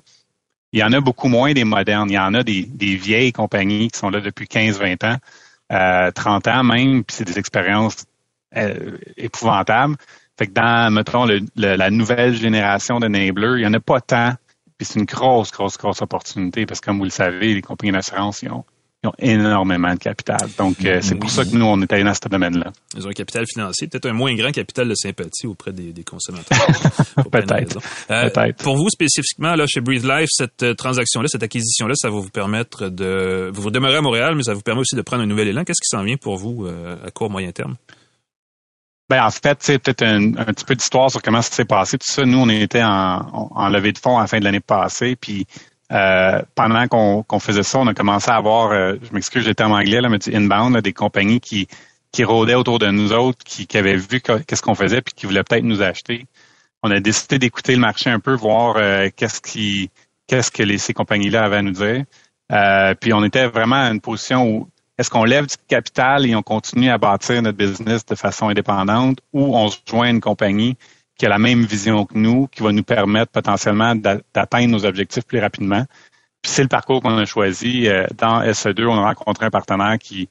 il 0.72 0.80
y 0.80 0.84
en 0.84 0.94
a 0.94 1.02
beaucoup 1.02 1.28
moins 1.28 1.54
des 1.54 1.64
modernes. 1.64 2.10
Il 2.10 2.16
y 2.16 2.20
en 2.20 2.34
a 2.34 2.44
des, 2.44 2.66
vieilles 2.96 3.32
compagnies 3.32 3.90
qui 3.90 4.00
sont 4.00 4.10
là 4.10 4.22
depuis 4.22 4.46
15-20 4.46 5.06
ans, 5.06 5.18
euh, 5.72 6.12
30 6.12 6.48
ans 6.48 6.64
même, 6.64 7.04
puis 7.04 7.16
c'est 7.18 7.26
des 7.26 7.40
expériences 7.40 8.06
euh, 8.56 8.98
épouvantables. 9.18 9.96
Fait 10.38 10.48
que 10.48 10.54
dans, 10.54 10.94
mettons, 10.94 11.26
la 11.56 11.90
nouvelle 11.90 12.36
génération 12.36 13.00
d'enablers, 13.00 13.58
il 13.58 13.62
n'y 13.62 13.66
en 13.66 13.74
a 13.74 13.80
pas 13.80 14.02
tant. 14.02 14.34
Puis 14.78 14.86
c'est 14.86 15.00
une 15.00 15.06
grosse, 15.06 15.52
grosse, 15.52 15.78
grosse 15.78 16.02
opportunité 16.02 16.68
parce 16.68 16.80
que, 16.80 16.86
comme 16.86 17.00
vous 17.00 17.06
le 17.06 17.10
savez, 17.10 17.56
les 17.56 17.62
compagnies 17.62 17.94
d'assurance, 17.94 18.44
ils 18.44 18.52
ont 18.52 18.64
ils 19.04 19.08
ont 19.08 19.14
énormément 19.20 19.94
de 19.94 20.00
capital. 20.00 20.50
Donc, 20.58 20.84
euh, 20.84 21.00
c'est 21.02 21.16
pour 21.16 21.30
ça 21.30 21.46
que 21.46 21.52
nous, 21.56 21.66
on 21.66 21.80
est 21.82 21.94
allé 21.94 22.04
dans 22.04 22.16
ce 22.16 22.28
domaine-là. 22.28 22.72
Ils 22.96 23.06
ont 23.06 23.12
un 23.12 23.14
capital 23.14 23.46
financier, 23.46 23.88
peut-être 23.88 24.08
un 24.08 24.14
moins 24.14 24.34
grand 24.34 24.52
capital 24.52 24.90
de 24.90 24.96
sympathie 24.96 25.46
auprès 25.46 25.72
des, 25.72 26.04
consommateurs. 26.04 26.58
peut-être. 27.32 27.78
Euh, 28.10 28.30
peut 28.30 28.54
pour 28.58 28.76
vous 28.76 28.90
spécifiquement, 28.90 29.54
là, 29.56 29.66
chez 29.68 29.82
Breathe 29.82 30.04
Life, 30.04 30.30
cette 30.32 30.64
euh, 30.64 30.74
transaction-là, 30.74 31.28
cette 31.28 31.44
acquisition-là, 31.44 31.94
ça 31.96 32.10
va 32.10 32.18
vous 32.18 32.32
permettre 32.32 32.90
de... 32.90 33.52
Vous, 33.54 33.62
vous 33.62 33.72
demeurez 33.72 33.98
à 33.98 34.02
Montréal, 34.02 34.34
mais 34.36 34.44
ça 34.44 34.56
vous 34.56 34.62
permet 34.62 34.82
aussi 34.82 34.96
de 34.96 35.02
prendre 35.04 35.22
un 35.22 35.28
nouvel 35.28 35.50
élan. 35.50 35.64
Qu'est-ce 35.64 35.82
qui 35.82 35.96
s'en 35.96 36.04
vient 36.04 36.18
pour 36.18 36.38
vous 36.38 36.68
à 36.68 37.12
court, 37.12 37.30
moyen 37.30 37.52
terme? 37.52 37.76
Ben 39.10 39.24
en 39.24 39.30
fait, 39.30 39.60
c'est 39.62 39.80
peut-être 39.80 40.04
un, 40.04 40.32
petit 40.32 40.66
peu 40.66 40.76
d'histoire 40.76 41.10
sur 41.10 41.22
comment 41.22 41.42
ça 41.42 41.52
s'est 41.52 41.66
passé. 41.66 41.98
Tout 41.98 42.12
ça, 42.12 42.26
nous, 42.26 42.40
on 42.40 42.50
était 42.50 42.84
en, 42.84 43.52
en 43.56 43.70
levée 43.70 43.94
de 43.94 43.98
fonds 43.98 44.18
à 44.18 44.22
la 44.22 44.28
fin 44.28 44.40
de 44.40 44.44
l'année 44.44 44.60
passée, 44.60 45.16
puis 45.16 45.48
euh, 45.92 46.42
pendant 46.56 46.88
qu'on 46.88 47.40
faisait 47.40 47.64
ça, 47.64 47.80
on 47.80 47.88
a 47.88 47.94
commencé 47.94 48.30
à 48.30 48.36
avoir, 48.36 48.72
euh, 48.72 48.96
je 49.02 49.14
m'excuse, 49.14 49.44
j'étais 49.44 49.64
en 49.64 49.72
anglais, 49.72 50.02
là, 50.02 50.10
mais 50.10 50.20
du 50.20 50.36
inbound, 50.36 50.78
des 50.78 50.94
compagnies 50.94 51.40
qui, 51.40 51.68
qui 52.12 52.24
rôdaient 52.24 52.56
autour 52.56 52.80
de 52.80 52.88
nous 52.88 53.14
autres, 53.14 53.40
qui, 53.46 53.68
qui 53.68 53.78
avaient 53.78 53.96
vu 53.96 54.20
qu'est-ce 54.22 54.62
qu'on 54.62 54.76
faisait, 54.76 55.02
puis 55.02 55.14
qui 55.16 55.26
voulaient 55.26 55.44
peut-être 55.44 55.64
nous 55.64 55.82
acheter. 55.82 56.26
On 56.84 56.92
a 56.92 57.00
décidé 57.00 57.40
d'écouter 57.40 57.74
le 57.74 57.82
marché 57.82 58.10
un 58.10 58.20
peu, 58.20 58.34
voir 58.34 58.76
euh, 58.78 59.10
qu'est-ce 59.16 59.42
qui, 59.42 59.90
qu'est-ce 60.28 60.52
que 60.52 60.64
les, 60.64 60.78
ces 60.78 60.94
compagnies-là 60.94 61.46
avaient 61.46 61.58
à 61.58 61.62
nous 61.62 61.72
dire. 61.72 62.04
puis 63.00 63.14
on 63.14 63.24
était 63.24 63.48
vraiment 63.48 63.78
à 63.78 63.90
une 63.90 64.02
position 64.02 64.46
où 64.46 64.70
est-ce 64.98 65.10
qu'on 65.10 65.24
lève 65.24 65.46
du 65.46 65.56
capital 65.68 66.26
et 66.26 66.36
on 66.36 66.42
continue 66.42 66.90
à 66.90 66.98
bâtir 66.98 67.42
notre 67.42 67.58
business 67.58 68.06
de 68.06 68.16
façon 68.16 68.50
indépendante, 68.50 69.20
ou 69.32 69.56
on 69.56 69.70
se 69.70 69.78
joint 69.86 70.08
à 70.08 70.10
une 70.10 70.22
compagnie 70.22 70.76
qui 71.18 71.26
a 71.26 71.30
la 71.30 71.40
même 71.40 71.64
vision 71.66 72.06
que 72.06 72.18
nous, 72.18 72.48
qui 72.48 72.64
va 72.64 72.72
nous 72.72 72.84
permettre 72.84 73.32
potentiellement 73.32 73.96
d'atteindre 73.96 74.70
nos 74.70 74.86
objectifs 74.86 75.26
plus 75.26 75.40
rapidement. 75.40 75.84
Puis 76.42 76.52
c'est 76.52 76.62
le 76.62 76.68
parcours 76.68 77.02
qu'on 77.02 77.18
a 77.18 77.26
choisi. 77.26 77.88
Euh, 77.88 78.06
dans 78.16 78.42
SE2, 78.42 78.86
on 78.86 78.98
a 78.98 79.08
rencontré 79.08 79.46
un 79.46 79.50
partenaire 79.50 79.98
qui, 80.00 80.30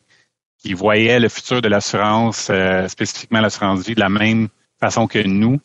qui 0.59 0.75
voyait 0.75 1.18
le 1.18 1.29
futur 1.29 1.61
de 1.61 1.68
l'assurance, 1.68 2.49
euh, 2.51 2.87
spécifiquement 2.88 3.40
l'assurance 3.40 3.85
vie, 3.87 3.94
de 3.94 4.01
la 4.01 4.09
même 4.09 4.49
façon 4.79 5.07
que 5.07 5.18
nous. 5.18 5.59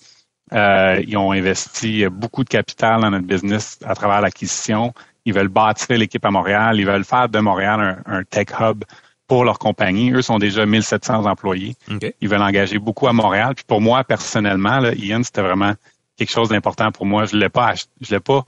Euh, 0.54 1.02
ils 1.08 1.16
ont 1.16 1.32
investi 1.32 2.06
beaucoup 2.08 2.44
de 2.44 2.50
capital 2.50 3.02
dans 3.02 3.12
notre 3.12 3.28
business 3.28 3.80
à 3.86 3.94
travers 3.94 4.22
l'acquisition. 4.22 4.94
Ils 5.26 5.34
veulent 5.34 5.48
bâtir 5.48 5.98
l'équipe 5.98 6.26
à 6.26 6.32
Montréal. 6.32 6.80
Ils 6.80 6.86
veulent 6.86 7.06
faire 7.06 7.30
de 7.30 7.40
Montréal 7.40 8.02
un, 8.06 8.18
un 8.20 8.24
tech 8.24 8.48
hub 8.60 8.84
pour 9.32 9.46
leur 9.46 9.60
compagnie. 9.60 10.12
Eux 10.12 10.22
sont 10.22 10.40
déjà 10.40 10.66
1700 10.66 11.26
employés. 11.26 11.78
Ils 12.20 12.28
veulent 12.28 12.42
engager 12.42 12.80
beaucoup 12.80 13.08
à 13.08 13.14
Montréal. 13.14 13.56
Puis 13.56 13.64
pour 13.66 13.80
moi, 13.80 14.04
personnellement, 14.04 14.80
là, 14.80 14.94
Ian, 14.94 15.24
c'était 15.24 15.42
vraiment 15.42 15.72
quelque 16.18 16.34
chose 16.34 16.50
d'important 16.50 16.92
pour 16.92 17.06
moi. 17.06 17.24
Je 17.24 17.38
l'ai 17.38 17.48
pas, 17.48 17.74
je 18.02 18.14
l'ai 18.14 18.20
pas, 18.20 18.44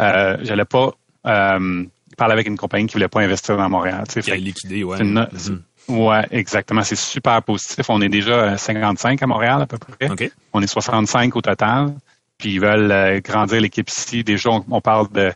euh, 0.00 0.38
j'allais 0.40 0.64
pas 0.64 0.94
euh, 1.26 1.84
parler 2.16 2.32
avec 2.32 2.46
une 2.46 2.56
compagnie 2.56 2.86
qui 2.86 2.94
voulait 2.94 3.08
pas 3.08 3.20
investir 3.20 3.58
dans 3.58 3.68
Montréal. 3.68 4.04
Qui 4.08 4.30
a 4.30 4.36
liquidé, 4.36 4.82
ouais. 4.82 4.96
Mm-hmm. 4.96 5.58
Ouais, 5.88 6.26
exactement. 6.30 6.80
C'est 6.80 6.96
super 6.96 7.42
positif. 7.42 7.90
On 7.90 8.00
est 8.00 8.08
déjà 8.08 8.56
55 8.56 9.22
à 9.22 9.26
Montréal 9.26 9.60
à 9.60 9.66
peu 9.66 9.76
près. 9.76 10.08
On 10.54 10.62
est 10.62 10.66
65 10.66 11.36
au 11.36 11.42
total. 11.42 11.92
Puis 12.38 12.54
ils 12.54 12.60
veulent 12.62 12.90
euh, 12.90 13.20
grandir 13.20 13.60
l'équipe 13.60 13.90
ici. 13.90 14.24
Déjà, 14.24 14.48
on, 14.70 14.80
parle 14.80 15.12
de, 15.12 15.32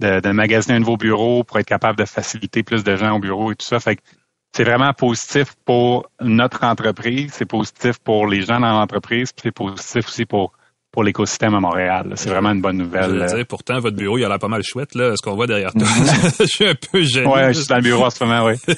de, 0.00 0.20
de, 0.20 0.30
magasiner 0.30 0.76
un 0.76 0.78
nouveau 0.78 0.96
bureau 0.96 1.44
pour 1.44 1.58
être 1.58 1.66
capable 1.66 1.98
de 1.98 2.06
faciliter 2.06 2.62
plus 2.62 2.84
de 2.84 2.96
gens 2.96 3.14
au 3.14 3.18
bureau 3.18 3.52
et 3.52 3.54
tout 3.54 3.66
ça. 3.66 3.78
Fait 3.80 3.96
que 3.96 4.00
c'est 4.52 4.64
vraiment 4.64 4.92
positif 4.92 5.54
pour 5.64 6.10
notre 6.20 6.64
entreprise, 6.64 7.32
c'est 7.32 7.46
positif 7.46 7.98
pour 7.98 8.26
les 8.26 8.42
gens 8.42 8.60
dans 8.60 8.72
l'entreprise, 8.72 9.30
c'est 9.40 9.52
positif 9.52 10.06
aussi 10.08 10.26
pour 10.26 10.52
pour 10.92 11.04
l'écosystème 11.04 11.54
à 11.54 11.60
Montréal. 11.60 12.12
C'est 12.16 12.30
vraiment 12.30 12.50
une 12.50 12.60
bonne 12.60 12.78
nouvelle. 12.78 13.26
Dire, 13.26 13.46
pourtant, 13.46 13.78
votre 13.78 13.96
bureau, 13.96 14.18
il 14.18 14.24
a 14.24 14.28
l'air 14.28 14.38
pas 14.38 14.48
mal 14.48 14.62
chouette, 14.64 14.94
là, 14.94 15.14
ce 15.16 15.22
qu'on 15.22 15.36
voit 15.36 15.46
derrière 15.46 15.72
toi. 15.72 15.86
je 16.40 16.46
suis 16.46 16.66
un 16.66 16.74
peu 16.74 17.02
gêné. 17.02 17.26
Ouais, 17.26 17.52
je 17.52 17.60
suis 17.60 17.68
dans 17.68 17.76
le 17.76 17.82
bureau 17.82 18.04
en 18.04 18.10
ce 18.10 18.24
moment, 18.24 18.46
oui. 18.46 18.54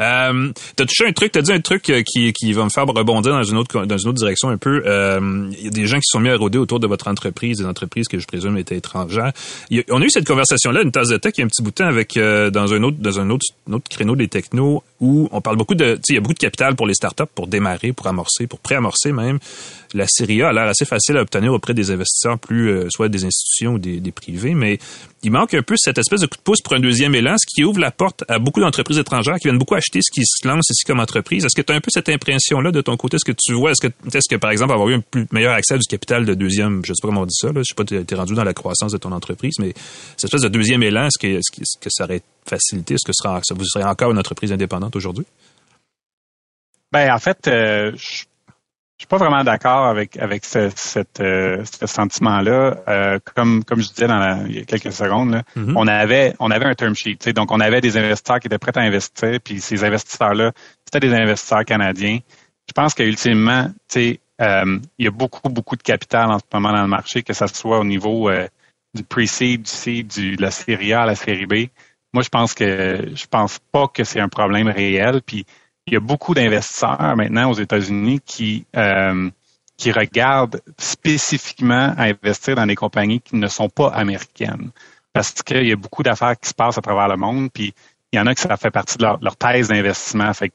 euh, 0.00 0.52
t'as 0.76 0.84
touché 0.84 1.06
un 1.06 1.12
truc, 1.12 1.32
t'as 1.32 1.42
dit 1.42 1.52
un 1.52 1.60
truc 1.60 1.90
euh, 1.90 2.02
qui, 2.06 2.32
qui 2.32 2.52
va 2.52 2.64
me 2.64 2.70
faire 2.70 2.86
rebondir 2.86 3.32
dans 3.32 3.42
une 3.42 3.56
autre, 3.56 3.84
dans 3.86 3.98
une 3.98 4.08
autre 4.08 4.18
direction 4.18 4.50
un 4.50 4.56
peu. 4.56 4.82
Euh, 4.86 5.48
il 5.58 5.64
y 5.64 5.68
a 5.68 5.70
des 5.70 5.86
gens 5.86 5.96
qui 5.96 6.06
sont 6.06 6.20
mis 6.20 6.30
à 6.30 6.36
rôder 6.36 6.58
autour 6.58 6.78
de 6.78 6.86
votre 6.86 7.08
entreprise, 7.08 7.58
des 7.58 7.66
entreprises 7.66 8.06
que 8.06 8.18
je 8.18 8.26
présume 8.26 8.56
étaient 8.56 8.76
étrangères. 8.76 9.32
on 9.90 10.02
a 10.02 10.04
eu 10.04 10.10
cette 10.10 10.26
conversation-là, 10.26 10.82
une 10.82 10.92
tasse 10.92 11.08
de 11.08 11.16
tech, 11.16 11.32
il 11.36 11.40
y 11.40 11.42
a 11.42 11.46
un 11.46 11.48
petit 11.48 11.62
bout 11.62 11.70
de 11.70 11.74
temps 11.74 11.86
avec, 11.86 12.16
euh, 12.16 12.50
dans 12.50 12.72
un 12.72 12.82
autre, 12.82 12.98
dans 13.00 13.18
un 13.18 13.30
autre, 13.30 13.46
autre 13.70 13.88
créneau 13.88 14.14
des 14.14 14.28
technos 14.28 14.82
où 15.00 15.28
on 15.32 15.40
parle 15.40 15.56
beaucoup 15.56 15.74
de, 15.74 15.98
il 16.08 16.14
y 16.14 16.18
a 16.18 16.20
beaucoup 16.20 16.34
de 16.34 16.38
capital 16.38 16.76
pour 16.76 16.86
les 16.86 16.94
startups, 16.94 17.24
pour 17.34 17.46
démarrer, 17.46 17.92
pour 17.92 18.06
amorcer, 18.06 18.46
pour 18.46 18.58
préamorcer 18.58 19.12
même. 19.12 19.38
La 19.94 20.06
série 20.06 20.42
A 20.42 20.52
l'air 20.52 20.68
assez 20.68 20.84
facile 20.84 21.16
à 21.16 21.22
obtenir 21.22 21.52
auprès 21.52 21.74
des 21.74 21.90
investisseurs 21.90 22.38
plus, 22.38 22.70
euh, 22.70 22.88
soit 22.90 23.08
des 23.08 23.24
institutions 23.24 23.72
ou 23.72 23.78
des, 23.78 23.98
des, 23.98 24.12
privés, 24.12 24.54
mais 24.54 24.78
il 25.22 25.32
manque 25.32 25.54
un 25.54 25.62
peu 25.62 25.74
cette 25.76 25.98
espèce 25.98 26.20
de 26.20 26.26
coup 26.26 26.36
de 26.36 26.42
pouce 26.42 26.60
pour 26.62 26.74
un 26.74 26.80
deuxième 26.80 27.14
élan, 27.14 27.34
ce 27.38 27.46
qui 27.46 27.64
ouvre 27.64 27.80
la 27.80 27.90
porte 27.90 28.24
à 28.28 28.38
beaucoup 28.38 28.60
d'entreprises 28.60 28.98
étrangères 28.98 29.36
qui 29.36 29.48
viennent 29.48 29.58
beaucoup 29.58 29.74
acheter 29.74 30.00
ce 30.02 30.12
qui 30.12 30.24
se 30.24 30.46
lance 30.46 30.68
ici 30.70 30.84
comme 30.84 31.00
entreprise. 31.00 31.44
Est-ce 31.44 31.56
que 31.56 31.62
tu 31.62 31.72
as 31.72 31.76
un 31.76 31.80
peu 31.80 31.90
cette 31.90 32.08
impression-là 32.08 32.70
de 32.70 32.80
ton 32.82 32.96
côté? 32.96 33.16
Est-ce 33.16 33.24
que 33.24 33.36
tu 33.36 33.54
vois, 33.54 33.72
est-ce 33.72 33.88
que, 33.88 33.92
est-ce 34.14 34.28
que 34.28 34.36
par 34.36 34.50
exemple, 34.50 34.72
avoir 34.72 34.88
eu 34.90 34.94
un 34.94 35.00
plus 35.00 35.26
meilleur 35.32 35.54
accès 35.54 35.74
à 35.74 35.78
du 35.78 35.86
capital 35.86 36.24
de 36.24 36.34
deuxième, 36.34 36.82
je 36.84 36.92
sais 36.92 37.00
pas 37.02 37.08
comment 37.08 37.22
on 37.22 37.26
dit 37.26 37.34
ça, 37.34 37.48
là, 37.48 37.60
je 37.60 37.64
sais 37.64 37.74
pas, 37.74 37.84
tu 37.84 37.96
es 37.96 38.16
rendu 38.16 38.34
dans 38.34 38.44
la 38.44 38.54
croissance 38.54 38.92
de 38.92 38.98
ton 38.98 39.12
entreprise, 39.12 39.54
mais 39.58 39.72
cette 40.16 40.24
espèce 40.24 40.42
de 40.42 40.48
deuxième 40.48 40.82
élan, 40.82 41.06
est-ce 41.06 41.18
que, 41.18 41.26
est-ce 41.26 41.50
que, 41.50 41.64
que 41.80 41.90
ça 41.90 42.04
aurait 42.04 42.22
facilité? 42.50 42.94
Est-ce 42.94 43.06
que 43.06 43.12
ça, 43.12 43.40
vous 43.54 43.64
serez 43.64 43.84
encore 43.84 44.10
une 44.10 44.18
entreprise 44.18 44.52
indépendante 44.52 44.96
aujourd'hui? 44.96 45.26
Ben, 46.92 47.12
en 47.12 47.18
fait, 47.18 47.46
euh, 47.46 47.92
je 47.96 48.24
je 49.00 49.04
suis 49.04 49.08
pas 49.08 49.16
vraiment 49.16 49.42
d'accord 49.44 49.86
avec 49.86 50.18
avec 50.18 50.44
ce, 50.44 50.68
cette, 50.76 51.20
euh, 51.20 51.64
ce 51.64 51.86
sentiment-là. 51.86 52.82
Euh, 52.86 53.18
comme 53.34 53.64
comme 53.64 53.80
je 53.80 53.88
disais 53.88 54.06
dans 54.06 54.18
la, 54.18 54.42
il 54.46 54.56
y 54.56 54.58
a 54.58 54.64
quelques 54.64 54.92
secondes, 54.92 55.30
là, 55.30 55.42
mm-hmm. 55.56 55.72
on 55.74 55.86
avait 55.86 56.34
on 56.38 56.50
avait 56.50 56.66
un 56.66 56.74
term 56.74 56.94
sheet, 56.94 57.32
donc 57.32 57.50
on 57.50 57.60
avait 57.60 57.80
des 57.80 57.96
investisseurs 57.96 58.40
qui 58.40 58.48
étaient 58.48 58.58
prêts 58.58 58.76
à 58.76 58.82
investir, 58.82 59.38
puis 59.42 59.58
ces 59.62 59.84
investisseurs-là, 59.84 60.52
c'était 60.84 61.08
des 61.08 61.14
investisseurs 61.14 61.64
canadiens. 61.64 62.18
Je 62.68 62.74
pense 62.74 62.92
qu'ultimement, 62.92 63.68
tu 63.68 63.72
sais, 63.88 64.20
euh, 64.42 64.78
il 64.98 65.06
y 65.06 65.08
a 65.08 65.10
beaucoup 65.10 65.48
beaucoup 65.48 65.76
de 65.76 65.82
capital 65.82 66.30
en 66.30 66.38
ce 66.38 66.44
moment 66.52 66.74
dans 66.74 66.82
le 66.82 66.88
marché, 66.88 67.22
que 67.22 67.32
ce 67.32 67.46
soit 67.46 67.78
au 67.78 67.84
niveau 67.84 68.30
du 68.92 69.02
pre-seed, 69.02 69.62
du 69.62 69.70
seed, 69.70 70.08
du, 70.08 70.36
de 70.36 70.42
la 70.42 70.50
série 70.50 70.92
A, 70.92 71.06
la 71.06 71.14
série 71.14 71.46
B. 71.46 71.54
Moi, 72.12 72.22
je 72.22 72.28
pense 72.28 72.54
que 72.54 73.12
je 73.14 73.26
pense 73.26 73.58
pas 73.70 73.86
que 73.88 74.04
c'est 74.04 74.20
un 74.20 74.28
problème 74.28 74.68
réel. 74.68 75.22
Puis 75.24 75.46
il 75.86 75.94
y 75.94 75.96
a 75.96 76.00
beaucoup 76.00 76.34
d'investisseurs 76.34 77.16
maintenant 77.16 77.50
aux 77.50 77.54
États-Unis 77.54 78.20
qui 78.24 78.66
euh, 78.76 79.30
qui 79.76 79.92
regardent 79.92 80.60
spécifiquement 80.76 81.94
à 81.96 82.04
investir 82.04 82.54
dans 82.54 82.66
des 82.66 82.74
compagnies 82.74 83.20
qui 83.20 83.36
ne 83.36 83.48
sont 83.48 83.70
pas 83.70 83.88
américaines. 83.88 84.70
Parce 85.12 85.42
qu'il 85.42 85.66
y 85.66 85.72
a 85.72 85.76
beaucoup 85.76 86.02
d'affaires 86.02 86.38
qui 86.38 86.48
se 86.50 86.54
passent 86.54 86.76
à 86.76 86.82
travers 86.82 87.08
le 87.08 87.16
monde, 87.16 87.50
puis 87.50 87.72
il 88.12 88.16
y 88.16 88.20
en 88.20 88.26
a 88.26 88.34
que 88.34 88.40
ça 88.40 88.56
fait 88.58 88.70
partie 88.70 88.98
de 88.98 89.04
leur, 89.04 89.36
thèse 89.36 89.68
d'investissement. 89.68 90.32
Fait 90.34 90.50
que 90.50 90.54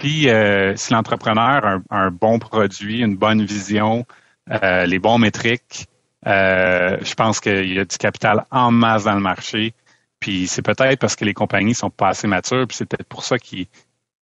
si, 0.00 0.28
euh, 0.28 0.74
si 0.74 0.92
l'entrepreneur 0.92 1.64
a 1.64 1.78
un, 1.90 2.10
bon 2.10 2.40
produit, 2.40 3.00
une 3.00 3.16
bonne 3.16 3.44
vision, 3.44 4.04
euh, 4.50 4.86
les 4.86 4.98
bons 4.98 5.18
métriques, 5.18 5.86
je 6.26 7.14
pense 7.14 7.38
qu'il 7.38 7.72
y 7.72 7.78
a 7.78 7.84
du 7.84 7.96
capital 7.96 8.44
en 8.50 8.72
masse 8.72 9.04
dans 9.04 9.14
le 9.14 9.20
marché. 9.20 9.72
Puis 10.20 10.48
c'est 10.48 10.62
peut-être 10.62 10.98
parce 10.98 11.16
que 11.16 11.24
les 11.24 11.34
compagnies 11.34 11.74
sont 11.74 11.90
pas 11.90 12.08
assez 12.08 12.26
matures, 12.26 12.66
puis 12.66 12.76
c'est 12.76 12.86
peut-être 12.86 13.08
pour 13.08 13.24
ça 13.24 13.38
qu'ils 13.38 13.66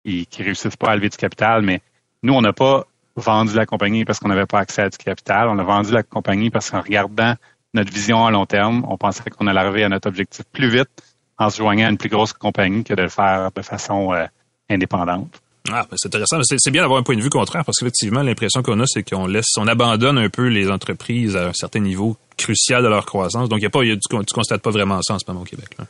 qui, 0.04 0.26
qui 0.26 0.44
réussissent 0.44 0.76
pas 0.76 0.92
à 0.92 0.96
lever 0.96 1.10
du 1.10 1.18
capital. 1.18 1.62
Mais 1.62 1.82
nous, 2.24 2.34
on 2.34 2.42
n'a 2.42 2.54
pas 2.54 2.86
vendu 3.16 3.56
la 3.56 3.66
compagnie 3.66 4.06
parce 4.06 4.20
qu'on 4.20 4.28
n'avait 4.28 4.46
pas 4.46 4.60
accès 4.60 4.84
à 4.84 4.90
du 4.90 4.98
capital. 4.98 5.48
On 5.48 5.58
a 5.58 5.64
vendu 5.64 5.92
la 5.92 6.04
compagnie 6.04 6.50
parce 6.50 6.70
qu'en 6.70 6.82
regardant 6.82 7.36
notre 7.74 7.92
vision 7.92 8.26
à 8.26 8.32
long 8.32 8.46
terme, 8.46 8.86
on 8.88 8.98
pensait 8.98 9.30
qu'on 9.30 9.48
allait 9.48 9.60
arriver 9.60 9.84
à 9.84 9.90
notre 9.90 10.08
objectif 10.08 10.46
plus 10.52 10.70
vite 10.70 10.90
en 11.38 11.50
se 11.50 11.58
joignant 11.58 11.88
à 11.88 11.90
une 11.90 11.98
plus 11.98 12.10
grosse 12.10 12.34
compagnie 12.34 12.84
que 12.84 12.94
de 12.94 13.04
le 13.04 13.10
faire 13.10 13.52
de 13.54 13.62
façon 13.62 14.14
euh, 14.14 14.26
indépendante. 14.70 15.42
Ah, 15.72 15.86
ben, 15.90 15.98
c'est 15.98 16.08
intéressant. 16.08 16.40
C'est 16.44 16.72
bien 16.72 16.82
d'avoir 16.82 17.00
un 17.00 17.04
point 17.04 17.16
de 17.16 17.22
vue 17.22 17.30
contraire 17.30 17.66
parce 17.66 17.78
qu'effectivement, 17.80 18.22
l'impression 18.22 18.62
qu'on 18.62 18.80
a, 18.80 18.86
c'est 18.88 19.04
qu'on 19.04 19.26
laisse, 19.26 19.58
on 19.58 19.68
abandonne 19.68 20.18
un 20.18 20.30
peu 20.30 20.48
les 20.48 20.70
entreprises 20.70 21.36
à 21.36 21.48
un 21.48 21.54
certain 21.54 21.80
niveau 21.80 22.18
crucial 22.38 22.84
de 22.84 22.88
leur 22.88 23.06
croissance. 23.06 23.50
Donc, 23.50 23.60
il 23.60 23.64
y 23.64 23.68
a 23.68 23.70
pas, 23.70 23.82
tu, 23.82 23.98
tu 23.98 24.34
constates 24.34 24.62
pas 24.62 24.72
vraiment 24.72 25.02
ça 25.02 25.16
en 25.16 25.20
ce 25.20 25.26
moment 25.28 25.42
au 25.42 25.46
Québec. 25.46 25.70
Là. 25.80 25.86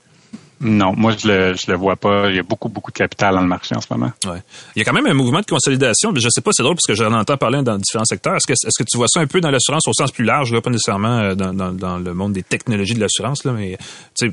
Non, 0.62 0.94
moi 0.96 1.13
je 1.18 1.28
le 1.28 1.54
je 1.56 1.70
le 1.70 1.78
vois 1.78 1.96
pas. 1.96 2.30
Il 2.30 2.36
y 2.36 2.39
a 2.39 2.44
beaucoup 2.44 2.70
beaucoup 2.70 2.91
de 2.91 2.98
capital 2.98 3.36
dans 3.36 3.41
le 3.41 3.48
marché 3.48 3.76
en 3.76 3.82
ce 3.82 3.88
moment. 3.91 4.12
Ouais. 4.26 4.41
Il 4.76 4.80
y 4.80 4.82
a 4.82 4.86
quand 4.86 4.94
même 4.94 5.06
un 5.06 5.13
mouvement 5.13 5.41
de 5.41 5.46
consolidation. 5.46 6.12
Mais 6.12 6.20
je 6.20 6.30
sais 6.30 6.41
pas, 6.41 6.52
c'est 6.54 6.63
drôle 6.63 6.76
parce 6.76 6.88
que 6.88 6.94
j'en 6.94 7.13
entends 7.13 7.38
parler 7.38 7.62
dans 7.62 7.78
différents 7.78 8.06
secteurs. 8.06 8.36
Est-ce 8.36 8.48
que 8.48 8.54
est-ce 8.54 8.84
que 8.84 8.88
tu 8.89 8.98
vois 8.98 9.08
ça 9.08 9.20
un 9.20 9.28
peu 9.28 9.41
dans 9.41 9.52
l'assurance 9.52 9.88
au 9.88 9.94
sens 9.94 10.12
plus 10.12 10.24
large, 10.24 10.54
là, 10.54 10.62
pas 10.62 10.70
nécessairement 10.70 11.20
euh, 11.20 11.36
dans, 11.36 11.54
dans, 11.54 11.72
dans, 11.74 11.98
le 11.98 12.13
monde 12.13 12.34
des 12.34 12.44
technologies 12.44 12.94
de 12.94 13.00
l'assurance 13.00 13.44
là, 13.44 13.52
mais 13.52 13.78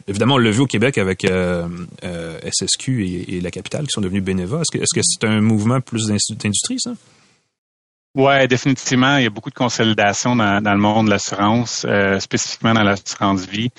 évidemment 0.06 0.34
on 0.34 0.38
l'a 0.38 0.50
vu 0.50 0.60
au 0.60 0.66
Québec 0.66 0.98
avec 0.98 1.24
euh, 1.24 1.66
euh, 2.04 2.38
SSQ 2.50 3.04
et, 3.04 3.36
et, 3.36 3.40
la 3.40 3.50
capitale 3.50 3.86
qui 3.86 3.92
sont 3.92 4.00
devenus 4.00 4.22
Beneva. 4.22 4.60
Est-ce 4.60 4.76
que 4.76 4.82
est-ce 4.82 4.94
que 4.94 5.02
c'est 5.02 5.26
un 5.26 5.40
mouvement 5.40 5.80
plus 5.80 6.06
d'industrie 6.06 6.78
ça? 6.78 6.92
Ouais, 8.14 8.46
définitivement. 8.46 9.16
Il 9.16 9.24
y 9.24 9.26
a 9.26 9.30
beaucoup 9.30 9.48
de 9.48 9.54
consolidation 9.54 10.36
dans, 10.36 10.62
dans 10.62 10.72
le 10.72 10.78
monde 10.78 11.06
de 11.06 11.10
l'assurance, 11.10 11.86
euh, 11.88 12.20
spécifiquement 12.20 12.74
dans 12.74 12.82
l'assurance 12.82 13.46
vie. 13.46 13.70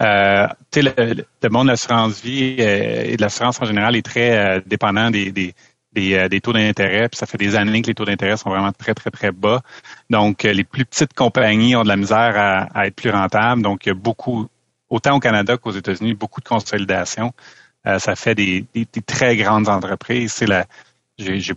Euh, 0.00 0.46
le, 0.76 1.24
le 1.42 1.48
monde 1.48 1.66
de 1.66 1.72
l'assurance 1.72 2.22
vie 2.22 2.56
euh, 2.60 3.04
et 3.04 3.16
de 3.16 3.22
l'assurance 3.22 3.60
en 3.60 3.64
général 3.64 3.96
est 3.96 4.02
très 4.02 4.38
euh, 4.38 4.60
dépendant 4.64 5.10
des, 5.10 5.32
des, 5.32 5.52
des, 5.92 6.14
euh, 6.14 6.28
des 6.28 6.40
taux 6.40 6.52
d'intérêt. 6.52 7.08
Puis 7.08 7.18
ça 7.18 7.26
fait 7.26 7.38
des 7.38 7.56
années 7.56 7.82
que 7.82 7.88
les 7.88 7.94
taux 7.94 8.04
d'intérêt 8.04 8.36
sont 8.36 8.50
vraiment 8.50 8.72
très, 8.72 8.94
très, 8.94 9.10
très 9.10 9.32
bas. 9.32 9.62
Donc, 10.08 10.44
les 10.44 10.64
plus 10.64 10.84
petites 10.84 11.14
compagnies 11.14 11.74
ont 11.74 11.82
de 11.82 11.88
la 11.88 11.96
misère 11.96 12.34
à, 12.36 12.62
à, 12.78 12.86
être 12.86 12.94
plus 12.94 13.10
rentables. 13.10 13.62
Donc, 13.62 13.86
il 13.86 13.88
y 13.88 13.92
a 13.92 13.94
beaucoup, 13.94 14.46
autant 14.88 15.16
au 15.16 15.20
Canada 15.20 15.56
qu'aux 15.56 15.72
États-Unis, 15.72 16.14
beaucoup 16.14 16.40
de 16.40 16.48
consolidation. 16.48 17.32
ça 17.84 18.14
fait 18.14 18.36
des, 18.36 18.64
des, 18.74 18.86
très 19.04 19.36
grandes 19.36 19.68
entreprises. 19.68 20.32
C'est 20.32 20.46
la 20.46 20.66
j'ai, 21.18 21.52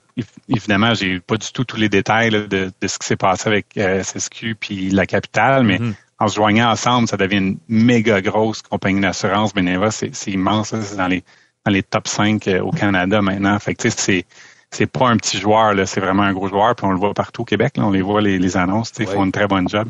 évidemment, 0.50 0.94
j'ai 0.94 1.22
pas 1.22 1.38
du 1.38 1.50
tout 1.54 1.64
tous 1.64 1.78
les 1.78 1.88
détails 1.88 2.32
de, 2.32 2.48
de, 2.48 2.88
ce 2.88 3.00
qui 3.00 3.08
s'est 3.08 3.16
passé 3.16 3.48
avec 3.48 3.68
SSQ 3.78 4.56
puis 4.56 4.90
la 4.90 5.06
capitale, 5.06 5.64
mais 5.64 5.78
mm-hmm 5.78 5.94
en 6.20 6.28
se 6.28 6.36
joignant 6.36 6.70
ensemble, 6.70 7.08
ça 7.08 7.18
devient 7.18 7.38
une 7.38 7.58
méga 7.68 8.22
grosse 8.22 8.62
compagnie 8.62 9.02
d'assurance. 9.02 9.54
Beneva, 9.54 9.92
c'est 9.92 10.12
immense. 10.28 10.74
C'est 10.82 10.96
dans 10.96 11.08
les, 11.08 11.24
dans 11.66 11.72
les 11.72 11.84
top 11.84 12.08
5 12.08 12.48
euh, 12.48 12.62
au 12.62 12.72
Canada 12.72 13.22
maintenant. 13.22 13.58
Fait 13.60 13.76
que, 13.76 13.90
c'est 13.90 14.26
c'est 14.74 14.88
pas 14.88 15.08
un 15.08 15.18
petit 15.18 15.38
joueur, 15.38 15.76
là, 15.76 15.86
c'est 15.86 16.00
vraiment 16.00 16.24
un 16.24 16.34
gros 16.34 16.48
joueur, 16.48 16.76
puis 16.76 16.88
on 16.88 16.90
le 16.90 16.98
voit 16.98 17.14
partout 17.14 17.44
au 17.44 17.46
Québec, 17.46 17.78
là, 17.78 17.86
on 17.86 17.92
les 17.92 18.02
voit 18.02 18.22
les, 18.22 18.40
les 18.40 18.58
annonces, 18.58 18.92
ils 18.98 19.06
font 19.06 19.24
une 19.24 19.32
très 19.32 19.46
bonne 19.46 19.70
job. 19.70 19.88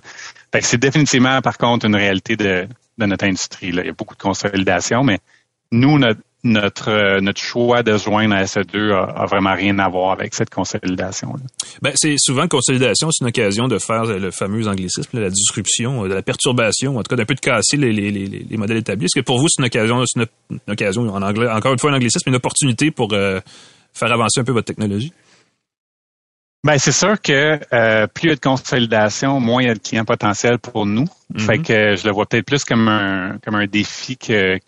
Fait 0.51 0.59
que 0.59 0.65
c'est 0.65 0.77
définitivement, 0.77 1.41
par 1.41 1.57
contre, 1.57 1.85
une 1.85 1.95
réalité 1.95 2.35
de, 2.35 2.67
de 2.97 3.05
notre 3.05 3.25
industrie. 3.25 3.71
Là. 3.71 3.83
Il 3.83 3.85
y 3.87 3.89
a 3.89 3.93
beaucoup 3.93 4.15
de 4.15 4.21
consolidation, 4.21 5.05
mais 5.05 5.19
nous, 5.71 5.97
notre, 5.97 6.19
notre 6.43 6.89
euh, 6.89 7.21
notre 7.21 7.41
choix 7.41 7.83
de 7.83 7.97
joindre 7.97 8.35
à 8.35 8.43
SE2 8.43 8.91
a, 8.93 9.25
vraiment 9.25 9.53
rien 9.53 9.79
à 9.79 9.87
voir 9.87 10.11
avec 10.11 10.33
cette 10.35 10.49
consolidation. 10.49 11.33
Ben, 11.81 11.93
c'est 11.95 12.15
souvent 12.17 12.47
consolidation, 12.47 13.09
c'est 13.11 13.23
une 13.23 13.29
occasion 13.29 13.67
de 13.67 13.77
faire 13.79 14.03
le 14.03 14.31
fameux 14.31 14.67
anglicisme, 14.67 15.19
la 15.19 15.29
disruption, 15.29 16.03
de 16.03 16.13
la 16.13 16.21
perturbation, 16.21 16.97
en 16.97 17.03
tout 17.03 17.09
cas 17.09 17.15
d'un 17.15 17.25
peu 17.25 17.35
de 17.35 17.39
casser 17.39 17.77
les, 17.77 17.93
les, 17.93 18.11
les, 18.11 18.57
modèles 18.57 18.77
établis. 18.77 19.05
Est-ce 19.05 19.19
que 19.19 19.25
pour 19.25 19.39
vous 19.39 19.47
c'est 19.49 19.61
une 19.61 19.67
occasion, 19.67 20.03
c'est 20.05 20.19
une, 20.49 20.59
occasion 20.67 21.01
en 21.03 21.21
anglais, 21.21 21.49
encore 21.49 21.73
une 21.73 21.79
fois 21.79 21.91
un 21.91 21.95
anglicisme, 21.95 22.29
une 22.29 22.35
opportunité 22.35 22.91
pour 22.91 23.13
euh, 23.13 23.39
faire 23.93 24.11
avancer 24.11 24.41
un 24.41 24.43
peu 24.43 24.51
votre 24.51 24.67
technologie? 24.67 25.13
Ben 26.65 26.77
c'est 26.77 26.93
sûr 26.93 27.21
que 27.21 27.59
euh, 27.73 28.07
plus 28.07 28.23
il 28.23 28.29
y 28.29 28.31
a 28.31 28.35
de 28.35 28.39
consolidation, 28.39 29.41
moins 29.41 29.61
il 29.61 29.67
y 29.67 29.69
a 29.69 29.73
de 29.73 29.79
clients 29.79 30.05
potentiels 30.05 30.59
pour 30.59 30.85
nous. 30.85 31.03
Mm-hmm. 31.33 31.39
Fait 31.39 31.57
que 31.59 31.95
je 31.97 32.07
le 32.07 32.13
vois 32.13 32.25
peut-être 32.25 32.45
plus 32.45 32.63
comme 32.63 32.87
un 32.87 33.37
comme 33.43 33.55
un 33.55 33.65
défi 33.65 34.15
que 34.15 34.59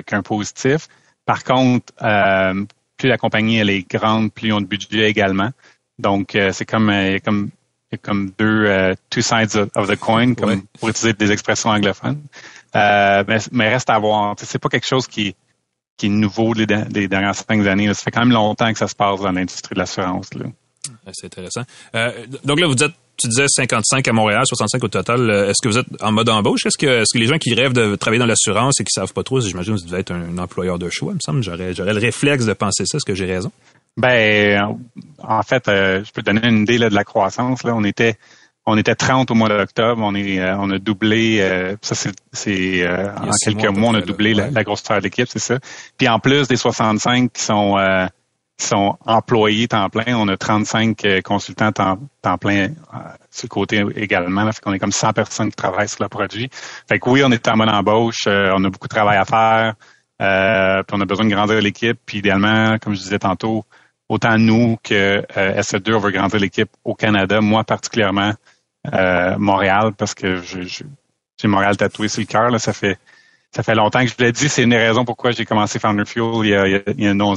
qu'un 0.00 0.22
positif. 0.22 0.88
Par 1.26 1.44
contre, 1.44 1.92
euh, 2.02 2.64
plus 2.96 3.08
la 3.08 3.18
compagnie 3.18 3.58
elle 3.58 3.70
est 3.70 3.88
grande, 3.88 4.32
plus 4.32 4.48
ils 4.48 4.52
ont 4.52 4.60
de 4.60 4.66
budget 4.66 5.08
également. 5.08 5.50
Donc, 5.98 6.34
euh, 6.34 6.52
c'est 6.52 6.64
comme, 6.64 6.90
euh, 6.90 7.18
comme, 7.24 7.50
comme 8.02 8.30
deux 8.38 8.66
euh, 8.66 8.94
two 9.10 9.22
sides 9.22 9.68
of, 9.74 9.88
the 9.88 9.96
coin, 9.96 10.34
comme 10.34 10.62
pour 10.78 10.88
utiliser 10.88 11.12
des 11.12 11.30
expressions 11.30 11.70
anglophones. 11.70 12.22
Euh, 12.74 13.22
mais, 13.28 13.38
mais, 13.52 13.68
reste 13.68 13.90
à 13.90 13.98
voir. 13.98 14.34
C'est 14.38 14.58
pas 14.58 14.68
quelque 14.68 14.86
chose 14.86 15.06
qui, 15.06 15.36
qui 15.96 16.06
est 16.06 16.08
nouveau 16.08 16.54
des, 16.54 16.66
des 16.66 17.06
dernières 17.06 17.36
cinq 17.36 17.64
années. 17.66 17.92
Ça 17.94 18.02
fait 18.02 18.10
quand 18.10 18.20
même 18.20 18.32
longtemps 18.32 18.72
que 18.72 18.78
ça 18.78 18.88
se 18.88 18.96
passe 18.96 19.20
dans 19.20 19.30
l'industrie 19.30 19.74
de 19.74 19.80
l'assurance. 19.80 20.30
C'est 21.12 21.26
intéressant. 21.26 21.62
donc 22.44 22.58
là, 22.58 22.66
vous 22.66 22.82
êtes 22.82 22.94
tu 23.16 23.28
disais 23.28 23.46
55 23.48 24.06
à 24.08 24.12
Montréal, 24.12 24.42
65 24.46 24.82
au 24.84 24.88
total. 24.88 25.30
Euh, 25.30 25.50
est-ce 25.50 25.62
que 25.62 25.68
vous 25.68 25.78
êtes 25.78 25.86
en 26.00 26.12
mode 26.12 26.28
embauche? 26.28 26.66
Est-ce 26.66 26.78
que, 26.78 27.02
est-ce 27.02 27.12
que 27.12 27.18
les 27.18 27.26
gens 27.26 27.38
qui 27.38 27.54
rêvent 27.54 27.72
de 27.72 27.96
travailler 27.96 28.18
dans 28.18 28.26
l'assurance 28.26 28.80
et 28.80 28.84
qui 28.84 28.92
savent 28.92 29.12
pas 29.12 29.22
trop, 29.22 29.40
j'imagine 29.40 29.74
que 29.74 29.80
vous 29.80 29.86
devez 29.86 30.00
être 30.00 30.12
un, 30.12 30.38
employeur 30.38 30.78
de 30.78 30.88
choix, 30.90 31.12
il 31.12 31.16
me 31.16 31.20
semble. 31.20 31.42
J'aurais, 31.42 31.74
j'aurais 31.74 31.94
le 31.94 32.00
réflexe 32.00 32.44
de 32.44 32.52
penser 32.52 32.84
ça. 32.86 32.96
Est-ce 32.96 33.04
que 33.04 33.14
j'ai 33.14 33.26
raison? 33.26 33.52
Ben, 33.96 34.76
en 35.22 35.42
fait, 35.42 35.68
euh, 35.68 36.02
je 36.04 36.10
peux 36.12 36.22
te 36.22 36.30
donner 36.30 36.46
une 36.48 36.62
idée 36.62 36.78
là, 36.78 36.90
de 36.90 36.94
la 36.94 37.04
croissance. 37.04 37.62
Là. 37.62 37.74
On 37.74 37.84
était 37.84 38.16
on 38.66 38.78
était 38.78 38.94
30 38.94 39.30
au 39.30 39.34
mois 39.34 39.50
d'octobre, 39.50 40.02
on 40.02 40.14
est 40.14 40.40
euh, 40.40 40.56
on 40.58 40.70
a 40.70 40.78
doublé 40.78 41.38
ça 41.82 41.94
c'est 41.94 42.12
c'est 42.32 42.88
en 42.88 43.30
quelques 43.44 43.76
mois, 43.76 43.90
on 43.90 43.94
a 43.94 44.00
doublé 44.00 44.32
la, 44.32 44.48
grosse 44.48 44.82
grosseur 44.82 44.98
de 44.98 45.04
l'équipe, 45.04 45.28
c'est 45.28 45.38
ça. 45.38 45.58
Puis 45.98 46.08
en 46.08 46.18
plus 46.18 46.48
des 46.48 46.56
65 46.56 47.32
qui 47.32 47.42
sont 47.42 47.76
sont 48.58 48.96
employés 49.04 49.68
temps 49.68 49.88
plein. 49.88 50.16
On 50.16 50.28
a 50.28 50.36
35 50.36 51.04
euh, 51.04 51.20
consultants 51.22 51.72
temps, 51.72 51.98
temps 52.22 52.38
plein 52.38 52.68
euh, 52.68 52.98
sur 53.30 53.46
le 53.46 53.48
côté 53.48 53.84
également. 53.96 54.44
Là, 54.44 54.52
fait 54.52 54.60
qu'on 54.60 54.72
est 54.72 54.78
comme 54.78 54.92
100 54.92 55.12
personnes 55.12 55.50
qui 55.50 55.56
travaillent 55.56 55.88
sur 55.88 56.02
le 56.02 56.08
produit. 56.08 56.48
Fait 56.88 56.98
que 56.98 57.08
oui, 57.10 57.22
on 57.24 57.30
est 57.32 57.46
en 57.48 57.56
mode 57.56 57.68
embauche. 57.68 58.26
Euh, 58.26 58.52
on 58.54 58.64
a 58.64 58.70
beaucoup 58.70 58.88
de 58.88 58.94
travail 58.94 59.18
à 59.18 59.24
faire. 59.24 59.74
puis 60.86 60.96
on 60.96 61.00
a 61.00 61.04
besoin 61.04 61.26
de 61.26 61.34
grandir 61.34 61.60
l'équipe. 61.60 61.98
Puis 62.06 62.18
idéalement, 62.18 62.78
comme 62.78 62.94
je 62.94 63.00
disais 63.00 63.18
tantôt, 63.18 63.64
autant 64.08 64.38
nous 64.38 64.76
que 64.82 65.22
SE2, 65.32 65.94
on 65.94 65.98
veut 65.98 66.12
grandir 66.12 66.40
l'équipe 66.40 66.70
au 66.84 66.94
Canada. 66.94 67.40
Moi 67.40 67.64
particulièrement, 67.64 68.32
Montréal, 69.38 69.92
parce 69.96 70.14
que 70.14 70.40
j'ai 70.42 71.48
Montréal 71.48 71.76
tatoué 71.76 72.08
sur 72.08 72.20
le 72.20 72.26
cœur. 72.26 72.60
Ça 72.60 72.72
fait 72.72 72.98
ça 73.54 73.62
fait 73.62 73.74
longtemps 73.74 74.00
que 74.00 74.08
je 74.08 74.14
vous 74.16 74.24
l'ai 74.24 74.32
dit, 74.32 74.48
c'est 74.48 74.64
une 74.64 74.70
des 74.70 74.76
raisons 74.76 75.04
pourquoi 75.04 75.30
j'ai 75.30 75.44
commencé 75.44 75.78
Founder 75.78 76.04
Fuel 76.04 76.44
il 76.44 76.48
y 76.48 76.54
a, 76.54 76.66
il 76.66 77.04
y 77.04 77.06
a 77.06 77.10
une 77.12 77.36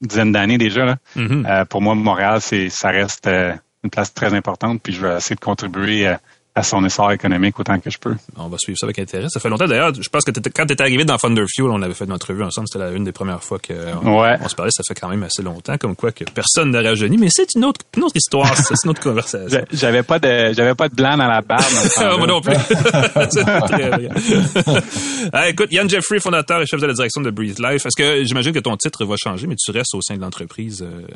dizaine 0.00 0.32
d'années 0.32 0.58
déjà. 0.58 0.84
Là. 0.84 0.96
Mm-hmm. 1.16 1.46
Euh, 1.46 1.64
pour 1.64 1.80
moi, 1.80 1.94
Montréal, 1.94 2.40
c'est 2.40 2.68
ça 2.68 2.90
reste 2.90 3.26
euh, 3.26 3.54
une 3.82 3.90
place 3.90 4.12
très 4.12 4.34
importante, 4.34 4.82
puis 4.82 4.92
je 4.92 5.06
vais 5.06 5.16
essayer 5.16 5.36
de 5.36 5.40
contribuer 5.40 6.14
à, 6.54 6.62
son 6.62 6.84
essor 6.84 7.12
économique 7.12 7.58
autant 7.58 7.78
que 7.80 7.90
je 7.90 7.98
peux. 7.98 8.14
On 8.36 8.48
va 8.48 8.56
suivre 8.58 8.78
ça 8.78 8.86
avec 8.86 8.98
intérêt. 8.98 9.28
Ça 9.28 9.40
fait 9.40 9.48
longtemps 9.48 9.66
d'ailleurs. 9.66 9.92
Je 9.94 10.08
pense 10.08 10.24
que 10.24 10.30
quand 10.30 10.66
tu 10.66 10.72
étais 10.72 10.82
arrivé 10.82 11.04
dans 11.04 11.16
Thunder 11.16 11.44
Fuel, 11.48 11.70
on 11.70 11.82
avait 11.82 11.94
fait 11.94 12.04
une 12.04 12.12
entrevue 12.12 12.42
ensemble. 12.42 12.68
C'était 12.70 12.94
une 12.94 13.04
des 13.04 13.12
premières 13.12 13.42
fois 13.42 13.58
qu'on 13.58 14.06
on 14.06 14.48
se 14.48 14.54
parlait. 14.54 14.72
Ça 14.72 14.82
fait 14.86 14.98
quand 14.98 15.08
même 15.08 15.22
assez 15.22 15.42
longtemps, 15.42 15.76
comme 15.78 15.96
quoi 15.96 16.12
que 16.12 16.24
personne 16.24 16.70
n'a 16.70 16.82
rajeuni. 16.82 17.18
Mais 17.18 17.28
c'est 17.30 17.54
une 17.54 17.64
autre, 17.64 17.80
une 17.96 18.04
autre 18.04 18.16
histoire. 18.16 18.54
c'est 18.56 18.74
une 18.84 18.90
autre 18.90 19.02
conversation. 19.02 19.64
J'avais 19.72 20.02
pas 20.02 20.18
de, 20.18 20.52
j'avais 20.52 20.74
pas 20.74 20.88
de 20.88 20.94
blanc 20.94 21.16
dans 21.16 21.26
la 21.26 21.40
barbe. 21.40 21.64
Moi 22.18 22.26
non 22.26 22.40
plus. 22.40 22.54
ah, 25.32 25.48
écoute, 25.48 25.72
Yann 25.72 25.88
Jeffrey, 25.88 26.20
fondateur 26.20 26.62
et 26.62 26.66
chef 26.66 26.80
de 26.80 26.86
la 26.86 26.92
direction 26.92 27.20
de 27.20 27.30
Breathe 27.30 27.58
Life. 27.58 27.86
Est-ce 27.86 27.96
que 27.96 28.24
j'imagine 28.24 28.52
que 28.52 28.60
ton 28.60 28.76
titre 28.76 29.04
va 29.04 29.16
changer, 29.16 29.46
mais 29.46 29.56
tu 29.56 29.70
restes 29.70 29.94
au 29.94 30.02
sein 30.02 30.16
de 30.16 30.20
l'entreprise? 30.20 30.82
Euh, 30.82 31.06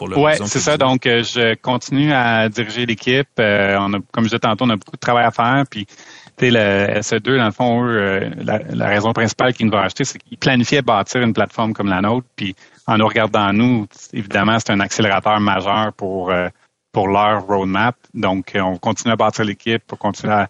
oui, 0.00 0.32
c'est 0.46 0.60
ça. 0.60 0.76
Donc, 0.76 1.06
euh, 1.06 1.22
je 1.22 1.54
continue 1.54 2.12
à 2.12 2.48
diriger 2.48 2.86
l'équipe. 2.86 3.28
Euh, 3.38 3.76
on 3.78 3.94
a, 3.94 3.98
comme 4.12 4.24
je 4.24 4.30
disais 4.30 4.38
tantôt, 4.38 4.64
on 4.64 4.70
a 4.70 4.76
beaucoup 4.76 4.96
de 4.96 5.00
travail 5.00 5.24
à 5.24 5.30
faire. 5.30 5.64
Puis, 5.70 5.86
tu 5.86 5.94
sais, 6.38 6.50
le 6.50 7.00
SE2, 7.00 7.36
dans 7.36 7.44
le 7.44 7.50
fond, 7.50 7.84
eux, 7.84 7.98
euh, 7.98 8.30
la, 8.72 8.88
raison 8.88 9.12
principale 9.12 9.52
qu'ils 9.54 9.66
nous 9.66 9.72
ont 9.72 9.80
acheté, 9.80 10.04
c'est 10.04 10.18
qu'ils 10.18 10.38
planifiaient 10.38 10.82
bâtir 10.82 11.22
une 11.22 11.32
plateforme 11.32 11.72
comme 11.72 11.88
la 11.88 12.00
nôtre. 12.00 12.26
Puis, 12.36 12.54
en 12.86 12.98
nous 12.98 13.06
regardant 13.06 13.52
nous, 13.52 13.86
évidemment, 14.12 14.58
c'est 14.58 14.72
un 14.72 14.80
accélérateur 14.80 15.38
majeur 15.40 15.92
pour 15.92 16.32
pour 16.92 17.06
leur 17.06 17.46
roadmap. 17.46 17.94
Donc, 18.14 18.52
on 18.56 18.76
continue 18.76 19.12
à 19.12 19.16
bâtir 19.16 19.44
l'équipe 19.44 19.82
pour 19.86 19.98
continuer 19.98 20.32
à 20.34 20.48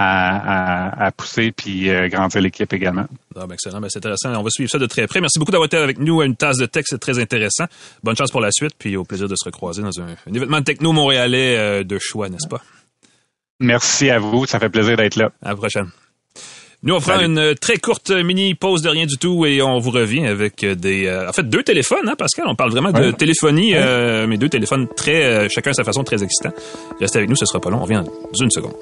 à, 0.00 1.10
pousser 1.16 1.50
puis 1.50 1.90
euh, 1.90 2.08
grandir 2.08 2.40
l'équipe 2.40 2.72
également. 2.72 3.06
Ah, 3.34 3.46
ben 3.46 3.54
excellent, 3.54 3.80
ben 3.80 3.88
c'est 3.90 3.98
intéressant. 3.98 4.32
On 4.34 4.42
va 4.42 4.50
suivre 4.50 4.70
ça 4.70 4.78
de 4.78 4.86
très 4.86 5.06
près. 5.08 5.20
Merci 5.20 5.38
beaucoup 5.40 5.50
d'avoir 5.50 5.66
été 5.66 5.76
avec 5.76 5.98
nous 5.98 6.20
à 6.20 6.24
une 6.24 6.36
tasse 6.36 6.56
de 6.56 6.66
texte, 6.66 6.90
c'est 6.92 7.00
très 7.00 7.18
intéressant. 7.18 7.64
Bonne 8.04 8.16
chance 8.16 8.30
pour 8.30 8.40
la 8.40 8.52
suite, 8.52 8.74
puis 8.78 8.96
au 8.96 9.04
plaisir 9.04 9.28
de 9.28 9.34
se 9.34 9.44
recroiser 9.44 9.82
dans 9.82 10.00
un, 10.00 10.14
événement 10.32 10.62
techno 10.62 10.92
montréalais 10.92 11.56
euh, 11.56 11.84
de 11.84 11.98
choix, 12.00 12.28
n'est-ce 12.28 12.48
pas? 12.48 12.62
Merci 13.58 14.08
à 14.08 14.20
vous, 14.20 14.46
ça 14.46 14.60
fait 14.60 14.68
plaisir 14.68 14.96
d'être 14.96 15.16
là. 15.16 15.32
À 15.42 15.48
la 15.48 15.56
prochaine. 15.56 15.90
Nous, 16.84 16.94
on 16.94 17.00
prend 17.00 17.18
une 17.18 17.56
très 17.56 17.78
courte 17.78 18.12
mini 18.12 18.54
pause 18.54 18.82
de 18.82 18.88
rien 18.88 19.04
du 19.04 19.16
tout 19.16 19.44
et 19.46 19.60
on 19.62 19.80
vous 19.80 19.90
revient 19.90 20.28
avec 20.28 20.64
des, 20.64 21.06
euh, 21.06 21.28
en 21.28 21.32
fait, 21.32 21.42
deux 21.42 21.64
téléphones, 21.64 22.08
hein, 22.08 22.14
Pascal. 22.16 22.46
On 22.46 22.54
parle 22.54 22.70
vraiment 22.70 22.92
de 22.92 23.10
téléphonie, 23.10 23.72
mais 23.72 24.36
deux 24.36 24.48
téléphones 24.48 24.86
très, 24.96 25.48
chacun 25.48 25.70
à 25.70 25.74
sa 25.74 25.82
façon, 25.82 26.04
très 26.04 26.22
excitants. 26.22 26.54
Restez 27.00 27.18
avec 27.18 27.28
nous, 27.28 27.36
ce 27.36 27.46
sera 27.46 27.58
pas 27.58 27.70
long. 27.70 27.78
On 27.78 27.82
revient 27.82 28.04
dans 28.04 28.44
une 28.44 28.52
seconde. 28.52 28.74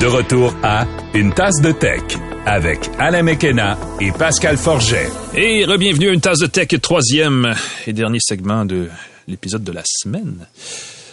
De 0.00 0.06
retour 0.06 0.54
à 0.62 0.86
Une 1.12 1.30
tasse 1.34 1.60
de 1.60 1.72
tech 1.72 2.00
avec 2.46 2.88
Alain 2.98 3.22
Mekena 3.22 3.76
et 4.00 4.10
Pascal 4.12 4.56
Forget. 4.56 5.10
Et 5.34 5.66
re-bienvenue 5.66 6.08
à 6.08 6.12
Une 6.14 6.22
tasse 6.22 6.38
de 6.38 6.46
tech, 6.46 6.68
troisième 6.80 7.54
et 7.86 7.92
dernier 7.92 8.18
segment 8.18 8.64
de 8.64 8.88
l'épisode 9.28 9.62
de 9.62 9.72
la 9.72 9.82
semaine. 9.84 10.46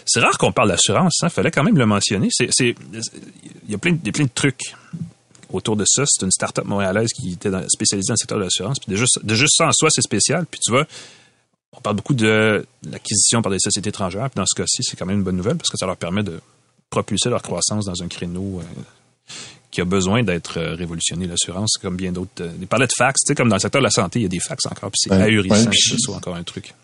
C'est 0.06 0.20
rare 0.20 0.38
qu'on 0.38 0.52
parle 0.52 0.68
d'assurance, 0.70 1.22
hein? 1.22 1.28
Fallait 1.28 1.50
quand 1.50 1.64
même 1.64 1.76
le 1.76 1.84
mentionner. 1.84 2.28
Il 2.40 2.74
y 3.68 3.74
a 3.74 3.76
plein, 3.76 3.92
de, 3.92 4.28
trucs 4.34 4.74
autour 5.52 5.76
de 5.76 5.84
ça. 5.86 6.04
C'est 6.06 6.24
une 6.24 6.32
start-up 6.32 6.64
montréalaise 6.64 7.10
qui 7.12 7.32
était 7.32 7.50
spécialisée 7.68 8.08
dans 8.08 8.14
le 8.14 8.18
secteur 8.18 8.38
de 8.38 8.44
l'assurance. 8.44 8.78
Puis 8.78 8.90
de 8.90 8.96
juste, 8.96 9.20
de 9.22 9.36
ça 9.48 9.66
en 9.66 9.72
soi, 9.72 9.90
c'est 9.90 10.00
spécial. 10.00 10.46
Puis 10.50 10.60
tu 10.64 10.70
vois, 10.70 10.86
on 11.74 11.80
parle 11.82 11.96
beaucoup 11.96 12.14
de 12.14 12.64
l'acquisition 12.90 13.42
par 13.42 13.52
des 13.52 13.58
sociétés 13.58 13.90
étrangères. 13.90 14.30
Puis 14.30 14.40
dans 14.40 14.46
ce 14.46 14.56
cas-ci, 14.56 14.82
c'est 14.82 14.96
quand 14.96 15.04
même 15.04 15.18
une 15.18 15.24
bonne 15.24 15.36
nouvelle 15.36 15.56
parce 15.56 15.68
que 15.68 15.76
ça 15.76 15.84
leur 15.84 15.98
permet 15.98 16.22
de 16.22 16.40
propulser 16.90 17.30
leur 17.30 17.42
croissance 17.42 17.84
dans 17.84 18.02
un 18.02 18.08
créneau 18.08 18.60
euh, 18.60 18.82
qui 19.70 19.80
a 19.80 19.84
besoin 19.84 20.22
d'être 20.22 20.58
euh, 20.58 20.74
révolutionné, 20.74 21.26
l'assurance, 21.26 21.76
comme 21.80 21.96
bien 21.96 22.12
d'autres. 22.12 22.42
Euh, 22.42 22.52
des 22.56 22.66
palettes 22.66 22.90
de 22.90 22.94
fax, 22.96 23.20
tu 23.22 23.28
sais, 23.28 23.34
comme 23.34 23.48
dans 23.48 23.56
le 23.56 23.60
secteur 23.60 23.80
de 23.80 23.84
la 23.86 23.90
santé, 23.90 24.20
il 24.20 24.22
y 24.22 24.26
a 24.26 24.28
des 24.28 24.40
fax 24.40 24.66
encore, 24.66 24.90
puis 24.90 24.98
c'est 25.02 25.12
ahurissant 25.12 25.70
que 25.70 25.76
ce 25.76 25.98
soit 25.98 26.16
encore 26.16 26.36
un 26.36 26.42
truc. 26.42 26.74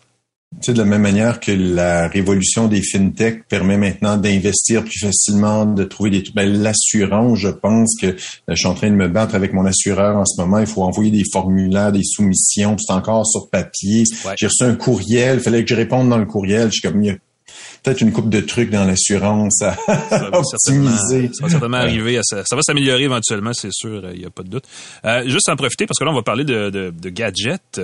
Tu 0.61 0.67
sais, 0.67 0.73
de 0.73 0.77
la 0.77 0.85
même 0.85 1.01
manière 1.01 1.39
que 1.41 1.51
la 1.51 2.07
révolution 2.07 2.67
des 2.67 2.81
fintech 2.81 3.45
permet 3.47 3.77
maintenant 3.77 4.15
d'investir 4.15 4.83
plus 4.83 4.99
facilement, 4.99 5.65
de 5.65 5.83
trouver 5.83 6.11
des 6.11 6.23
ben, 6.33 6.49
l'assurance, 6.61 7.39
je 7.39 7.49
pense 7.49 7.93
que 7.99 8.15
je 8.47 8.55
suis 8.55 8.67
en 8.67 8.75
train 8.75 8.89
de 8.89 8.95
me 8.95 9.09
battre 9.09 9.35
avec 9.35 9.51
mon 9.51 9.65
assureur 9.65 10.15
en 10.15 10.23
ce 10.23 10.39
moment. 10.39 10.59
Il 10.59 10.67
faut 10.67 10.83
envoyer 10.83 11.11
des 11.11 11.23
formulaires, 11.29 11.91
des 11.91 12.03
soumissions, 12.03 12.77
c'est 12.77 12.93
encore 12.93 13.27
sur 13.27 13.49
papier. 13.49 14.03
J'ai 14.37 14.47
reçu 14.47 14.63
un 14.63 14.75
courriel, 14.75 15.39
il 15.39 15.43
fallait 15.43 15.63
que 15.63 15.69
je 15.69 15.75
réponde 15.75 16.07
dans 16.07 16.17
le 16.17 16.25
courriel. 16.25 16.67
Je 16.67 16.79
suis 16.79 16.81
comme, 16.81 17.01
peut-être 17.83 18.01
une 18.01 18.11
coupe 18.11 18.29
de 18.29 18.41
trucs 18.41 18.69
dans 18.69 18.85
l'assurance 18.85 19.61
à 19.61 19.77
optimiser. 20.33 21.29
Ça 21.33 21.43
va 21.43 21.49
certainement 21.49 21.77
arriver. 21.77 22.17
À 22.17 22.21
ça. 22.23 22.43
ça 22.45 22.55
va 22.55 22.61
s'améliorer 22.61 23.03
éventuellement, 23.03 23.53
c'est 23.53 23.71
sûr. 23.71 24.03
Il 24.13 24.19
n'y 24.19 24.25
a 24.25 24.29
pas 24.29 24.43
de 24.43 24.49
doute. 24.49 24.65
Euh, 25.05 25.27
juste 25.27 25.49
en 25.49 25.55
profiter, 25.55 25.85
parce 25.85 25.99
que 25.99 26.05
là, 26.05 26.11
on 26.11 26.15
va 26.15 26.23
parler 26.23 26.43
de, 26.43 26.69
de, 26.69 26.91
de 26.91 27.09
gadgets. 27.09 27.81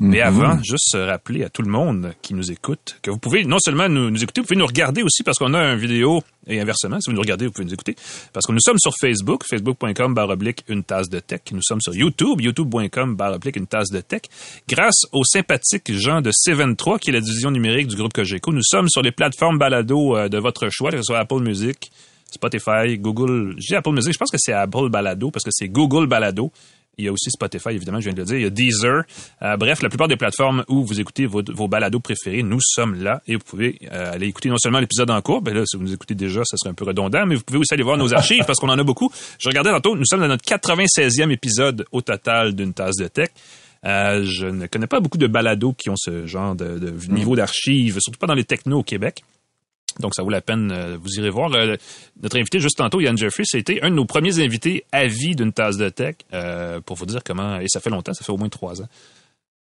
Mais 0.00 0.18
mm-hmm. 0.18 0.22
avant, 0.22 0.62
juste 0.62 0.96
rappeler 0.96 1.44
à 1.44 1.48
tout 1.48 1.62
le 1.62 1.70
monde 1.70 2.12
qui 2.22 2.34
nous 2.34 2.50
écoute 2.50 2.98
que 3.02 3.10
vous 3.10 3.18
pouvez 3.18 3.44
non 3.44 3.58
seulement 3.58 3.88
nous, 3.88 4.10
nous 4.10 4.22
écouter, 4.22 4.40
vous 4.40 4.46
pouvez 4.46 4.58
nous 4.58 4.66
regarder 4.66 5.02
aussi 5.02 5.22
parce 5.22 5.38
qu'on 5.38 5.54
a 5.54 5.72
une 5.72 5.78
vidéo 5.78 6.22
et 6.46 6.60
inversement, 6.60 7.00
si 7.00 7.10
vous 7.10 7.14
nous 7.14 7.22
regardez, 7.22 7.46
vous 7.46 7.52
pouvez 7.52 7.64
nous 7.64 7.74
écouter. 7.74 7.96
Parce 8.32 8.46
que 8.46 8.52
nous 8.52 8.60
sommes 8.60 8.78
sur 8.78 8.92
Facebook, 9.00 9.44
facebook.com 9.44 10.14
oblique 10.16 10.64
une 10.68 10.84
tasse 10.84 11.08
de 11.08 11.20
tech. 11.20 11.40
Nous 11.52 11.62
sommes 11.62 11.80
sur 11.80 11.94
YouTube, 11.94 12.40
youtube.com 12.40 13.16
oblique 13.20 13.56
une 13.56 13.66
tasse 13.66 13.90
de 13.90 14.00
tech. 14.00 14.22
Grâce 14.68 15.02
au 15.12 15.24
sympathique 15.24 15.92
Jean 15.92 16.20
de 16.20 16.30
C23, 16.30 16.98
qui 16.98 17.10
est 17.10 17.12
la 17.12 17.20
division 17.20 17.50
numérique 17.50 17.88
du 17.88 17.96
groupe 17.96 18.12
Cogeco, 18.12 18.52
nous 18.52 18.62
sommes 18.62 18.88
sur 18.88 19.02
les 19.02 19.12
plateformes 19.12 19.58
balado 19.58 20.16
euh, 20.16 20.28
de 20.28 20.38
votre 20.38 20.68
choix, 20.70 20.90
que 20.90 20.98
ce 20.98 21.02
soit 21.02 21.18
Apple 21.18 21.40
Music, 21.40 21.90
Spotify, 22.30 22.98
Google. 22.98 23.54
J'ai 23.58 23.76
Apple 23.76 23.92
Music, 23.92 24.12
je 24.12 24.18
pense 24.18 24.30
que 24.30 24.38
c'est 24.38 24.52
Apple 24.52 24.88
Balado 24.88 25.30
parce 25.30 25.44
que 25.44 25.50
c'est 25.52 25.68
Google 25.68 26.06
Balado. 26.06 26.52
Il 26.98 27.04
y 27.04 27.08
a 27.08 27.12
aussi 27.12 27.30
Spotify, 27.30 27.70
évidemment, 27.70 28.00
je 28.00 28.04
viens 28.04 28.14
de 28.14 28.20
le 28.20 28.24
dire. 28.24 28.36
Il 28.36 28.42
y 28.42 28.46
a 28.46 28.50
Deezer. 28.50 29.02
Euh, 29.42 29.56
bref, 29.56 29.82
la 29.82 29.88
plupart 29.88 30.08
des 30.08 30.16
plateformes 30.16 30.64
où 30.68 30.84
vous 30.84 31.00
écoutez 31.00 31.26
vos, 31.26 31.42
vos 31.52 31.68
balados 31.68 32.00
préférés, 32.00 32.42
nous 32.42 32.60
sommes 32.60 33.02
là 33.02 33.22
et 33.26 33.36
vous 33.36 33.44
pouvez 33.44 33.78
euh, 33.92 34.12
aller 34.12 34.26
écouter 34.26 34.48
non 34.48 34.58
seulement 34.58 34.80
l'épisode 34.80 35.10
en 35.10 35.20
cours, 35.22 35.42
ben 35.42 35.54
là, 35.54 35.64
si 35.66 35.76
vous 35.76 35.82
nous 35.82 35.92
écoutez 35.92 36.14
déjà, 36.14 36.42
ça 36.44 36.56
serait 36.56 36.70
un 36.70 36.74
peu 36.74 36.84
redondant, 36.84 37.26
mais 37.26 37.34
vous 37.34 37.42
pouvez 37.42 37.58
aussi 37.58 37.74
aller 37.74 37.82
voir 37.82 37.96
nos 37.96 38.12
archives 38.14 38.44
parce 38.46 38.58
qu'on 38.58 38.68
en 38.68 38.78
a 38.78 38.84
beaucoup. 38.84 39.10
Je 39.38 39.48
regardais 39.48 39.70
tantôt, 39.70 39.96
nous 39.96 40.04
sommes 40.04 40.20
dans 40.20 40.28
notre 40.28 40.44
96e 40.44 41.30
épisode 41.30 41.84
au 41.92 42.00
total 42.00 42.54
d'une 42.54 42.72
tasse 42.72 42.96
de 42.96 43.08
tech. 43.08 43.30
Euh, 43.84 44.24
je 44.24 44.46
ne 44.46 44.66
connais 44.66 44.86
pas 44.86 45.00
beaucoup 45.00 45.18
de 45.18 45.26
balados 45.26 45.74
qui 45.74 45.90
ont 45.90 45.96
ce 45.96 46.26
genre 46.26 46.54
de, 46.54 46.78
de 46.78 47.12
niveau 47.12 47.36
d'archives, 47.36 47.98
surtout 48.00 48.18
pas 48.18 48.26
dans 48.26 48.34
les 48.34 48.44
technos 48.44 48.78
au 48.78 48.82
Québec. 48.82 49.22
Donc, 50.00 50.14
ça 50.14 50.22
vaut 50.22 50.30
la 50.30 50.40
peine. 50.40 50.70
Euh, 50.72 50.96
vous 51.00 51.18
irez 51.18 51.30
voir. 51.30 51.52
Euh, 51.54 51.76
notre 52.22 52.38
invité 52.38 52.60
juste 52.60 52.78
tantôt, 52.78 53.00
Yann 53.00 53.16
Jeffrey, 53.16 53.44
c'était 53.46 53.80
un 53.82 53.90
de 53.90 53.94
nos 53.94 54.04
premiers 54.04 54.40
invités 54.40 54.84
à 54.92 55.06
vie 55.06 55.34
d'une 55.34 55.52
tasse 55.52 55.76
de 55.76 55.88
tech, 55.88 56.16
euh, 56.32 56.80
pour 56.80 56.96
vous 56.96 57.06
dire 57.06 57.22
comment. 57.24 57.60
Et 57.60 57.66
ça 57.68 57.80
fait 57.80 57.90
longtemps, 57.90 58.14
ça 58.14 58.24
fait 58.24 58.32
au 58.32 58.36
moins 58.36 58.48
trois 58.48 58.82
ans. 58.82 58.88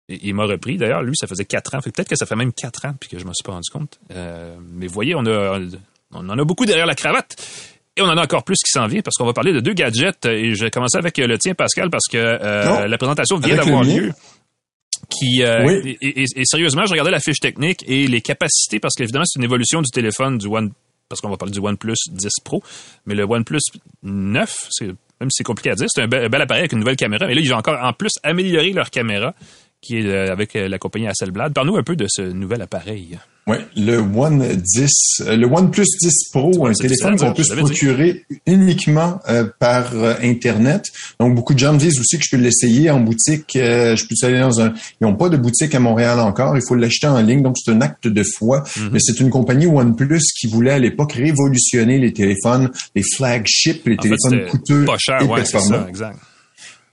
Et, 0.09 0.21
il 0.23 0.35
m'a 0.35 0.45
repris. 0.45 0.77
D'ailleurs, 0.77 1.03
lui, 1.03 1.15
ça 1.17 1.27
faisait 1.27 1.45
quatre 1.45 1.75
ans. 1.75 1.81
Peut-être 1.81 2.09
que 2.09 2.17
ça 2.17 2.27
fait 2.27 2.37
même 2.37 2.53
quatre 2.53 2.85
ans 2.85 2.95
puis 2.99 3.09
que 3.09 3.19
je 3.19 3.25
m'en 3.25 3.33
suis 3.33 3.45
pas 3.45 3.53
rendu 3.53 3.71
compte. 3.71 3.99
mais 4.11 4.87
voyez, 4.87 5.15
on 5.15 5.27
a, 5.27 5.61
on 6.13 6.29
en 6.29 6.39
a 6.39 6.45
beaucoup 6.45 6.67
derrière 6.67 6.87
la 6.87 6.95
cravate. 6.95 7.37
Et 7.97 8.01
on 8.01 8.07
en 8.07 8.17
a 8.17 8.23
encore 8.23 8.45
plus 8.45 8.59
qui 8.65 8.71
s'en 8.71 8.87
vient 8.87 9.03
parce 9.03 9.17
qu'on 9.17 9.27
va 9.27 9.33
parler 9.33 9.53
de 9.53 9.61
deux 9.61 9.73
gadgets. 9.73 10.25
Et 10.27 10.55
je 10.55 10.65
vais 10.65 10.71
commencer 10.71 10.99
avec 10.99 11.19
le 11.19 11.37
tien, 11.37 11.55
Pascal, 11.55 11.91
parce 11.91 12.07
que 12.11 12.19
la 12.19 12.99
présentation 12.99 13.39
vient 13.39 13.57
d'avoir 13.57 13.83
lieu 13.83 14.13
qui 15.09 15.43
euh, 15.43 15.95
et, 16.01 16.45
sérieusement, 16.45 16.85
je 16.87 16.93
regardais 16.93 17.11
la 17.11 17.21
fiche 17.21 17.41
technique 17.41 17.85
et 17.87 18.07
les 18.07 18.21
capacités 18.21 18.79
parce 18.79 18.95
qu'évidemment 18.95 19.25
c'est 19.27 19.39
une 19.39 19.45
évolution 19.45 19.81
du 19.81 19.91
téléphone 19.91 20.39
du 20.39 20.47
One 20.47 20.71
parce 21.09 21.21
qu'on 21.21 21.31
va 21.31 21.39
parler 21.39 21.53
du 21.53 21.61
OnePlus 21.61 21.95
10 22.11 22.29
Pro, 22.45 22.63
mais 23.07 23.15
le 23.15 23.25
OnePlus 23.25 23.61
9, 24.03 24.69
c'est 24.71 24.87
même 25.21 25.31
si 25.31 25.39
c'est 25.39 25.45
compliqué 25.45 25.71
à 25.71 25.75
dire, 25.75 25.87
c'est 25.89 26.03
un, 26.03 26.07
bel, 26.07 26.35
appareil 26.35 26.61
avec 26.61 26.73
une 26.73 26.79
nouvelle 26.79 26.97
caméra. 26.97 27.27
Mais 27.27 27.35
là, 27.35 27.41
ils 27.41 27.53
ont 27.53 27.57
encore 27.57 27.83
en 27.83 27.93
plus 27.93 28.13
amélioré 28.23 28.73
leur 28.73 28.91
caméra 28.91 29.35
qui 29.81 29.99
est 29.99 30.07
euh, 30.07 30.31
avec 30.33 30.57
euh, 30.57 30.69
la 30.69 30.79
compagnie 30.79 31.07
Hasselblad. 31.07 31.53
Parle-nous 31.53 31.77
un 31.77 31.83
peu 31.83 31.97
de 31.97 32.07
ce 32.09 32.23
nouvel 32.23 32.63
appareil. 32.63 33.19
Oui, 33.49 33.57
le 33.77 33.97
One 33.97 34.45
10, 34.47 35.23
euh, 35.23 35.37
le 35.37 35.47
OnePlus 35.47 35.87
10 36.03 36.29
Pro, 36.33 36.67
un 36.67 36.73
téléphone 36.75 37.17
qu'on 37.17 37.33
peut 37.33 37.43
se 37.43 37.55
procurer 37.55 38.27
uniquement 38.47 39.21
euh, 39.31 39.49
par 39.59 39.95
euh, 39.95 40.13
Internet. 40.23 40.85
Donc, 41.19 41.35
beaucoup 41.35 41.55
de 41.55 41.59
gens 41.59 41.73
me 41.73 41.79
disent 41.79 41.99
aussi 41.99 42.19
que 42.19 42.25
je 42.25 42.31
peux 42.31 42.37
l'essayer 42.37 42.91
en 42.91 43.01
boutique. 43.01 43.53
je 43.55 44.07
peux 44.07 44.27
aller 44.27 44.41
dans 44.41 44.61
un... 44.61 44.75
Ils 45.01 45.05
n'ont 45.05 45.17
pas 45.17 45.31
de 45.31 45.39
boutique 45.39 45.75
à 45.75 45.81
Montréal 45.81 46.21
encore. 46.21 46.57
Il 46.57 46.63
faut 46.69 46.75
l'acheter 46.75 47.07
en 47.07 47.23
ligne. 47.23 47.43
Donc, 47.43 47.57
c'est 47.57 47.71
un 47.71 47.81
acte 47.81 48.07
de 48.07 48.23
foi. 48.37 48.65
Mhm. 48.77 48.91
Mais 48.93 48.99
c'est 49.01 49.19
une 49.19 49.31
compagnie 49.31 49.67
OnePlus 49.67 50.21
qui 50.39 50.47
voulait 50.47 50.73
à 50.73 50.79
l'époque 50.79 51.15
révolutionner 51.15 51.99
les 51.99 52.13
téléphones, 52.13 52.71
les 52.95 53.03
flagships, 53.17 53.87
les 53.87 53.97
téléphones 53.97 54.45
coûteux 54.51 54.85
pas 54.85 54.99
cher, 54.99 55.23
et 55.23 55.25
ouais, 55.25 55.37
performants. 55.37 55.85
Ça, 55.85 55.89
exact 55.89 56.19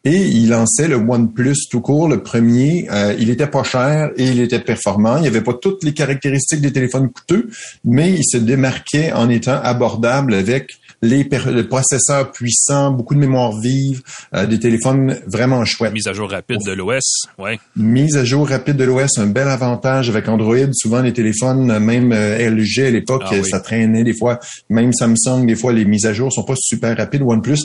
et 0.06 0.28
il 0.28 0.50
lançait 0.50 0.88
le 0.88 0.96
OnePlus 0.96 1.68
tout 1.70 1.82
court, 1.82 2.08
le 2.08 2.22
premier. 2.22 2.88
Euh, 2.92 3.16
il 3.20 3.32
était 3.32 3.48
pas 3.48 3.64
cher 3.64 4.12
et 4.16 4.26
il 4.26 4.40
était 4.40 4.60
performant. 4.60 5.18
Il 5.18 5.22
n'y 5.22 5.28
avait 5.28 5.42
pas 5.42 5.56
toutes 5.60 5.84
les 5.84 5.94
caractéristiques 5.94 6.62
des 6.62 6.72
téléphones 6.72 7.10
coûteux, 7.10 7.50
mais 7.84 8.12
il 8.12 8.24
se 8.24 8.38
démarquait 8.38 9.12
en 9.12 9.30
étant 9.30 9.60
abordable 9.62 10.36
avec 10.36 10.78
les, 11.02 11.26
processeurs 11.26 12.32
puissants, 12.32 12.92
beaucoup 12.92 13.16
de 13.16 13.20
mémoire 13.20 13.58
vive, 13.60 14.02
euh, 14.34 14.46
des 14.46 14.60
téléphones 14.60 15.20
vraiment 15.28 15.66
chouettes. 15.66 15.94
Mise 15.94 16.08
à 16.08 16.14
jour 16.14 16.30
rapide 16.30 16.60
de 16.66 16.72
l'OS, 16.72 17.28
ouais. 17.40 17.60
Mise 17.76 18.16
à 18.16 18.24
jour 18.24 18.48
rapide 18.48 18.78
de 18.78 18.84
l'OS, 18.84 19.18
un 19.18 19.28
bel 19.28 19.48
avantage 19.48 20.10
avec 20.10 20.28
Android. 20.30 20.72
Souvent 20.74 21.02
les 21.02 21.14
téléphones, 21.14 21.80
même 21.80 22.12
euh, 22.12 22.50
LG 22.50 22.80
à 22.80 22.92
l'époque, 22.92 23.24
ah 23.26 23.44
ça 23.44 23.60
traînait 23.60 24.04
des 24.04 24.16
fois. 24.16 24.40
Même 24.70 24.94
Samsung, 24.94 25.46
des 25.46 25.56
fois 25.56 25.74
les 25.74 25.86
mises 25.86 26.06
à 26.06 26.14
jour 26.14 26.32
sont 26.32 26.44
pas 26.44 26.56
super 26.56 26.96
rapides. 26.96 27.24
OnePlus 27.24 27.58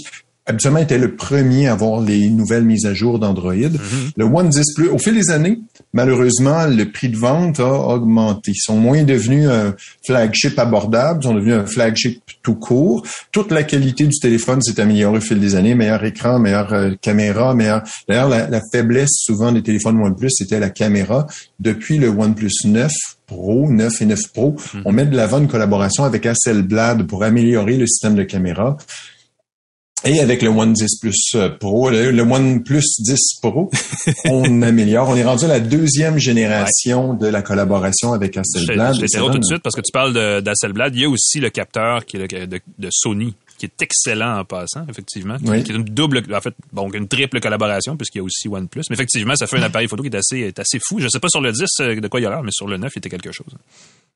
habituellement 0.50 0.80
était 0.80 0.98
le 0.98 1.14
premier 1.14 1.68
à 1.68 1.72
avoir 1.72 2.00
les 2.00 2.28
nouvelles 2.28 2.64
mises 2.64 2.86
à 2.86 2.94
jour 2.94 3.18
d'Android. 3.18 3.54
Mm-hmm. 3.54 4.12
Le 4.16 4.24
One 4.24 4.48
10 4.48 4.74
Plus, 4.74 4.88
au 4.88 4.98
fil 4.98 5.14
des 5.14 5.30
années, 5.30 5.58
malheureusement, 5.92 6.66
le 6.66 6.90
prix 6.90 7.08
de 7.08 7.16
vente 7.16 7.60
a 7.60 7.72
augmenté. 7.72 8.52
Ils 8.52 8.60
sont 8.60 8.76
moins 8.76 9.02
devenus 9.02 9.48
un 9.48 9.74
flagship 10.04 10.58
abordable, 10.58 11.20
ils 11.22 11.26
sont 11.26 11.34
devenus 11.34 11.54
un 11.54 11.66
flagship 11.66 12.20
tout 12.42 12.54
court. 12.54 13.06
Toute 13.32 13.52
la 13.52 13.62
qualité 13.62 14.06
du 14.06 14.18
téléphone 14.18 14.60
s'est 14.60 14.80
améliorée 14.80 15.18
au 15.18 15.20
fil 15.20 15.40
des 15.40 15.54
années. 15.54 15.74
Meilleur 15.74 16.04
écran, 16.04 16.38
meilleure 16.38 16.72
euh, 16.72 16.90
caméra, 17.00 17.54
meilleur... 17.54 17.82
D'ailleurs, 18.08 18.28
la, 18.28 18.60
faiblesse 18.72 19.10
souvent 19.12 19.52
des 19.52 19.62
téléphones 19.62 20.00
OnePlus, 20.02 20.30
c'était 20.30 20.60
la 20.60 20.70
caméra. 20.70 21.26
Depuis 21.58 21.98
le 21.98 22.08
OnePlus 22.08 22.50
9, 22.64 22.92
Pro, 23.26 23.70
9 23.70 24.02
et 24.02 24.06
9 24.06 24.18
Pro, 24.32 24.56
mm-hmm. 24.56 24.82
on 24.84 24.92
met 24.92 25.06
de 25.06 25.16
l'avant 25.16 25.38
une 25.38 25.48
collaboration 25.48 26.04
avec 26.04 26.26
Hasselblad 26.26 27.06
pour 27.06 27.24
améliorer 27.24 27.76
le 27.76 27.86
système 27.86 28.14
de 28.14 28.24
caméra. 28.24 28.76
Et 30.04 30.20
avec 30.20 30.40
le 30.40 30.48
One 30.48 30.72
10 30.72 30.98
Plus 30.98 31.32
euh, 31.34 31.50
Pro, 31.50 31.90
le, 31.90 32.20
One 32.22 32.62
Plus 32.62 33.00
10 33.00 33.40
Pro, 33.42 33.70
on 34.26 34.62
améliore. 34.62 35.08
On 35.10 35.16
est 35.16 35.24
rendu 35.24 35.44
à 35.44 35.48
la 35.48 35.60
deuxième 35.60 36.18
génération 36.18 37.14
de 37.14 37.26
la 37.26 37.42
collaboration 37.42 38.12
avec 38.12 38.36
Hasselblad. 38.36 38.94
Je, 38.94 39.00
je 39.00 39.32
tout 39.32 39.38
de 39.38 39.44
suite 39.44 39.62
parce 39.62 39.76
que 39.76 39.82
tu 39.82 39.92
parles 39.92 40.42
d'Hasselblad. 40.42 40.94
Il 40.94 41.02
y 41.02 41.04
a 41.04 41.08
aussi 41.08 41.38
le 41.40 41.50
capteur 41.50 42.06
qui 42.06 42.16
est 42.16 42.46
de, 42.46 42.60
de 42.78 42.88
Sony 42.90 43.34
qui 43.60 43.66
est 43.66 43.82
excellent 43.82 44.38
en 44.38 44.44
passant, 44.46 44.86
effectivement. 44.88 45.36
Qui 45.36 45.50
est 45.50 45.68
une 45.68 45.84
double, 45.84 46.22
en 46.32 46.40
fait, 46.40 46.54
bon, 46.72 46.90
une 46.92 47.06
triple 47.06 47.40
collaboration, 47.40 47.94
puisqu'il 47.94 48.18
y 48.18 48.20
a 48.22 48.24
aussi 48.24 48.48
OnePlus. 48.48 48.84
Mais 48.88 48.94
effectivement, 48.94 49.36
ça 49.36 49.46
fait 49.46 49.58
un 49.58 49.62
appareil 49.62 49.86
photo 49.86 50.02
qui 50.02 50.08
est 50.08 50.16
assez, 50.16 50.38
est 50.38 50.58
assez 50.58 50.78
fou. 50.82 50.98
Je 50.98 51.08
sais 51.08 51.20
pas 51.20 51.28
sur 51.28 51.42
le 51.42 51.52
10 51.52 51.64
euh, 51.80 52.00
de 52.00 52.08
quoi 52.08 52.20
il 52.20 52.22
y 52.22 52.26
a 52.26 52.30
l'air, 52.30 52.42
mais 52.42 52.52
sur 52.52 52.66
le 52.66 52.78
9, 52.78 52.90
il 52.94 52.98
était 52.98 53.10
quelque 53.10 53.32
chose. 53.32 53.54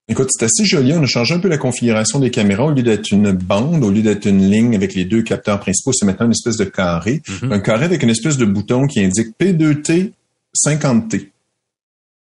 Écoute, 0.09 0.28
c'est 0.30 0.47
assez 0.47 0.64
joli. 0.64 0.95
On 0.95 1.03
a 1.03 1.07
changé 1.07 1.34
un 1.34 1.40
peu 1.40 1.49
la 1.49 1.59
configuration 1.59 2.20
des 2.20 2.30
caméras. 2.30 2.64
Au 2.64 2.70
lieu 2.70 2.82
d'être 2.82 3.11
une 3.11 3.32
bande, 3.32 3.84
au 3.84 3.90
lieu 3.90 4.01
d'être 4.01 4.26
une 4.26 4.51
ligne 4.51 4.74
avec 4.74 4.95
les 4.95 5.05
deux 5.05 5.22
capteurs 5.22 5.61
principaux, 5.61 5.92
c'est 5.92 6.07
maintenant 6.07 6.26
une 6.26 6.32
espèce 6.32 6.57
de 6.57 6.64
carré. 6.64 7.20
Mm-hmm. 7.26 7.53
Un 7.53 7.61
carré 7.61 7.84
avec 7.84 8.03
une 8.03 8.11
espèce 8.11 8.38
de 8.38 8.47
bouton 8.47 8.86
qui 8.86 9.01
indique 9.01 9.34
P2T 9.38 10.12
50T. 10.57 11.28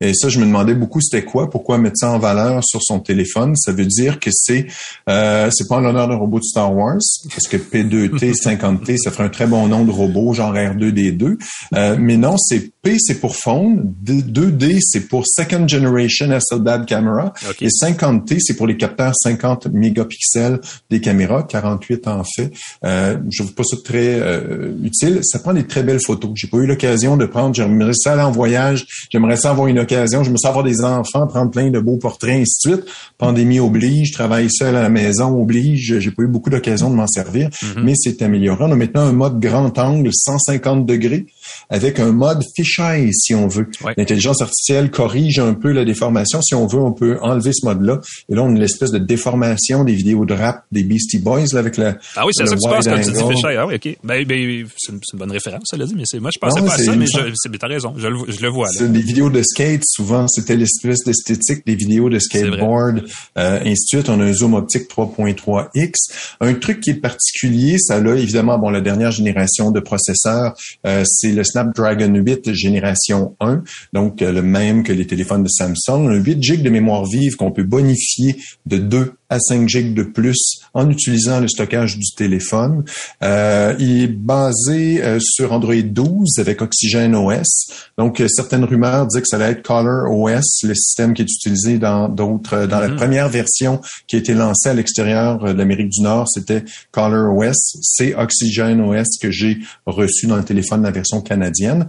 Et 0.01 0.13
ça, 0.13 0.29
je 0.29 0.39
me 0.39 0.45
demandais 0.45 0.73
beaucoup 0.73 0.99
c'était 1.01 1.23
quoi, 1.23 1.49
pourquoi 1.49 1.77
mettre 1.77 1.97
ça 1.97 2.11
en 2.11 2.19
valeur 2.19 2.61
sur 2.63 2.81
son 2.83 2.99
téléphone? 2.99 3.55
Ça 3.55 3.71
veut 3.71 3.85
dire 3.85 4.19
que 4.19 4.29
c'est 4.33 4.67
euh, 5.09 5.49
c'est 5.51 5.67
pas 5.67 5.75
en 5.77 5.81
l'honneur 5.81 6.07
d'un 6.07 6.15
robot 6.15 6.39
de 6.39 6.43
Star 6.43 6.75
Wars, 6.75 6.97
parce 7.29 7.47
que 7.47 7.57
P2T, 7.57 8.33
50T, 8.33 8.97
ça 9.03 9.11
ferait 9.11 9.25
un 9.25 9.29
très 9.29 9.47
bon 9.47 9.67
nom 9.67 9.85
de 9.85 9.91
robot, 9.91 10.33
genre 10.33 10.53
R2D2. 10.53 11.37
Euh, 11.75 11.95
mais 11.99 12.17
non, 12.17 12.35
c'est 12.37 12.71
P, 12.81 12.97
c'est 12.99 13.19
pour 13.19 13.35
phone, 13.35 13.93
2D, 14.03 14.79
c'est 14.81 15.07
pour 15.07 15.25
Second 15.27 15.67
Generation 15.67 16.31
Hasselblad 16.31 16.85
Camera, 16.85 17.33
et 17.61 17.67
50T, 17.67 18.37
c'est 18.39 18.55
pour 18.55 18.67
les 18.67 18.77
capteurs 18.77 19.13
50 19.15 19.67
mégapixels 19.67 20.59
des 20.89 20.99
caméras, 20.99 21.43
48 21.43 22.07
en 22.07 22.23
fait. 22.23 22.51
Euh, 22.83 23.17
je 23.29 23.43
trouve 23.43 23.53
pas 23.53 23.63
ça 23.63 23.77
très 23.83 24.19
euh, 24.19 24.73
utile. 24.83 25.19
Ça 25.23 25.39
prend 25.39 25.53
des 25.53 25.65
très 25.65 25.83
belles 25.83 26.01
photos. 26.01 26.31
J'ai 26.35 26.47
pas 26.47 26.57
eu 26.57 26.65
l'occasion 26.65 27.17
de 27.17 27.25
prendre, 27.25 27.53
j'aimerais 27.53 27.93
ça 27.93 28.13
aller 28.13 28.21
en 28.21 28.31
voyage, 28.31 28.85
j'aimerais 29.11 29.37
ça 29.37 29.51
avoir 29.51 29.67
une 29.67 29.79
je 29.91 30.29
me 30.29 30.37
sens 30.37 30.45
avoir 30.45 30.63
des 30.63 30.83
enfants, 30.83 31.27
prendre 31.27 31.51
plein 31.51 31.69
de 31.69 31.79
beaux 31.79 31.97
portraits, 31.97 32.41
ainsi 32.41 32.67
de 32.67 32.75
suite. 32.75 32.85
Pandémie 33.17 33.59
oblige, 33.59 34.09
je 34.09 34.13
travaille 34.13 34.47
seul 34.49 34.75
à 34.75 34.81
la 34.81 34.89
maison 34.89 35.39
oblige. 35.39 35.99
J'ai 35.99 36.11
pas 36.11 36.23
eu 36.23 36.27
beaucoup 36.27 36.49
d'occasion 36.49 36.89
de 36.89 36.95
m'en 36.95 37.07
servir, 37.07 37.49
mm-hmm. 37.49 37.83
mais 37.83 37.93
c'est 37.95 38.21
amélioré. 38.21 38.63
On 38.67 38.71
a 38.71 38.75
maintenant 38.75 39.01
un 39.01 39.13
mode 39.13 39.39
grand 39.39 39.77
angle, 39.77 40.09
150 40.11 40.85
degrés 40.85 41.25
avec 41.69 41.99
un 41.99 42.11
mode 42.11 42.43
fisheye, 42.55 43.13
si 43.13 43.33
on 43.35 43.47
veut. 43.47 43.67
L'intelligence 43.97 44.41
artificielle 44.41 44.91
corrige 44.91 45.39
un 45.39 45.53
peu 45.53 45.71
la 45.71 45.85
déformation. 45.85 46.41
Si 46.41 46.55
on 46.55 46.67
veut, 46.67 46.79
on 46.79 46.93
peut 46.93 47.17
enlever 47.21 47.51
ce 47.53 47.65
mode-là. 47.65 47.99
Et 48.29 48.35
là, 48.35 48.43
on 48.43 48.47
a 48.47 48.51
une 48.51 48.61
espèce 48.61 48.91
de 48.91 48.99
déformation 48.99 49.83
des 49.83 49.93
vidéos 49.93 50.25
de 50.25 50.33
rap 50.33 50.63
des 50.71 50.83
Beastie 50.83 51.19
Boys 51.19 51.45
là, 51.53 51.59
avec 51.59 51.77
le 51.77 51.95
Ah 52.15 52.25
oui, 52.25 52.31
c'est 52.33 52.45
ça 52.45 52.55
que 52.55 52.61
tu 52.61 52.69
penses 52.69 52.85
quand 52.85 53.01
tu 53.01 53.11
dis 53.11 53.35
fisheye. 53.35 53.57
Ah 53.57 53.67
oui, 53.67 53.75
OK. 53.75 53.97
Ben, 54.03 54.25
ben 54.25 54.65
c'est 54.77 54.91
une, 54.91 54.99
bonne 55.13 55.31
référence, 55.31 55.63
ça 55.65 55.77
l'a 55.77 55.85
dit, 55.85 55.95
mais 55.95 56.03
c'est, 56.05 56.19
moi, 56.19 56.31
je 56.33 56.39
pensais 56.39 56.61
pas 56.61 56.73
à 56.73 56.77
ça, 56.77 56.95
mais 56.95 57.57
t'as 57.57 57.67
raison, 57.67 57.93
je, 57.97 58.07
je, 58.31 58.41
le 58.41 58.49
vois. 58.49 58.67
C'est 58.71 58.91
des 58.91 59.01
vidéos 59.01 59.29
de 59.29 59.41
skate, 59.41 59.83
souvent, 59.85 60.27
c'était 60.27 60.55
l'espèce 60.55 61.03
d'esthétique 61.05 61.65
des 61.65 61.75
vidéos 61.75 62.09
de 62.09 62.19
skateboard, 62.19 63.03
euh, 63.37 63.59
ainsi 63.61 63.95
de 63.95 63.99
suite. 63.99 64.09
On 64.09 64.19
a 64.19 64.25
un 64.25 64.33
zoom 64.33 64.53
optique 64.53 64.89
3.3x. 64.89 65.93
Un 66.39 66.53
truc 66.55 66.81
qui 66.81 66.91
est 66.91 67.01
particulier, 67.01 67.77
ça 67.79 67.99
là, 67.99 68.15
évidemment, 68.15 68.57
bon, 68.57 68.69
la 68.69 68.81
dernière 68.81 69.11
génération 69.11 69.71
de 69.71 69.79
processeurs, 69.79 70.53
euh, 70.85 71.03
c'est 71.05 71.30
le 71.31 71.43
Snapdragon 71.43 72.13
8 72.13 72.53
génération 72.53 73.35
1, 73.39 73.63
donc 73.93 74.21
euh, 74.21 74.31
le 74.31 74.41
même 74.41 74.83
que 74.83 74.93
les 74.93 75.07
téléphones 75.07 75.43
de 75.43 75.49
Samsung, 75.49 76.07
un 76.09 76.15
8 76.15 76.41
GB 76.41 76.63
de 76.63 76.69
mémoire 76.69 77.05
vive 77.05 77.35
qu'on 77.35 77.51
peut 77.51 77.63
bonifier 77.63 78.37
de 78.65 78.77
2 78.77 79.13
à 79.31 79.39
5 79.39 79.67
GB 79.67 79.93
de 79.93 80.03
plus 80.03 80.61
en 80.73 80.89
utilisant 80.89 81.39
le 81.39 81.47
stockage 81.47 81.97
du 81.97 82.13
téléphone. 82.15 82.83
Euh, 83.23 83.73
il 83.79 84.03
est 84.03 84.07
basé 84.07 85.01
euh, 85.01 85.19
sur 85.21 85.53
Android 85.53 85.73
12 85.73 86.37
avec 86.37 86.61
Oxygen 86.61 87.15
OS. 87.15 87.71
Donc, 87.97 88.21
certaines 88.27 88.65
rumeurs 88.65 89.07
disaient 89.07 89.21
que 89.21 89.27
ça 89.27 89.37
allait 89.37 89.53
être 89.53 89.63
Color 89.63 90.11
OS, 90.11 90.63
le 90.63 90.75
système 90.75 91.13
qui 91.13 91.21
est 91.21 91.31
utilisé 91.31 91.79
dans 91.79 92.09
d'autres, 92.09 92.65
dans 92.65 92.79
la 92.79 92.89
mm-hmm. 92.89 92.95
première 92.97 93.29
version 93.29 93.79
qui 94.07 94.17
a 94.17 94.19
été 94.19 94.33
lancée 94.33 94.69
à 94.69 94.73
l'extérieur 94.73 95.39
de 95.39 95.57
l'Amérique 95.57 95.89
du 95.89 96.01
Nord, 96.01 96.27
c'était 96.29 96.63
Color 96.91 97.35
OS. 97.35 97.77
C'est 97.81 98.13
Oxygen 98.15 98.81
OS 98.81 99.17
que 99.21 99.31
j'ai 99.31 99.59
reçu 99.85 100.27
dans 100.27 100.37
le 100.37 100.43
téléphone, 100.43 100.83
la 100.83 100.91
version 100.91 101.21
canadienne. 101.21 101.87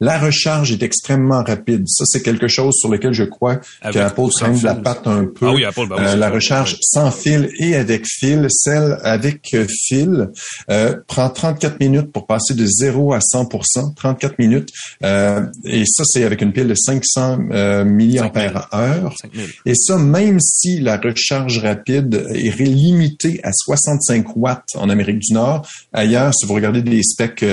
La 0.00 0.18
recharge 0.18 0.72
est 0.72 0.82
extrêmement 0.82 1.42
rapide. 1.44 1.84
Ça, 1.86 2.04
c'est 2.06 2.22
quelque 2.22 2.48
chose 2.48 2.74
sur 2.74 2.90
lequel 2.90 3.12
je 3.12 3.22
crois 3.24 3.60
qu'Apple 3.92 4.28
traîne 4.30 4.60
la 4.62 4.74
patte 4.74 5.06
un 5.06 5.24
peu. 5.24 5.46
Ah 5.46 5.52
oui, 5.54 5.64
Apple, 5.64 5.86
ben 5.88 5.96
euh, 5.98 6.16
la 6.16 6.30
recharge 6.30 6.76
sans 6.80 7.12
fil 7.12 7.48
et 7.58 7.76
avec 7.76 8.04
fil, 8.06 8.46
celle 8.50 8.98
avec 9.04 9.54
euh, 9.54 9.66
fil 9.68 10.30
euh, 10.68 10.96
prend 11.06 11.30
34 11.30 11.78
minutes 11.78 12.12
pour 12.12 12.26
passer 12.26 12.54
de 12.54 12.66
0 12.66 13.12
à 13.12 13.20
100% 13.20 13.94
34 13.94 14.38
minutes. 14.38 14.70
et 15.02 15.84
ça, 15.86 16.04
c'est 16.04 16.24
avec 16.24 16.42
une 16.42 16.52
pile 16.52 16.68
de 16.68 16.74
500 16.74 17.38
mAh. 17.38 19.10
Et 19.64 19.74
ça, 19.74 19.96
même 19.96 20.40
si 20.40 20.80
la 20.80 20.96
recharge 20.96 21.58
rapide 21.58 22.26
est 22.30 22.60
limitée 22.60 23.40
à 23.44 23.52
65 23.52 24.36
watts 24.36 24.70
en 24.74 24.90
Amérique 24.90 25.20
du 25.20 25.34
Nord, 25.34 25.66
ailleurs, 25.92 26.34
si 26.34 26.46
vous 26.46 26.54
regardez 26.54 26.82
des 26.82 27.02
specs 27.02 27.44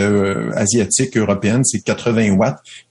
asiatiques, 0.56 1.18
européennes, 1.18 1.64
c'est 1.64 1.82
80 1.82 2.31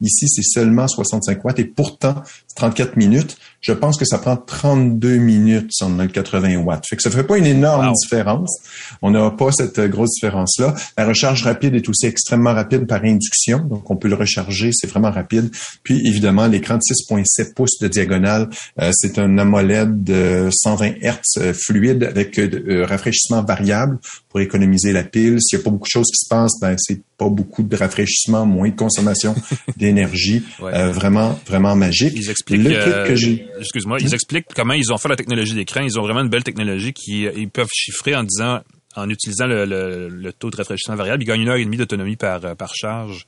Ici, 0.00 0.28
c'est 0.28 0.42
seulement 0.42 0.88
65 0.88 1.44
watts 1.44 1.58
et 1.58 1.64
pourtant, 1.64 2.22
34 2.60 2.96
minutes. 2.96 3.38
Je 3.62 3.72
pense 3.72 3.98
que 3.98 4.04
ça 4.04 4.18
prend 4.18 4.36
32 4.36 5.16
minutes 5.16 5.68
si 5.70 5.84
on 5.84 5.98
a 5.98 6.04
le 6.04 6.10
80 6.10 6.56
watts. 6.58 6.86
Fait 6.86 6.96
que 6.96 7.02
ça 7.02 7.10
fait 7.10 7.24
pas 7.24 7.36
une 7.36 7.46
énorme 7.46 7.92
différence. 7.94 8.58
On 9.02 9.10
n'a 9.10 9.30
pas 9.30 9.50
cette 9.52 9.78
euh, 9.78 9.88
grosse 9.88 10.14
différence-là. 10.14 10.74
La 10.96 11.06
recharge 11.06 11.42
rapide 11.44 11.74
est 11.74 11.88
aussi 11.88 12.06
extrêmement 12.06 12.54
rapide 12.54 12.86
par 12.86 13.04
induction. 13.04 13.58
Donc, 13.58 13.90
on 13.90 13.96
peut 13.96 14.08
le 14.08 14.14
recharger. 14.14 14.70
C'est 14.72 14.86
vraiment 14.86 15.10
rapide. 15.10 15.50
Puis, 15.82 16.00
évidemment, 16.06 16.46
l'écran 16.46 16.76
de 16.76 16.80
6.7 16.80 17.54
pouces 17.54 17.78
de 17.80 17.88
diagonale, 17.88 18.48
euh, 18.80 18.90
c'est 18.94 19.18
un 19.18 19.36
AMOLED 19.36 20.04
de 20.04 20.48
120 20.50 20.94
Hz 21.02 21.20
euh, 21.38 21.52
fluide 21.54 22.04
avec 22.04 22.40
rafraîchissement 22.88 23.42
variable 23.42 23.98
pour 24.28 24.40
économiser 24.40 24.92
la 24.92 25.02
pile. 25.02 25.38
S'il 25.40 25.58
n'y 25.58 25.62
a 25.62 25.64
pas 25.64 25.70
beaucoup 25.70 25.88
de 25.88 26.00
choses 26.00 26.10
qui 26.10 26.24
se 26.24 26.28
passent, 26.28 26.58
ben, 26.60 26.76
c'est 26.78 27.00
pas 27.18 27.28
beaucoup 27.28 27.62
de 27.62 27.76
rafraîchissement, 27.76 28.46
moins 28.46 28.70
de 28.70 28.76
consommation 28.76 29.34
d'énergie. 29.76 30.42
vraiment, 30.58 31.38
vraiment 31.46 31.76
magique. 31.76 32.14
Ils 32.16 32.30
expliquent, 32.54 33.14
j'ai 33.14 33.46
excuse-moi, 33.58 33.98
ils 34.00 34.14
expliquent 34.14 34.46
comment 34.54 34.74
ils 34.74 34.92
ont 34.92 34.98
fait 34.98 35.08
la 35.08 35.16
technologie 35.16 35.54
d'écran. 35.54 35.82
Ils 35.82 35.98
ont 35.98 36.02
vraiment 36.02 36.20
une 36.20 36.28
belle 36.28 36.44
technologie 36.44 36.92
qui 36.92 37.22
ils 37.22 37.50
peuvent 37.50 37.70
chiffrer 37.72 38.14
en 38.14 38.24
disant, 38.24 38.60
en 38.96 39.08
utilisant 39.08 39.46
le, 39.46 40.30
taux 40.38 40.50
de 40.50 40.56
rafraîchissement 40.56 40.96
variable, 40.96 41.22
ils 41.22 41.26
gagnent 41.26 41.42
une 41.42 41.48
heure 41.48 41.56
et 41.56 41.64
demie 41.64 41.76
d'autonomie 41.76 42.16
par, 42.16 42.56
par 42.56 42.74
charge. 42.74 43.26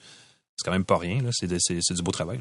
C'est 0.57 0.65
quand 0.65 0.73
même 0.73 0.85
pas 0.85 0.99
rien, 0.99 1.23
là. 1.23 1.31
C'est, 1.33 1.49
du 1.49 2.03
beau 2.03 2.13
travail. 2.13 2.39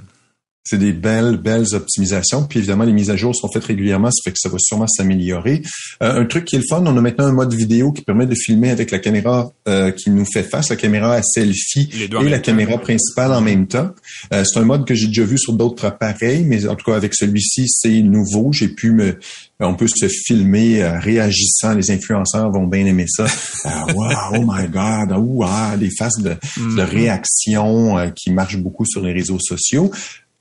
C'est 0.64 0.78
des 0.78 0.94
belles, 0.94 1.38
belles 1.38 1.74
optimisations. 1.74 2.44
Puis 2.44 2.60
évidemment, 2.60 2.84
les 2.84 2.94
mises 2.94 3.10
à 3.10 3.16
jour 3.16 3.36
sont 3.36 3.50
faites 3.52 3.66
régulièrement, 3.66 4.12
ça 4.12 4.22
fait 4.24 4.32
que 4.32 4.38
ça 4.40 4.50
va 4.50 4.58
sûrement 4.60 4.88
s'améliorer. 4.88 5.64
Euh, 6.04 6.22
un 6.22 6.26
truc 6.26 6.46
qui 6.46 6.56
est 6.56 6.60
le 6.60 6.66
fun, 6.70 6.84
on 6.86 6.96
a 6.96 7.02
maintenant 7.02 7.26
un 7.26 7.32
mode 7.32 7.54
vidéo 7.54 7.92
qui 7.92 8.04
permet 8.04 8.28
de 8.28 8.36
filmer 8.36 8.70
avec 8.70 8.92
la 8.92 9.00
caméra 9.00 9.52
euh, 9.68 9.90
qui 9.92 10.12
nous 10.12 10.26
fait 10.26 10.44
face, 10.44 10.70
la 10.70 10.76
caméra 10.76 11.16
à 11.16 11.24
selfie 11.24 11.90
et 11.94 12.30
la 12.30 12.40
caméra 12.40 12.78
principale 12.78 13.34
en 13.34 13.42
même 13.42 13.66
temps. 13.66 13.90
Euh, 14.34 14.44
c'est 14.44 14.60
un 14.60 14.66
mode 14.66 14.86
que 14.86 14.94
j'ai 14.94 15.08
déjà 15.08 15.24
vu 15.24 15.40
sur 15.40 15.54
d'autres 15.54 15.86
appareils, 15.86 16.44
mais 16.44 16.68
en 16.68 16.76
tout 16.76 16.92
cas 16.92 16.96
avec 16.96 17.16
celui-ci, 17.16 17.66
c'est 17.68 18.02
nouveau. 18.02 18.54
J'ai 18.54 18.68
pu 18.68 18.92
me, 18.92 19.18
on 19.60 19.74
peut 19.74 19.88
se 19.88 20.08
filmer 20.08 20.84
réagissant. 20.84 21.74
Les 21.74 21.90
influenceurs 21.90 22.52
vont 22.52 22.68
bien 22.68 22.86
aimer 22.86 23.08
ça. 23.08 23.26
wow, 23.96 24.12
oh 24.36 24.46
my 24.46 24.68
God, 24.68 25.16
ah, 25.44 25.76
des 25.76 25.90
faces 25.98 26.20
de, 26.20 26.30
de 26.30 26.36
mm-hmm. 26.36 26.82
réaction 26.82 28.12
qui 28.16 28.32
marchent 28.32 28.58
beaucoup 28.58 28.86
sur 28.86 29.02
les 29.02 29.12
réseaux 29.12 29.40
sociaux. 29.40 29.92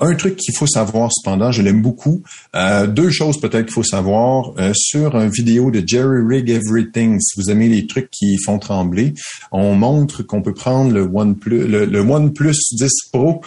Un 0.01 0.15
truc 0.15 0.37
qu'il 0.37 0.55
faut 0.57 0.67
savoir 0.67 1.11
cependant, 1.13 1.53
je 1.53 1.61
l'aime 1.61 1.83
beaucoup. 1.83 2.23
Euh, 2.57 2.87
deux 2.87 3.11
choses 3.11 3.39
peut-être 3.39 3.67
qu'il 3.67 3.75
faut 3.75 3.83
savoir 3.83 4.53
euh, 4.59 4.73
sur 4.75 5.15
une 5.15 5.29
vidéo 5.29 5.71
de 5.71 5.83
Jerry 5.87 6.23
Rig 6.27 6.49
Everything. 6.49 7.21
Si 7.21 7.39
vous 7.39 7.51
aimez 7.51 7.69
les 7.69 7.87
trucs 7.87 8.11
qui 8.11 8.39
font 8.39 8.59
trembler, 8.59 9.13
on 9.53 9.75
montre 9.75 10.23
qu'on 10.23 10.41
peut 10.41 10.55
prendre 10.55 10.93
le 10.93 11.03
OnePlus, 11.03 11.67
le, 11.67 11.85
le 11.85 12.01
OnePlus 12.01 12.57
10 12.73 12.89
Pro 13.13 13.43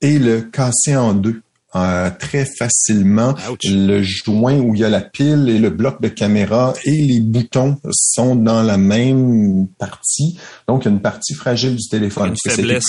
et 0.00 0.20
le 0.20 0.42
casser 0.42 0.96
en 0.96 1.14
deux. 1.14 1.42
Euh, 1.76 2.10
très 2.18 2.46
facilement. 2.46 3.34
Le 3.64 4.02
joint 4.02 4.58
où 4.58 4.74
il 4.74 4.80
y 4.80 4.84
a 4.84 4.88
la 4.88 5.02
pile 5.02 5.50
et 5.50 5.58
le 5.58 5.68
bloc 5.68 6.00
de 6.00 6.08
caméra 6.08 6.72
et 6.84 6.90
les 6.90 7.20
boutons 7.20 7.76
sont 7.90 8.36
dans 8.36 8.62
la 8.62 8.78
même 8.78 9.66
partie. 9.78 10.38
Donc, 10.66 10.84
il 10.84 10.84
y 10.86 10.88
a 10.88 10.92
une 10.92 11.02
partie 11.02 11.34
fragile 11.34 11.76
du 11.76 11.86
téléphone. 11.88 12.30
Une 12.30 12.52
faiblesse. 12.52 12.88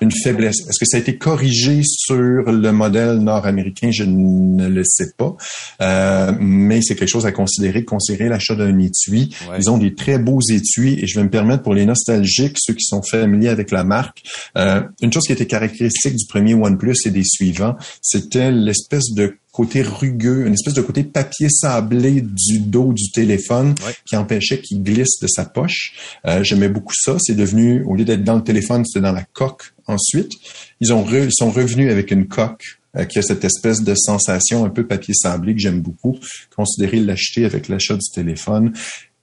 Une 0.00 0.10
faiblesse. 0.10 0.56
Est-ce 0.68 0.80
que 0.80 0.86
ça 0.86 0.96
a 0.96 1.00
été 1.00 1.16
corrigé 1.16 1.82
sur 1.84 2.16
le 2.16 2.72
modèle 2.72 3.18
nord-américain? 3.18 3.90
Je 3.92 4.04
ne 4.04 4.66
le 4.66 4.82
sais 4.84 5.12
pas. 5.16 5.36
Euh, 5.80 6.32
mais 6.40 6.82
c'est 6.82 6.96
quelque 6.96 7.08
chose 7.08 7.26
à 7.26 7.32
considérer, 7.32 7.84
considérer 7.84 8.28
l'achat 8.28 8.56
d'un 8.56 8.78
étui. 8.78 9.34
Ils 9.58 9.70
ont 9.70 9.78
des 9.78 9.94
très 9.94 10.18
beaux 10.18 10.40
étuis 10.40 10.98
et 11.00 11.06
je 11.06 11.18
vais 11.18 11.24
me 11.24 11.30
permettre 11.30 11.62
pour 11.62 11.74
les 11.74 11.86
nostalgiques, 11.86 12.56
ceux 12.58 12.74
qui 12.74 12.84
sont 12.84 13.02
familiers 13.02 13.48
avec 13.48 13.70
la 13.70 13.84
marque, 13.84 14.22
euh, 14.58 14.82
une 15.02 15.12
chose 15.12 15.24
qui 15.24 15.32
était 15.32 15.46
caractéristique 15.46 16.16
du 16.16 16.26
premier 16.26 16.54
OnePlus 16.54 16.96
et 17.06 17.10
des 17.10 17.24
suivants, 17.24 17.59
c'était 18.02 18.50
l'espèce 18.50 19.12
de 19.14 19.36
côté 19.52 19.82
rugueux, 19.82 20.46
une 20.46 20.54
espèce 20.54 20.74
de 20.74 20.80
côté 20.80 21.02
papier 21.02 21.48
sablé 21.48 22.20
du 22.20 22.60
dos 22.60 22.92
du 22.92 23.10
téléphone 23.10 23.74
qui 24.06 24.16
empêchait 24.16 24.60
qu'il 24.60 24.82
glisse 24.82 25.18
de 25.20 25.26
sa 25.26 25.44
poche. 25.44 25.92
Euh, 26.26 26.42
j'aimais 26.44 26.68
beaucoup 26.68 26.94
ça. 26.94 27.16
C'est 27.18 27.34
devenu, 27.34 27.82
au 27.84 27.94
lieu 27.94 28.04
d'être 28.04 28.24
dans 28.24 28.36
le 28.36 28.44
téléphone, 28.44 28.84
c'était 28.84 29.02
dans 29.02 29.12
la 29.12 29.24
coque 29.24 29.72
ensuite. 29.86 30.32
Ils, 30.80 30.92
ont 30.92 31.06
ils 31.10 31.32
sont 31.32 31.50
revenus 31.50 31.90
avec 31.90 32.10
une 32.10 32.28
coque 32.28 32.80
euh, 32.96 33.04
qui 33.04 33.18
a 33.18 33.22
cette 33.22 33.44
espèce 33.44 33.82
de 33.82 33.94
sensation 33.94 34.64
un 34.64 34.70
peu 34.70 34.86
papier 34.86 35.14
sablé 35.14 35.54
que 35.54 35.60
j'aime 35.60 35.80
beaucoup. 35.80 36.18
Considérer 36.54 36.98
l'acheter 37.00 37.44
avec 37.44 37.68
l'achat 37.68 37.94
du 37.94 38.08
téléphone. 38.14 38.72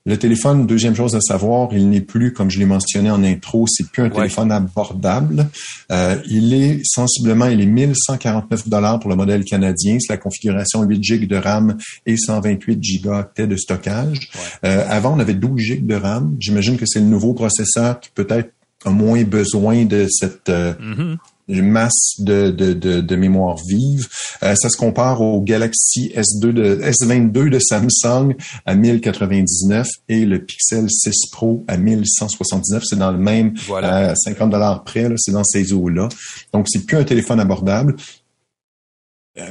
Le 0.08 0.18
téléphone, 0.18 0.66
deuxième 0.66 0.96
chose 0.96 1.16
à 1.16 1.20
savoir, 1.20 1.68
il 1.74 1.90
n'est 1.90 2.00
plus, 2.00 2.32
comme 2.32 2.50
je 2.50 2.60
l'ai 2.60 2.66
mentionné 2.66 3.12
en 3.12 3.26
intro, 3.26 3.66
c'est 3.68 3.90
plus 3.90 4.04
un 4.04 4.10
téléphone 4.10 4.54
abordable. 4.54 5.48
Euh, 5.92 6.16
il 6.30 6.54
est 6.54 6.80
sensiblement, 6.86 7.48
il 7.48 7.60
est 7.60 7.66
1149 7.66 8.70
dollars 8.70 9.02
pour 9.02 9.10
le 9.10 9.18
modèle 9.18 9.44
canadien. 9.44 9.98
C'est 10.00 10.14
la 10.14 10.18
configuration 10.18 10.84
8 10.84 11.04
GB 11.04 11.28
de 11.28 11.36
RAM 11.36 11.78
et 12.06 12.16
128 12.16 12.82
gigaoctets 12.82 13.48
de 13.48 13.58
stockage. 13.58 14.30
Euh, 14.64 14.86
avant, 14.88 15.18
on 15.18 15.20
avait 15.20 15.34
12 15.34 15.60
GB 15.60 15.82
de 15.82 15.96
RAM. 15.96 16.38
J'imagine 16.40 16.78
que 16.78 16.86
c'est 16.86 17.00
le 17.00 17.06
nouveau 17.06 17.34
processeur 17.34 18.00
qui 18.00 18.10
peut-être 18.16 18.54
a 18.86 18.92
moins 18.92 19.24
besoin 19.26 19.84
de 19.84 20.08
cette 20.10 20.48
euh, 20.48 20.74
mm-hmm 20.76 21.18
masse 21.48 22.20
de, 22.20 22.52
de, 22.52 22.74
de, 22.74 23.16
mémoire 23.16 23.58
vive. 23.68 24.08
Euh, 24.44 24.56
ça 24.56 24.70
se 24.70 24.78
compare 24.78 25.22
au 25.22 25.42
Galaxy 25.42 26.12
S2 26.16 26.52
de, 26.52 26.76
S22 26.84 27.50
de 27.50 27.60
Samsung 27.60 28.36
à 28.66 28.76
1099 28.76 29.88
et 30.10 30.26
le 30.26 30.44
Pixel 30.44 30.90
6 30.90 31.28
Pro 31.32 31.64
à 31.68 31.78
1179. 31.78 32.84
C'est 32.86 33.00
dans 33.00 33.12
le 33.12 33.18
même 33.18 33.54
voilà. 33.68 34.14
50 34.16 34.50
dollars 34.50 34.84
près. 34.84 35.08
C'est 35.18 35.32
dans 35.32 35.44
ces 35.44 35.74
eaux-là. 35.74 36.10
Donc, 36.54 36.68
c'est 36.70 36.86
plus 36.86 36.98
un 36.98 37.04
téléphone 37.04 37.40
abordable 37.40 37.96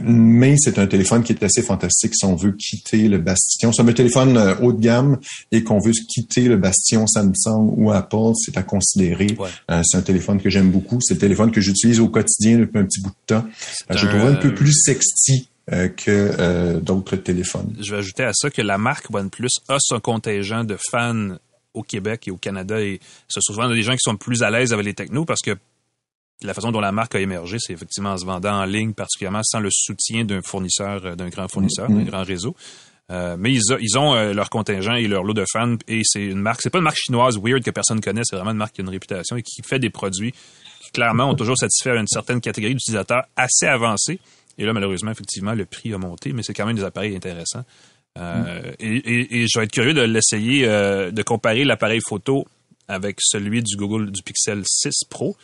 mais 0.03 0.57
c'est 0.59 0.79
un 0.79 0.87
téléphone 0.87 1.23
qui 1.23 1.33
est 1.33 1.43
assez 1.43 1.63
fantastique 1.63 2.15
si 2.15 2.25
on 2.25 2.35
veut 2.35 2.53
quitter 2.53 3.09
le 3.09 3.19
bastion. 3.19 3.73
C'est 3.73 3.83
un 3.83 3.93
téléphone 3.93 4.37
euh, 4.37 4.55
haut 4.61 4.73
de 4.73 4.81
gamme 4.81 5.19
et 5.53 5.63
qu'on 5.63 5.79
veut 5.79 5.93
quitter 5.93 6.49
le 6.49 6.57
bastion 6.57 7.07
Samsung 7.07 7.73
ou 7.77 7.91
Apple, 7.93 8.33
c'est 8.37 8.57
à 8.57 8.63
considérer. 8.63 9.37
Euh, 9.71 9.83
c'est 9.85 9.97
un 9.97 10.03
téléphone 10.03 10.41
que 10.41 10.51
j'aime 10.51 10.71
beaucoup. 10.71 10.99
C'est 11.01 11.15
le 11.15 11.21
téléphone 11.21 11.51
que 11.51 11.61
j'utilise 11.61 12.01
au 12.01 12.09
quotidien 12.09 12.59
depuis 12.59 12.79
un 12.79 12.85
petit 12.85 13.01
bout 13.01 13.11
de 13.11 13.35
temps. 13.35 13.45
Euh, 13.91 13.97
je 13.97 14.07
le 14.07 14.13
trouve 14.13 14.29
un 14.29 14.35
peu 14.35 14.55
plus 14.55 14.73
sexy 14.73 15.49
que 15.97 16.79
d'autres 16.79 17.17
téléphones. 17.17 17.75
Je 17.81 17.91
vais 17.91 17.99
ajouter 17.99 18.23
à 18.23 18.31
ça 18.33 18.51
que 18.51 18.63
la 18.63 18.79
marque 18.79 19.13
OnePlus 19.13 19.49
a 19.69 19.79
son 19.81 19.99
contingent 19.99 20.63
de 20.63 20.77
fans 20.93 21.39
au 21.75 21.83
Québec 21.83 22.29
et 22.29 22.31
au 22.31 22.37
Canada 22.37 22.81
et 22.81 23.01
ce 23.27 23.41
sont 23.41 23.53
souvent 23.53 23.69
des 23.69 23.83
gens 23.83 23.93
qui 23.93 24.01
sont 24.01 24.17
plus 24.17 24.45
à 24.45 24.51
l'aise 24.51 24.73
avec 24.73 24.87
les 24.87 24.95
technos 24.95 25.25
parce 25.25 25.43
que 25.43 25.57
la 26.43 26.55
façon 26.55 26.71
dont 26.71 26.81
la 26.81 26.93
marque 26.93 27.15
a 27.15 27.21
émergé, 27.21 27.57
c'est 27.59 27.73
effectivement 27.73 28.11
en 28.11 28.19
se 28.19 28.27
vendant 28.27 28.61
en 28.61 28.65
ligne, 28.65 28.93
particulièrement 28.93 29.43
sans 29.43 29.61
le 29.61 29.71
soutien 29.71 30.25
d'un 30.25 30.43
fournisseur, 30.43 31.05
euh, 31.05 31.15
d'un 31.15 31.29
grand 31.29 31.49
fournisseur, 31.49 31.89
d'un 31.89 32.01
mm-hmm. 32.01 32.05
grand 32.05 32.25
réseau. 32.25 32.55
Euh, 33.11 33.37
mais 33.39 33.55
ils, 33.55 33.99
ont 33.99 34.17
euh, 34.17 34.33
leur 34.33 34.51
contingent 34.51 34.95
et 34.95 35.07
leur 35.07 35.23
lot 35.23 35.33
de 35.33 35.45
fans 35.51 35.77
et 35.87 36.01
c'est 36.05 36.25
une 36.25 36.41
marque, 36.41 36.61
c'est 36.61 36.71
pas 36.71 36.79
une 36.79 36.85
marque 36.85 36.99
chinoise 36.99 37.39
weird 37.41 37.63
que 37.63 37.71
personne 37.71 38.01
connaît, 38.01 38.23
c'est 38.25 38.35
vraiment 38.35 38.51
une 38.51 38.57
marque 38.57 38.75
qui 38.75 38.81
a 38.81 38.85
une 38.85 38.91
réputation 38.91 39.37
et 39.37 39.43
qui 39.43 39.63
fait 39.63 39.79
des 39.79 39.91
produits 39.91 40.33
qui 40.33 40.91
clairement 40.91 41.31
ont 41.31 41.37
toujours 41.37 41.57
satisfait 41.57 41.97
une 41.97 42.09
certaine 42.09 42.41
catégorie 42.41 42.75
d'utilisateurs 42.75 43.23
assez 43.37 43.67
avancés. 43.67 44.19
Et 44.59 44.65
là, 44.65 44.73
malheureusement, 44.73 45.13
effectivement, 45.13 45.55
le 45.55 45.67
prix 45.67 45.95
a 45.95 45.99
monté, 45.99 46.33
mais 46.33 46.43
c'est 46.43 46.53
quand 46.53 46.67
même 46.67 46.77
des 46.77 46.85
appareils 46.85 47.15
intéressants. 47.15 47.65
Mm. 48.17 48.47
et, 48.81 49.43
et, 49.43 49.47
je 49.47 49.59
vais 49.59 49.67
être 49.67 49.73
curieux 49.73 49.93
de 49.93 50.01
l'essayer, 50.01 50.67
de 50.67 51.23
comparer 51.23 51.65
l'appareil 51.65 52.01
photo 52.01 52.47
avec 52.89 53.19
celui 53.21 53.63
du 53.63 53.77
Google 53.77 54.11
du 54.11 54.23
Pixel 54.23 54.63
6 54.65 55.05
Pro. 55.11 55.37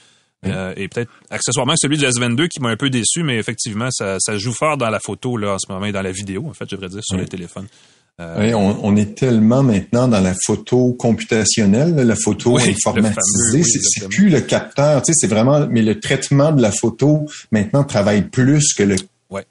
Euh, 0.45 0.73
et 0.77 0.89
peut-être 0.89 1.11
accessoirement 1.31 1.75
celui 1.77 1.99
du 1.99 2.05
S22 2.05 2.49
qui 2.49 2.61
m'a 2.61 2.71
un 2.71 2.77
peu 2.77 2.91
déçu, 2.91 3.23
mais 3.23 3.39
effectivement, 3.39 3.89
ça, 3.93 4.17
ça, 4.19 4.37
joue 4.39 4.53
fort 4.53 4.77
dans 4.77 4.91
la 4.91 4.99
photo 4.99 5.37
là 5.37 5.55
en 5.55 5.59
ce 5.59 5.71
moment 5.71 5.87
et 5.87 5.93
dans 5.93 6.03
la 6.03 6.11
vidéo, 6.11 6.47
en 6.49 6.53
fait, 6.53 6.65
je 6.69 6.75
devrais 6.75 6.89
dire, 6.89 7.01
sur 7.03 7.17
les 7.17 7.27
téléphones. 7.27 7.67
Euh, 8.21 8.37
oui, 8.39 8.55
on, 8.55 8.85
on, 8.85 8.97
est 8.97 9.15
tellement 9.15 9.63
maintenant 9.63 10.07
dans 10.07 10.21
la 10.21 10.35
photo 10.45 10.93
computationnelle, 10.93 11.95
la 11.95 12.17
photo 12.17 12.59
informatisée. 12.59 13.63
c'est 13.63 14.09
plus 14.09 14.29
le 14.29 14.41
capteur, 14.41 15.01
tu 15.03 15.13
sais, 15.13 15.19
c'est 15.19 15.33
vraiment, 15.33 15.67
mais 15.71 15.81
le 15.81 15.99
traitement 15.99 16.53
de 16.53 16.61
la 16.61 16.73
photo 16.73 17.27
maintenant 17.53 17.85
travaille 17.85 18.23
plus 18.23 18.75
que 18.75 18.83
le 18.83 18.97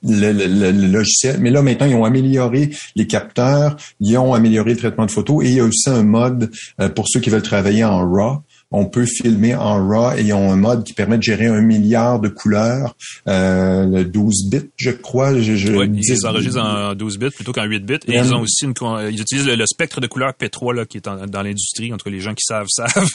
Le, 0.04 0.32
le, 0.32 0.72
le, 0.72 0.88
logiciel. 0.88 1.38
Mais 1.40 1.50
là, 1.50 1.64
maintenant, 1.64 1.88
ils 1.88 1.96
ont 1.96 2.06
amélioré 2.06 2.70
les 2.96 3.08
capteurs, 3.08 3.78
ils 4.00 4.16
ont 4.16 4.36
amélioré 4.36 4.74
le 4.74 4.78
traitement 4.78 5.08
de 5.08 5.12
photo 5.12 5.42
et 5.42 5.48
il 5.48 5.56
y 5.56 5.60
a 5.60 5.64
aussi 5.64 5.90
un 5.90 6.04
mode 6.04 6.52
euh, 6.80 6.88
pour 6.90 7.08
ceux 7.10 7.20
qui 7.20 7.32
veulent 7.32 7.42
travailler 7.42 7.84
en 7.84 7.98
RAW 8.08 8.44
on 8.72 8.86
peut 8.86 9.06
filmer 9.06 9.56
en 9.56 9.86
RAW 9.86 10.18
et 10.18 10.22
ils 10.22 10.34
ont 10.34 10.52
un 10.52 10.56
mode 10.56 10.84
qui 10.84 10.94
permet 10.94 11.18
de 11.18 11.24
gérer 11.24 11.48
un 11.48 11.62
milliard 11.62 12.20
de 12.20 12.30
couleurs, 12.30 12.96
euh, 13.28 14.04
12 14.04 14.50
bits, 14.50 14.70
je 14.78 14.92
crois. 14.92 15.38
Je, 15.40 15.56
je 15.56 15.74
oui, 15.74 15.90
ils 15.94 16.26
enregistrent 16.26 16.64
en 16.64 16.96
12 16.96 17.20
bits 17.20 17.30
plutôt 17.32 17.52
qu'en 17.52 17.66
8 17.66 17.86
bits. 17.86 17.94
Et 18.08 18.16
ils 18.16 18.34
ont 18.34 18.42
aussi 18.42 18.66
une, 18.66 18.74
ils 19.10 19.20
utilisent 19.20 19.48
le, 19.48 19.66
spectre 19.66 20.00
de 20.00 20.08
couleurs 20.08 20.34
P3 20.40 20.74
là, 20.74 20.86
qui 20.86 20.98
est 20.98 21.06
dans 21.06 21.42
l'industrie. 21.42 21.94
Entre 21.94 22.10
les 22.10 22.22
gens 22.22 22.34
qui 22.34 22.46
savent 22.46 22.68
savent. 22.70 23.10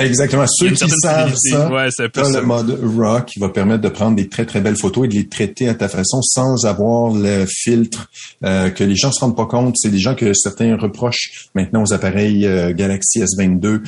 Exactement. 0.00 0.46
Ceux 0.48 0.70
qui 0.70 0.88
savent 0.88 1.34
ça, 1.36 1.72
ouais, 1.72 1.88
c'est 1.90 2.14
le 2.16 2.42
mode 2.42 2.78
RAW 2.82 3.22
qui 3.22 3.38
va 3.38 3.48
permettre 3.48 3.82
de 3.82 3.88
prendre 3.88 4.16
des 4.16 4.28
très 4.28 4.46
très 4.46 4.60
belles 4.60 4.76
photos 4.76 5.04
et 5.04 5.08
de 5.08 5.14
les 5.14 5.28
traiter 5.28 5.68
à 5.68 5.74
ta 5.74 5.88
façon 5.88 6.22
sans 6.22 6.66
avoir 6.66 7.12
le 7.12 7.46
filtre 7.46 8.10
euh, 8.44 8.70
que 8.70 8.84
les 8.84 8.96
gens 8.96 9.12
se 9.12 9.20
rendent 9.20 9.36
pas 9.36 9.46
compte. 9.46 9.76
C'est 9.78 9.90
des 9.90 9.98
gens 9.98 10.14
que 10.14 10.32
certains 10.34 10.76
reprochent 10.76 11.48
maintenant 11.54 11.82
aux 11.82 11.92
appareils 11.92 12.46
euh, 12.46 12.72
Galaxy 12.72 13.20
S22, 13.20 13.82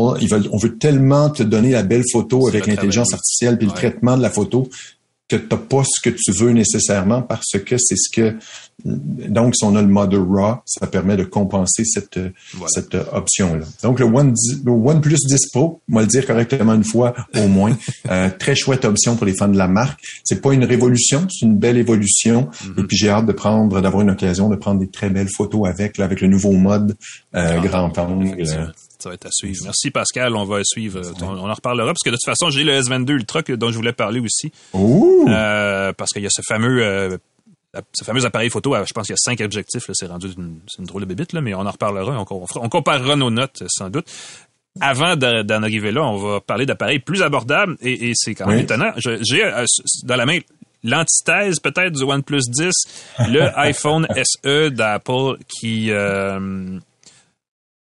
on 0.00 0.58
veut 0.58 0.78
tellement 0.78 1.30
te 1.30 1.42
donner 1.42 1.70
la 1.70 1.82
belle 1.82 2.04
photo 2.10 2.48
avec 2.48 2.66
l'intelligence 2.66 3.12
artificielle 3.12 3.58
puis 3.58 3.66
le 3.66 3.72
traitement 3.72 4.16
de 4.16 4.22
la 4.22 4.30
photo 4.30 4.68
que 5.30 5.36
tu 5.36 5.46
n'as 5.50 5.56
pas 5.56 5.82
ce 5.84 6.00
que 6.02 6.10
tu 6.10 6.32
veux 6.32 6.50
nécessairement 6.50 7.22
parce 7.22 7.52
que 7.64 7.76
c'est 7.78 7.96
ce 7.96 8.10
que 8.10 8.36
donc 8.84 9.54
si 9.54 9.64
on 9.64 9.76
a 9.76 9.82
le 9.82 9.88
mode 9.88 10.14
RAW, 10.14 10.62
ça 10.64 10.86
permet 10.86 11.16
de 11.16 11.24
compenser 11.24 11.84
cette 11.84 12.18
cette 12.68 12.96
option 13.12 13.54
là. 13.54 13.64
Donc 13.82 14.00
le 14.00 14.06
One 14.06 14.34
le 14.64 14.72
OnePlus 14.72 15.18
10 15.28 15.50
Pro, 15.52 15.80
on 15.90 15.96
va 15.96 16.00
le 16.00 16.06
dire 16.06 16.26
correctement 16.26 16.74
une 16.74 16.84
fois 16.84 17.14
au 17.36 17.46
moins, 17.46 17.76
euh, 18.10 18.30
très 18.38 18.54
chouette 18.54 18.84
option 18.84 19.16
pour 19.16 19.26
les 19.26 19.34
fans 19.34 19.48
de 19.48 19.58
la 19.58 19.68
marque. 19.68 20.00
C'est 20.24 20.40
pas 20.40 20.52
une 20.52 20.64
révolution, 20.64 21.26
c'est 21.30 21.46
une 21.46 21.56
belle 21.56 21.76
évolution 21.76 22.48
mm-hmm. 22.50 22.80
et 22.80 22.82
puis 22.84 22.96
j'ai 22.96 23.10
hâte 23.10 23.26
de 23.26 23.32
prendre 23.32 23.80
d'avoir 23.80 24.02
une 24.02 24.10
occasion 24.10 24.48
de 24.48 24.56
prendre 24.56 24.80
des 24.80 24.88
très 24.88 25.10
belles 25.10 25.30
photos 25.34 25.68
avec 25.68 26.00
avec 26.00 26.20
le 26.20 26.28
nouveau 26.28 26.52
mode 26.52 26.96
euh, 27.36 27.58
ah, 27.58 27.66
grand 27.66 27.96
angle. 27.98 28.72
Ça 29.00 29.08
va 29.08 29.14
être 29.14 29.26
à 29.26 29.30
suivre. 29.32 29.60
Merci 29.64 29.90
Pascal, 29.90 30.36
on 30.36 30.44
va 30.44 30.60
suivre. 30.64 31.00
On, 31.22 31.48
en 31.48 31.54
reparlera 31.54 31.88
parce 31.88 32.02
que 32.04 32.10
de 32.10 32.16
toute 32.16 32.24
façon, 32.24 32.50
j'ai 32.50 32.64
le 32.64 32.78
S22 32.80 33.10
Ultra 33.12 33.42
dont 33.42 33.70
je 33.70 33.76
voulais 33.76 33.92
parler 33.92 34.20
aussi. 34.20 34.52
Euh, 34.74 35.92
parce 35.92 36.12
qu'il 36.12 36.22
y 36.22 36.26
a 36.26 36.30
ce 36.30 36.42
fameux 36.46 36.82
euh, 36.82 37.16
ce 37.92 38.04
fameux 38.04 38.24
appareil 38.24 38.50
photo, 38.50 38.74
je 38.84 38.92
pense 38.92 39.06
qu'il 39.06 39.12
y 39.12 39.14
a 39.14 39.16
cinq 39.16 39.40
objectifs, 39.40 39.88
c'est 39.92 40.06
rendu 40.06 40.28
une, 40.36 40.60
une 40.78 40.84
drôle 40.86 41.02
de 41.02 41.06
bébite, 41.06 41.32
là, 41.32 41.40
mais 41.40 41.54
on 41.54 41.60
en 41.60 41.70
reparlera, 41.70 42.24
on, 42.28 42.46
on, 42.56 42.68
comparera 42.68 43.14
nos 43.14 43.30
notes 43.30 43.62
sans 43.68 43.90
doute. 43.90 44.06
avant 44.80 45.16
d'en 45.16 45.62
arriver 45.62 45.92
là, 45.92 46.02
on 46.02 46.16
va 46.16 46.40
parler 46.40 46.66
d'appareils 46.66 46.98
plus 46.98 47.22
abordables 47.22 47.76
et, 47.80 48.12
c'est 48.14 48.34
quand 48.34 48.46
même 48.46 48.60
étonnant. 48.60 48.92
J'ai 48.96 49.44
euh, 49.44 49.64
dans 50.04 50.16
la 50.16 50.26
main 50.26 50.38
l'antithèse 50.82 51.60
peut-être 51.60 51.92
du 51.92 52.04
OnePlus 52.04 52.42
10, 52.48 52.72
le 53.28 53.58
iPhone 53.58 54.06
SE 54.14 54.70
d'Apple 54.70 55.36
qui 55.46 55.90
euh, 55.90 56.78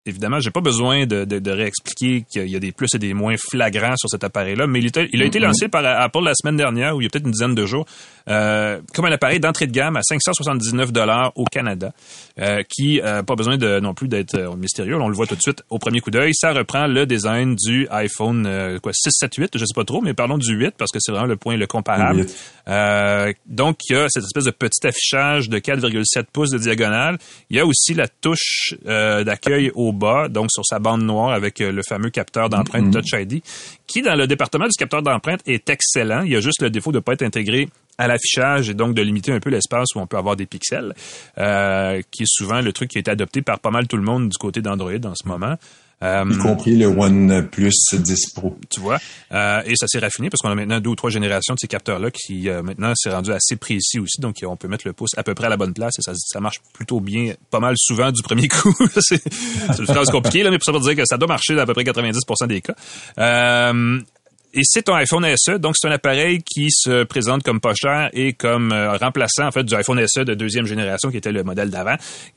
évidemment, 0.06 0.40
j'ai 0.40 0.50
pas 0.50 0.60
besoin 0.60 1.06
de, 1.06 1.24
de, 1.24 1.38
de 1.38 1.50
réexpliquer 1.50 2.24
qu'il 2.30 2.48
y 2.48 2.56
a 2.56 2.60
des 2.60 2.72
plus 2.72 2.94
et 2.94 2.98
des 2.98 3.14
moins 3.14 3.36
flagrants 3.36 3.96
sur 3.96 4.08
cet 4.08 4.24
appareil-là, 4.24 4.66
mais 4.66 4.80
il, 4.80 4.90
il, 5.12 5.22
a 5.22 5.24
été 5.24 5.38
mm-hmm. 5.38 5.42
lancé 5.42 5.68
par 5.68 5.84
Apple 5.84 6.22
la 6.22 6.34
semaine 6.34 6.56
dernière, 6.56 6.96
ou 6.96 7.00
il 7.00 7.04
y 7.04 7.06
a 7.06 7.10
peut-être 7.10 7.26
une 7.26 7.32
dizaine 7.32 7.54
de 7.54 7.66
jours, 7.66 7.86
euh, 8.28 8.80
comme 8.94 9.04
un 9.04 9.12
appareil 9.12 9.38
d'entrée 9.38 9.66
de 9.66 9.72
gamme 9.72 9.96
à 9.96 10.02
579 10.02 10.92
dollars 10.92 11.32
au 11.36 11.44
Canada, 11.44 11.92
euh, 12.40 12.62
qui 12.68 13.00
euh, 13.00 13.22
pas 13.22 13.36
besoin 13.36 13.56
de 13.56 13.80
non 13.80 13.94
plus 13.94 14.08
d'être 14.08 14.34
euh, 14.34 14.56
mystérieux. 14.56 14.96
On 14.96 15.08
le 15.08 15.14
voit 15.14 15.26
tout 15.26 15.36
de 15.36 15.40
suite 15.40 15.62
au 15.70 15.78
premier 15.78 16.00
coup 16.00 16.10
d'œil. 16.10 16.32
Ça 16.34 16.52
reprend 16.52 16.86
le 16.86 17.06
design 17.06 17.54
du 17.54 17.86
iPhone 17.90 18.78
quoi 18.82 18.92
6, 18.92 19.10
7, 19.10 19.34
8, 19.36 19.50
je 19.54 19.64
sais 19.64 19.74
pas 19.74 19.84
trop, 19.84 20.00
mais 20.00 20.12
parlons 20.12 20.38
du 20.38 20.54
8 20.54 20.74
parce 20.76 20.90
que 20.90 20.98
c'est 21.00 21.12
vraiment 21.12 21.28
le 21.28 21.36
point 21.36 21.56
le 21.56 21.66
comparable. 21.66 22.26
donc 23.46 23.78
il 23.88 23.92
y 23.92 23.96
a 23.96 24.08
cette 24.08 24.24
espèce 24.24 24.44
de 24.44 24.50
petit 24.50 24.86
affichage 24.86 25.48
de 25.48 25.58
4,7 25.58 26.24
pouces 26.32 26.50
de 26.50 26.58
diagonale. 26.58 27.18
Il 27.50 27.56
y 27.56 27.60
a 27.60 27.66
aussi 27.66 27.94
la 27.94 28.08
touche 28.08 28.74
d'accueil 28.84 29.70
au 29.74 29.92
bas, 29.96 30.28
donc 30.28 30.50
sur 30.50 30.64
sa 30.64 30.78
bande 30.78 31.02
noire 31.02 31.32
avec 31.32 31.58
le 31.58 31.82
fameux 31.82 32.10
capteur 32.10 32.48
d'empreinte 32.48 32.86
mm-hmm. 32.86 33.02
Touch 33.02 33.20
ID, 33.20 33.42
qui 33.86 34.02
dans 34.02 34.14
le 34.14 34.26
département 34.26 34.66
du 34.66 34.76
capteur 34.78 35.02
d'empreinte 35.02 35.40
est 35.46 35.68
excellent. 35.68 36.22
Il 36.22 36.32
y 36.32 36.36
a 36.36 36.40
juste 36.40 36.62
le 36.62 36.70
défaut 36.70 36.92
de 36.92 36.98
ne 36.98 37.00
pas 37.00 37.14
être 37.14 37.22
intégré 37.22 37.68
à 37.98 38.06
l'affichage 38.06 38.70
et 38.70 38.74
donc 38.74 38.94
de 38.94 39.02
limiter 39.02 39.32
un 39.32 39.40
peu 39.40 39.50
l'espace 39.50 39.94
où 39.94 40.00
on 40.00 40.06
peut 40.06 40.18
avoir 40.18 40.36
des 40.36 40.46
pixels, 40.46 40.94
euh, 41.38 42.00
qui 42.10 42.24
est 42.24 42.28
souvent 42.28 42.60
le 42.60 42.72
truc 42.72 42.90
qui 42.90 42.98
est 42.98 43.08
adopté 43.08 43.42
par 43.42 43.58
pas 43.58 43.70
mal 43.70 43.86
tout 43.86 43.96
le 43.96 44.02
monde 44.02 44.28
du 44.28 44.36
côté 44.36 44.60
d'Android 44.60 44.92
en 45.04 45.14
ce 45.14 45.26
moment. 45.26 45.56
Euh, 46.02 46.24
y 46.30 46.38
compris 46.38 46.76
le 46.76 46.86
OnePlus 46.86 47.72
10 47.92 48.30
Pro. 48.34 48.58
Tu 48.68 48.80
vois? 48.80 48.98
Euh, 49.32 49.62
et 49.64 49.76
ça 49.76 49.86
s'est 49.86 49.98
raffiné 49.98 50.28
parce 50.28 50.42
qu'on 50.42 50.50
a 50.50 50.54
maintenant 50.54 50.78
deux 50.78 50.90
ou 50.90 50.94
trois 50.94 51.08
générations 51.08 51.54
de 51.54 51.58
ces 51.58 51.68
capteurs-là 51.68 52.10
qui 52.10 52.50
euh, 52.50 52.62
maintenant 52.62 52.92
s'est 52.94 53.10
rendu 53.10 53.32
assez 53.32 53.56
précis 53.56 53.98
aussi. 53.98 54.20
Donc 54.20 54.36
on 54.44 54.56
peut 54.56 54.68
mettre 54.68 54.86
le 54.86 54.92
pouce 54.92 55.12
à 55.16 55.22
peu 55.22 55.34
près 55.34 55.46
à 55.46 55.50
la 55.50 55.56
bonne 55.56 55.72
place 55.72 55.94
et 55.98 56.02
ça, 56.02 56.12
ça 56.14 56.40
marche 56.40 56.60
plutôt 56.74 57.00
bien, 57.00 57.32
pas 57.50 57.60
mal 57.60 57.74
souvent 57.78 58.12
du 58.12 58.22
premier 58.22 58.48
coup. 58.48 58.74
c'est 59.00 59.22
une 59.78 59.86
phrase 59.86 60.10
compliquée, 60.10 60.42
là, 60.42 60.50
mais 60.50 60.58
pour 60.58 60.66
ça 60.66 60.72
pour 60.72 60.80
dire 60.82 60.96
que 60.96 61.06
ça 61.06 61.16
doit 61.16 61.28
marcher 61.28 61.54
dans 61.54 61.62
à 61.62 61.66
peu 61.66 61.72
près 61.72 61.84
90% 61.84 62.46
des 62.46 62.60
cas. 62.60 62.74
Et 64.58 64.62
c'est 64.64 64.88
un 64.88 64.94
iPhone 64.94 65.26
SE, 65.36 65.58
donc 65.58 65.74
c'est 65.76 65.86
un 65.86 65.90
appareil 65.90 66.42
qui 66.42 66.68
se 66.70 67.04
présente 67.04 67.42
comme 67.42 67.60
pas 67.60 67.74
cher 67.74 68.08
et 68.14 68.32
comme 68.32 68.72
euh, 68.72 68.96
remplaçant 68.96 69.46
en 69.46 69.50
fait 69.50 69.64
du 69.64 69.74
iPhone 69.74 70.02
SE 70.06 70.20
de 70.20 70.32
deuxième 70.32 70.64
génération 70.64 71.10
qui 71.10 71.18
était 71.18 71.30
le 71.30 71.44
modèle 71.44 71.68
d'avant, 71.68 71.96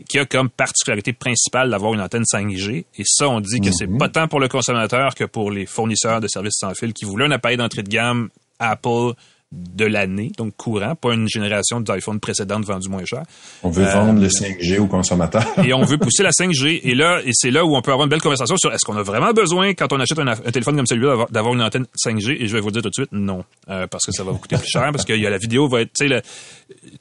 qui 0.09 0.20
a 0.20 0.26
comme 0.26 0.49
particularité 0.49 1.13
principale 1.13 1.70
d'avoir 1.70 1.93
une 1.93 2.01
antenne 2.01 2.24
5G. 2.24 2.84
Et 2.97 3.03
ça, 3.05 3.30
on 3.30 3.39
dit 3.39 3.61
que 3.61 3.72
c'est 3.72 3.88
mhm. 3.88 3.99
pas 3.99 4.09
tant 4.09 4.28
pour 4.28 4.41
le 4.41 4.49
consommateur 4.49 5.15
que 5.15 5.24
pour 5.24 5.49
les 5.49 5.65
fournisseurs 5.65 6.20
de 6.20 6.28
services 6.28 6.57
sans 6.57 6.74
fil 6.74 6.91
qui 6.91 7.05
voulaient 7.05 7.28
un 7.28 7.32
appareil 7.32 7.55
d'entrée 7.55 7.84
de 7.84 7.89
gamme 7.89 8.28
Apple 8.59 9.13
de 9.52 9.86
l'année, 9.86 10.32
donc 10.38 10.56
courant, 10.56 10.93
pas 10.93 11.14
une 11.14 11.28
génération 11.28 11.82
d'iPhone 11.82 12.20
précédente 12.20 12.66
vendue 12.66 12.88
moins 12.88 13.04
cher. 13.06 13.24
On 13.64 13.72
veut 13.72 13.84
vendre 13.84 14.22
le 14.22 14.28
5G 14.28 14.78
aux 14.78 14.86
consommateurs. 14.86 15.43
et 15.66 15.74
on 15.74 15.84
veut 15.84 15.97
pousser 15.97 16.22
la 16.22 16.30
5G. 16.30 16.82
Et 16.84 16.93
là, 16.93 17.20
et 17.26 17.32
c'est 17.34 17.50
là 17.50 17.66
où 17.66 17.76
on 17.76 17.82
peut 17.82 17.91
avoir 17.91 18.06
une 18.06 18.12
belle 18.12 18.22
conversation 18.22 18.58
sur 18.58 18.72
est-ce 18.72 18.86
qu'on 18.86 18.95
a 18.95 19.02
vraiment 19.02 19.34
besoin, 19.34 19.74
quand 19.74 19.91
on 19.91 20.00
achète 20.00 20.20
un, 20.20 20.36
téléphone 20.36 20.76
comme 20.76 20.86
celui-là, 20.86 21.26
d'avoir 21.32 21.56
une 21.56 21.64
antenne 21.64 21.88
5G. 21.97 22.38
Et 22.39 22.47
je 22.47 22.54
vais 22.54 22.60
vous 22.60 22.70
dire 22.70 22.84
tout 22.84 22.89
de 22.89 22.93
suite, 22.93 23.12
non, 23.12 23.43
euh, 23.70 23.88
parce 23.88 24.06
que 24.06 24.12
ça 24.12 24.24
va 24.24 24.32
vous 24.32 24.38
coûter 24.38 24.56
plus 24.58 24.70
cher, 24.70 24.91
parce 24.91 25.04
que 25.04 25.14
y 25.14 25.26
a 25.26 25.32
la 25.32 25.39
vidéo 25.39 25.68
va 25.68 25.82
être, 25.82 25.93
tu 25.97 26.08
sais, 26.08 26.22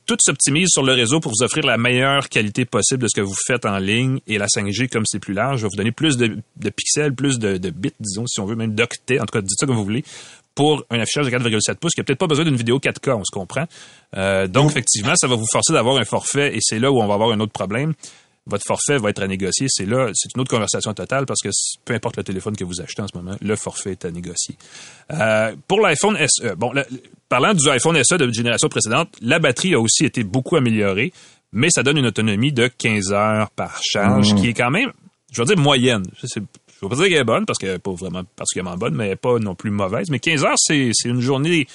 tout 0.07 0.17
s'optimise 0.19 0.69
sur 0.71 0.83
le 0.83 0.95
réseau 0.95 1.21
pour 1.21 1.33
vous 1.33 1.45
offrir 1.45 1.67
la 1.67 1.77
meilleure 1.77 2.31
qualité 2.31 2.65
possible 2.65 3.03
de 3.03 3.09
ce 3.09 3.21
que 3.21 3.25
vous 3.25 3.37
faites 3.47 3.67
en 3.67 3.77
ligne. 3.77 4.21
Et 4.27 4.39
la 4.39 4.47
5G, 4.47 4.89
comme 4.89 5.05
c'est 5.05 5.21
plus 5.21 5.35
large, 5.35 5.63
va 5.63 5.69
vous 5.69 5.77
donner 5.77 5.93
plus 5.93 6.17
de, 6.17 6.39
pixels, 6.71 7.15
plus 7.15 7.39
de, 7.39 7.59
de, 7.59 7.69
bits, 7.69 7.93
disons, 8.01 8.27
si 8.27 8.41
on 8.41 8.47
veut, 8.47 8.57
même 8.57 8.75
d'octets. 8.75 9.21
En 9.21 9.27
tout 9.27 9.33
cas, 9.33 9.43
dites 9.43 9.59
ça 9.61 9.67
comme 9.67 9.77
vous 9.77 9.85
voulez, 9.85 10.05
pour 10.59 10.85
un 10.91 10.99
affichage 10.99 11.27
de 11.27 11.31
4,7 11.31 11.77
pouces 11.77 11.95
qui 11.95 12.01
a 12.01 12.05
peut-être 12.05 12.19
pas 12.19 12.27
besoin 12.27 12.45
d'une 12.45 12.57
vidéo 12.57 12.81
4K, 12.81 13.13
on 13.13 13.23
se 13.23 13.31
comprend. 13.31 13.65
Euh, 14.17 14.49
donc, 14.49 14.73
effectivement, 14.73 15.13
ça 15.15 15.29
va 15.29 15.37
vous 15.37 15.47
forcer 15.53 15.73
d'avoir 15.73 15.99
un 15.99 16.05
forfait 16.05 16.53
et 16.53 16.59
c'est 16.61 16.81
là 16.81 16.91
où 16.91 17.01
on 17.01 17.07
va 17.07 17.15
avoir 17.15 17.31
un 17.31 17.39
autre 17.39 17.53
problème. 17.53 17.95
Votre 18.45 18.65
forfait 18.67 18.99
va 18.99 19.11
être 19.11 19.23
à 19.23 19.29
négocier. 19.29 19.69
C'est 19.71 19.87
là, 19.87 20.11
c'est 20.15 20.35
une 20.35 20.41
autre 20.41 20.51
conversation 20.51 20.93
totale 20.95 21.27
parce 21.27 21.43
que 21.43 21.51
peu 21.85 21.95
importe 21.95 22.17
le 22.17 22.25
téléphone 22.25 22.57
que 22.57 22.65
vous 22.65 22.81
achetez 22.81 23.01
en 23.01 23.07
ce 23.07 23.17
moment, 23.17 23.37
le 23.41 23.55
forfait 23.55 23.93
est 23.93 24.05
à 24.05 24.11
négocier. 24.11 24.57
Euh, 25.13 25.55
pour 25.69 25.79
l'iPhone 25.81 26.19
SE, 26.27 26.57
bon, 26.57 26.73
parlant 27.29 27.55
du 27.55 27.71
iPhone 27.71 27.97
SE 28.03 28.17
de 28.17 28.29
génération 28.33 28.69
précédente, 28.69 29.11
la 29.23 29.39
batterie 29.39 29.75
a 29.75 29.79
aussi 29.79 30.07
été 30.07 30.25
beaucoup 30.25 30.57
améliorée, 30.57 31.13
mais 31.53 31.69
ça 31.71 31.85
donne 31.85 31.99
une 31.99 32.07
autonomie 32.07 32.51
de 32.51 32.67
15 32.67 33.13
heures 33.13 33.51
par 33.51 33.81
charge, 33.81 34.33
mmh. 34.33 34.41
qui 34.41 34.49
est 34.49 34.55
quand 34.55 34.73
même, 34.73 34.91
je 35.31 35.41
veux 35.41 35.47
dire, 35.47 35.57
moyenne. 35.57 36.03
C'est 36.21 36.43
je 36.81 36.87
ne 36.87 36.91
veux 36.91 36.97
pas 36.97 37.03
dire 37.03 37.13
qu'elle 37.13 37.23
est 37.23 37.25
bonne 37.25 37.47
parce 37.47 37.59
qu'elle 37.59 37.73
n'est 37.73 37.79
pas 37.79 37.93
vraiment 37.93 38.23
particulièrement 38.37 38.77
bonne, 38.77 38.95
mais 38.95 39.05
elle 39.05 39.11
n'est 39.11 39.17
pas 39.17 39.39
non 39.39 39.55
plus 39.55 39.71
mauvaise. 39.71 40.11
Mais 40.11 40.21
15 40.21 40.45
heures, 40.45 40.59
c'est 40.59 40.93
une 41.05 41.21
journée 41.21 41.67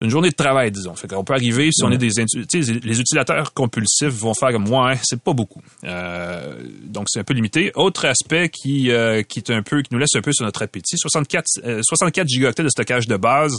une 0.00 0.10
journée 0.10 0.30
de 0.30 0.34
travail, 0.34 0.70
disons. 0.70 0.94
Fait 0.94 1.08
qu'on 1.08 1.24
peut 1.24 1.34
arriver, 1.34 1.70
si 1.72 1.82
on 1.82 1.90
est 1.90 1.98
des 1.98 2.08
les 2.08 3.00
utilisateurs 3.00 3.52
compulsifs 3.52 4.14
vont 4.14 4.32
faire 4.32 4.52
comme 4.52 4.68
moi, 4.68 4.92
c'est 5.02 5.20
pas 5.20 5.32
beaucoup. 5.32 5.60
Euh, 5.84 6.56
donc 6.84 7.06
c'est 7.08 7.18
un 7.18 7.24
peu 7.24 7.34
limité. 7.34 7.72
Autre 7.74 8.06
aspect 8.06 8.48
qui 8.48 8.92
euh, 8.92 9.22
qui 9.22 9.40
est 9.40 9.50
un 9.50 9.62
peu 9.62 9.82
qui 9.82 9.92
nous 9.92 9.98
laisse 9.98 10.14
un 10.14 10.20
peu 10.20 10.32
sur 10.32 10.44
notre 10.44 10.62
appétit, 10.62 10.96
64 10.96 11.82
64 11.82 12.28
gigaoctets 12.28 12.62
de 12.62 12.68
stockage 12.68 13.08
de 13.08 13.16
base. 13.16 13.56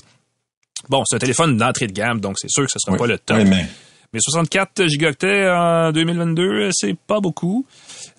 Bon, 0.88 1.03
c'est 1.05 1.18
un 1.18 1.20
téléphone 1.20 1.57
d'entrée 1.57 1.88
de 1.88 1.91
gamme, 1.91 2.22
donc 2.22 2.38
c'est 2.39 2.49
sûr 2.49 2.64
que 2.66 2.72
ce 2.72 2.80
sera 2.80 2.95
pas 2.95 3.05
le 3.05 3.20
top. 3.20 3.38
mais... 3.38 3.68
mais 4.14 4.20
64 4.22 4.88
gigaoctets 4.88 5.49
en 5.49 5.91
2022, 5.91 6.70
c'est 6.72 6.97
pas 6.97 7.20
beaucoup. 7.20 7.66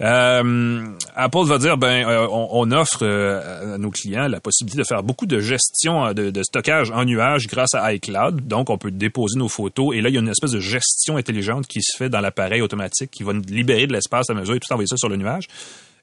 Euh, 0.01 0.86
Apple 1.14 1.44
va 1.44 1.59
dire, 1.59 1.76
ben, 1.76 2.07
euh, 2.09 2.26
on, 2.30 2.70
offre 2.70 3.01
euh, 3.03 3.74
à 3.74 3.78
nos 3.78 3.90
clients 3.90 4.28
la 4.28 4.40
possibilité 4.40 4.78
de 4.78 4.86
faire 4.86 5.03
beaucoup 5.03 5.26
de 5.26 5.40
gestion 5.40 6.14
de, 6.14 6.42
stockage 6.42 6.90
en 6.90 7.05
nuage 7.05 7.46
grâce 7.48 7.74
à 7.74 7.92
iCloud. 7.92 8.46
Donc, 8.46 8.70
on 8.70 8.78
peut 8.78 8.90
déposer 8.90 9.38
nos 9.38 9.48
photos 9.48 9.94
et 9.94 10.01
là, 10.01 10.09
il 10.09 10.14
y 10.14 10.18
a 10.18 10.20
une 10.20 10.28
espèce 10.28 10.53
de 10.53 10.61
gestion 10.61 11.16
intelligente 11.16 11.66
qui 11.66 11.82
se 11.82 11.96
fait 11.96 12.09
dans 12.09 12.20
l'appareil 12.20 12.62
automatique 12.62 13.11
qui 13.11 13.24
va 13.24 13.32
libérer 13.32 13.86
de 13.86 13.92
l'espace 13.92 14.30
à 14.30 14.34
mesure 14.34 14.55
et 14.55 14.61
tout 14.61 14.72
envoyer 14.72 14.86
ça 14.88 14.96
sur 14.96 15.09
le 15.09 15.16
nuage. 15.16 15.48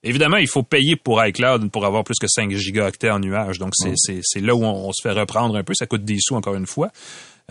Évidemment, 0.03 0.37
il 0.37 0.47
faut 0.47 0.63
payer 0.63 0.95
pour 0.95 1.23
iCloud 1.23 1.71
pour 1.71 1.85
avoir 1.85 2.03
plus 2.03 2.17
que 2.21 2.27
5 2.27 2.51
gigaoctets 2.51 3.09
en 3.09 3.19
nuage. 3.19 3.57
Donc, 3.57 3.73
c'est 3.75 4.41
là 4.41 4.55
où 4.55 4.63
on, 4.63 4.91
se 4.93 5.01
fait 5.01 5.11
reprendre 5.11 5.55
un 5.55 5.63
peu. 5.63 5.73
Ça 5.73 5.87
coûte 5.87 6.05
des 6.05 6.17
sous 6.19 6.35
encore 6.35 6.55
une 6.55 6.67
fois. 6.67 6.91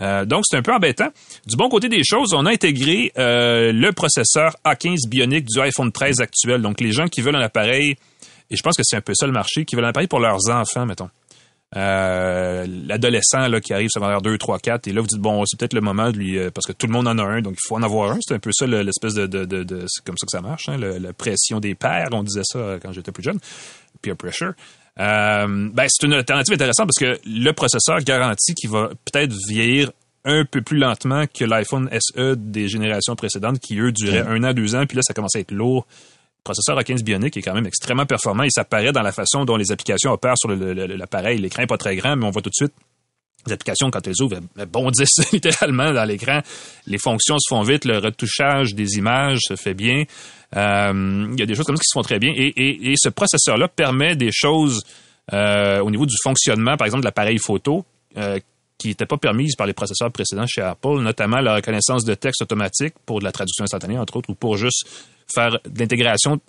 Euh, 0.01 0.25
donc, 0.25 0.43
c'est 0.45 0.57
un 0.57 0.61
peu 0.61 0.73
embêtant. 0.73 1.09
Du 1.45 1.55
bon 1.55 1.69
côté 1.69 1.89
des 1.89 2.03
choses, 2.03 2.33
on 2.33 2.45
a 2.45 2.51
intégré 2.51 3.11
euh, 3.17 3.71
le 3.71 3.91
processeur 3.91 4.55
A15 4.63 5.07
Bionic 5.07 5.45
du 5.45 5.59
iPhone 5.59 5.91
13 5.91 6.21
actuel. 6.21 6.61
Donc, 6.61 6.79
les 6.79 6.91
gens 6.91 7.07
qui 7.07 7.21
veulent 7.21 7.35
un 7.35 7.41
appareil, 7.41 7.95
et 8.49 8.55
je 8.55 8.61
pense 8.61 8.75
que 8.75 8.83
c'est 8.85 8.95
un 8.95 9.01
peu 9.01 9.13
ça 9.15 9.25
le 9.25 9.33
marché, 9.33 9.65
qui 9.65 9.75
veulent 9.75 9.85
un 9.85 9.89
appareil 9.89 10.07
pour 10.07 10.19
leurs 10.19 10.49
enfants, 10.49 10.85
mettons. 10.85 11.09
Euh, 11.75 12.65
l'adolescent 12.85 13.59
qui 13.59 13.73
arrive 13.73 13.89
secondaire 13.89 14.21
2, 14.21 14.37
3, 14.37 14.57
4 14.59 14.87
et 14.87 14.93
là 14.93 15.01
vous 15.01 15.07
dites 15.07 15.19
bon 15.19 15.43
c'est 15.45 15.59
peut-être 15.59 15.73
le 15.73 15.81
moment 15.81 16.11
de 16.11 16.17
lui 16.17 16.39
parce 16.51 16.65
que 16.65 16.71
tout 16.71 16.87
le 16.87 16.93
monde 16.93 17.09
en 17.09 17.17
a 17.17 17.23
un 17.23 17.41
donc 17.41 17.55
il 17.61 17.67
faut 17.67 17.75
en 17.75 17.83
avoir 17.83 18.13
un 18.13 18.19
c'est 18.21 18.35
un 18.35 18.39
peu 18.39 18.51
ça 18.53 18.65
l'espèce 18.65 19.15
de, 19.15 19.27
de, 19.27 19.43
de, 19.43 19.85
c'est 19.89 20.01
comme 20.05 20.15
ça 20.17 20.25
que 20.25 20.31
ça 20.31 20.39
marche 20.39 20.69
hein, 20.69 20.77
la 20.77 21.11
pression 21.11 21.59
des 21.59 21.75
pères 21.75 22.07
on 22.13 22.23
disait 22.23 22.45
ça 22.45 22.77
quand 22.81 22.93
j'étais 22.93 23.11
plus 23.11 23.21
jeune 23.21 23.39
peer 24.01 24.15
pressure 24.15 24.53
euh, 24.99 25.69
ben, 25.73 25.85
c'est 25.87 26.05
une 26.05 26.13
alternative 26.13 26.53
intéressante 26.53 26.87
parce 26.87 26.97
que 26.99 27.19
le 27.27 27.51
processeur 27.51 27.99
garantit 28.01 28.55
qu'il 28.55 28.69
va 28.69 28.89
peut-être 29.05 29.33
vieillir 29.47 29.91
un 30.25 30.43
peu 30.43 30.61
plus 30.61 30.77
lentement 30.77 31.25
que 31.27 31.45
l'iPhone 31.45 31.89
SE 31.99 32.35
des 32.35 32.67
générations 32.67 33.15
précédentes 33.15 33.59
qui, 33.59 33.79
eux, 33.79 33.91
duraient 33.91 34.25
un 34.27 34.43
an, 34.43 34.53
deux 34.53 34.75
ans, 34.75 34.85
puis 34.85 34.97
là, 34.97 35.01
ça 35.03 35.13
commence 35.13 35.35
à 35.35 35.39
être 35.39 35.51
lourd. 35.51 35.87
Le 36.39 36.43
processeur 36.43 36.79
A15 36.79 37.03
Bionic 37.03 37.37
est 37.37 37.41
quand 37.41 37.53
même 37.53 37.65
extrêmement 37.65 38.05
performant 38.05 38.43
et 38.43 38.49
ça 38.49 38.63
paraît 38.63 38.91
dans 38.91 39.01
la 39.01 39.11
façon 39.11 39.45
dont 39.45 39.55
les 39.55 39.71
applications 39.71 40.11
opèrent 40.11 40.37
sur 40.37 40.49
l'appareil. 40.49 41.37
L'écran 41.39 41.63
n'est 41.63 41.67
pas 41.67 41.77
très 41.77 41.95
grand, 41.95 42.15
mais 42.15 42.25
on 42.25 42.31
voit 42.31 42.41
tout 42.41 42.49
de 42.49 42.55
suite 42.55 42.73
les 43.45 43.53
applications, 43.53 43.89
quand 43.91 44.05
elles 44.07 44.21
ouvrent, 44.21 44.39
elles 44.57 44.65
bondissent 44.65 45.31
littéralement 45.31 45.93
dans 45.93 46.03
l'écran. 46.03 46.41
Les 46.85 46.97
fonctions 46.97 47.37
se 47.39 47.47
font 47.49 47.61
vite, 47.61 47.85
le 47.85 47.99
retouchage 47.99 48.73
des 48.75 48.97
images 48.97 49.39
se 49.41 49.55
fait 49.55 49.73
bien. 49.73 50.03
Euh, 50.55 51.27
il 51.33 51.39
y 51.39 51.43
a 51.43 51.45
des 51.45 51.55
choses 51.55 51.65
comme 51.65 51.75
ça 51.75 51.81
qui 51.81 51.89
se 51.89 51.97
font 51.97 52.03
très 52.03 52.19
bien. 52.19 52.33
Et, 52.35 52.93
ce 52.97 53.09
processeur-là 53.09 53.67
permet 53.67 54.15
des 54.15 54.31
choses 54.31 54.83
euh, 55.33 55.79
au 55.79 55.91
niveau 55.91 56.05
du 56.05 56.15
fonctionnement, 56.23 56.77
par 56.77 56.85
exemple, 56.85 57.01
de 57.01 57.07
l'appareil 57.07 57.37
photo, 57.37 57.85
euh, 58.17 58.39
qui 58.77 58.89
n'étaient 58.89 59.05
pas 59.05 59.17
permises 59.17 59.55
par 59.55 59.67
les 59.67 59.73
processeurs 59.73 60.11
précédents 60.11 60.45
chez 60.47 60.61
Apple, 60.61 60.99
notamment 60.99 61.39
la 61.39 61.55
reconnaissance 61.55 62.05
de 62.05 62.13
texte 62.13 62.41
automatique 62.43 62.93
pour 63.05 63.19
de 63.19 63.23
la 63.23 63.31
traduction 63.31 63.63
instantanée, 63.63 63.97
entre 63.97 64.17
autres, 64.17 64.29
ou 64.29 64.35
pour 64.35 64.57
juste 64.57 64.85
faire 65.33 65.59
de 65.65 65.79
l'intégration. 65.79 66.39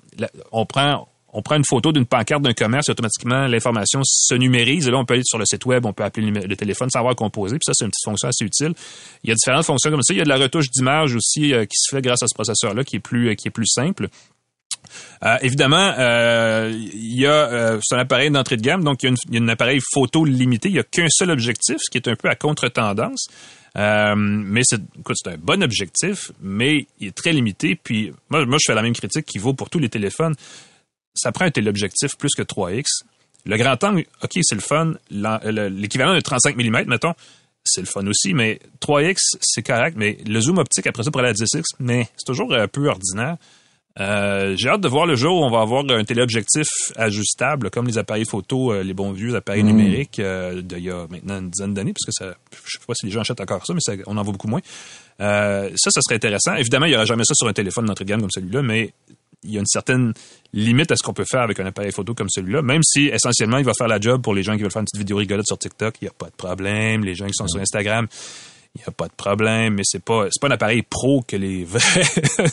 On 0.52 0.66
prend 0.66 1.08
on 1.38 1.42
prend 1.42 1.54
une 1.54 1.64
photo 1.64 1.92
d'une 1.92 2.04
pancarte 2.04 2.42
d'un 2.42 2.52
commerce 2.52 2.88
et 2.88 2.90
automatiquement 2.90 3.46
l'information 3.46 4.00
se 4.02 4.34
numérise. 4.34 4.88
Et 4.88 4.90
là, 4.90 4.98
on 4.98 5.04
peut 5.04 5.14
aller 5.14 5.22
sur 5.24 5.38
le 5.38 5.44
site 5.46 5.64
web, 5.66 5.86
on 5.86 5.92
peut 5.92 6.02
appeler 6.02 6.32
le 6.32 6.56
téléphone 6.56 6.90
sans 6.90 6.98
avoir 6.98 7.14
composé. 7.14 7.58
Puis 7.58 7.64
ça, 7.64 7.72
c'est 7.76 7.84
une 7.84 7.92
petite 7.92 8.04
fonction 8.04 8.28
assez 8.28 8.44
utile. 8.44 8.74
Il 9.22 9.28
y 9.28 9.30
a 9.30 9.36
différentes 9.36 9.64
fonctions 9.64 9.88
comme 9.92 10.02
ça. 10.02 10.12
Il 10.14 10.16
y 10.16 10.20
a 10.20 10.24
de 10.24 10.28
la 10.28 10.36
retouche 10.36 10.68
d'image 10.68 11.14
aussi 11.14 11.54
euh, 11.54 11.64
qui 11.64 11.76
se 11.76 11.94
fait 11.94 12.02
grâce 12.02 12.24
à 12.24 12.26
ce 12.26 12.34
processeur-là, 12.34 12.82
qui 12.82 12.96
est 12.96 13.00
plus 13.00 13.28
euh, 13.28 13.34
qui 13.34 13.46
est 13.46 13.52
plus 13.52 13.68
simple. 13.68 14.08
Euh, 15.22 15.36
évidemment, 15.42 15.92
il 16.72 17.20
y 17.20 17.26
a 17.26 17.78
c'est 17.82 17.94
un 17.94 17.98
appareil 18.00 18.32
d'entrée 18.32 18.56
de 18.56 18.62
gamme, 18.62 18.82
donc 18.82 19.04
il 19.04 19.14
y 19.30 19.38
a, 19.38 19.40
un 19.40 19.48
appareil 19.48 19.78
photo 19.94 20.24
limité. 20.24 20.70
Il 20.70 20.74
n'y 20.74 20.80
a 20.80 20.84
qu'un 20.84 21.08
seul 21.08 21.30
objectif, 21.30 21.76
ce 21.78 21.88
qui 21.88 21.98
est 21.98 22.08
un 22.08 22.16
peu 22.16 22.28
à 22.28 22.34
contre-tendance. 22.34 23.28
mais 23.76 24.62
c'est, 24.64 24.80
c'est 25.14 25.30
un 25.30 25.36
bon 25.38 25.62
objectif, 25.62 26.32
mais 26.40 26.86
il 26.98 27.08
est 27.08 27.16
très 27.16 27.32
limité. 27.32 27.78
Puis 27.80 28.12
moi, 28.28 28.44
je 28.44 28.64
fais 28.66 28.74
la 28.74 28.82
même 28.82 28.94
critique 28.94 29.26
qui 29.26 29.38
vaut 29.38 29.52
pour 29.52 29.70
tous 29.70 29.78
les 29.78 29.88
téléphones 29.88 30.34
ça 31.18 31.32
prend 31.32 31.44
un 31.44 31.50
téléobjectif 31.50 32.16
plus 32.16 32.34
que 32.36 32.42
3X. 32.42 32.84
Le 33.44 33.56
grand 33.56 33.82
angle, 33.84 34.04
OK, 34.22 34.38
c'est 34.42 34.54
le 34.54 34.60
fun. 34.60 34.94
L'équivalent 35.10 36.14
de 36.14 36.20
35 36.20 36.56
mm, 36.56 36.84
mettons, 36.86 37.14
c'est 37.64 37.80
le 37.80 37.86
fun 37.86 38.06
aussi, 38.06 38.34
mais 38.34 38.60
3X, 38.80 39.16
c'est 39.40 39.62
correct, 39.62 39.94
mais 39.96 40.18
le 40.26 40.40
zoom 40.40 40.58
optique, 40.58 40.86
après 40.86 41.02
ça, 41.02 41.10
pour 41.10 41.20
aller 41.20 41.30
à 41.30 41.32
10X, 41.32 41.62
mais 41.78 42.08
c'est 42.16 42.26
toujours 42.26 42.52
un 42.54 42.68
peu 42.68 42.88
ordinaire. 42.88 43.36
Euh, 44.00 44.54
j'ai 44.56 44.68
hâte 44.68 44.80
de 44.80 44.88
voir 44.88 45.06
le 45.06 45.16
jour 45.16 45.40
où 45.40 45.44
on 45.44 45.50
va 45.50 45.60
avoir 45.60 45.84
un 45.90 46.04
téléobjectif 46.04 46.68
ajustable, 46.96 47.70
comme 47.70 47.86
les 47.86 47.98
appareils 47.98 48.26
photo, 48.26 48.72
euh, 48.72 48.82
les 48.84 48.94
bons 48.94 49.10
vieux 49.10 49.34
appareils 49.34 49.64
mm. 49.64 49.66
numériques 49.66 50.18
euh, 50.20 50.62
d'il 50.62 50.84
y 50.84 50.90
a 50.90 51.06
maintenant 51.08 51.40
une 51.40 51.50
dizaine 51.50 51.74
d'années, 51.74 51.92
parce 51.92 52.06
que 52.06 52.12
ça, 52.12 52.36
je 52.64 52.78
sais 52.78 52.84
pas 52.86 52.94
si 52.94 53.06
les 53.06 53.12
gens 53.12 53.20
achètent 53.20 53.40
encore 53.40 53.66
ça, 53.66 53.74
mais 53.74 54.02
on 54.06 54.16
en 54.16 54.22
voit 54.22 54.32
beaucoup 54.32 54.48
moins. 54.48 54.60
ça, 55.18 55.90
ça 55.90 56.00
serait 56.00 56.14
intéressant. 56.14 56.54
Évidemment, 56.54 56.86
il 56.86 56.90
n'y 56.90 56.96
aura 56.96 57.06
jamais 57.06 57.24
ça 57.24 57.34
sur 57.34 57.48
un 57.48 57.52
téléphone 57.52 57.86
d'entrée 57.86 58.04
de 58.04 58.10
gamme 58.10 58.20
comme 58.20 58.30
celui-là, 58.30 58.62
mais 58.62 58.92
il 59.44 59.52
y 59.52 59.56
a 59.56 59.60
une 59.60 59.66
certaine 59.66 60.12
limite 60.52 60.90
à 60.90 60.96
ce 60.96 61.02
qu'on 61.02 61.12
peut 61.12 61.24
faire 61.28 61.42
avec 61.42 61.60
un 61.60 61.66
appareil 61.66 61.92
photo 61.92 62.14
comme 62.14 62.28
celui-là, 62.28 62.62
même 62.62 62.82
si 62.82 63.06
essentiellement 63.06 63.58
il 63.58 63.64
va 63.64 63.72
faire 63.76 63.88
la 63.88 64.00
job 64.00 64.22
pour 64.22 64.34
les 64.34 64.42
gens 64.42 64.56
qui 64.56 64.62
veulent 64.62 64.72
faire 64.72 64.80
une 64.80 64.86
petite 64.86 64.98
vidéo 64.98 65.16
rigolote 65.16 65.46
sur 65.46 65.58
TikTok, 65.58 65.96
il 66.00 66.04
n'y 66.04 66.08
a 66.08 66.12
pas 66.12 66.26
de 66.26 66.36
problème. 66.36 67.04
Les 67.04 67.14
gens 67.14 67.26
qui 67.26 67.34
sont 67.34 67.46
sur 67.46 67.60
Instagram, 67.60 68.06
il 68.78 68.82
n'y 68.82 68.86
a 68.86 68.92
pas 68.92 69.06
de 69.06 69.12
problème, 69.12 69.74
mais 69.74 69.82
c'est 69.84 70.02
pas 70.02 70.26
c'est 70.30 70.40
pas 70.40 70.46
un 70.48 70.52
appareil 70.52 70.82
pro 70.82 71.22
que 71.26 71.36
les 71.36 71.64
vrais 71.64 71.80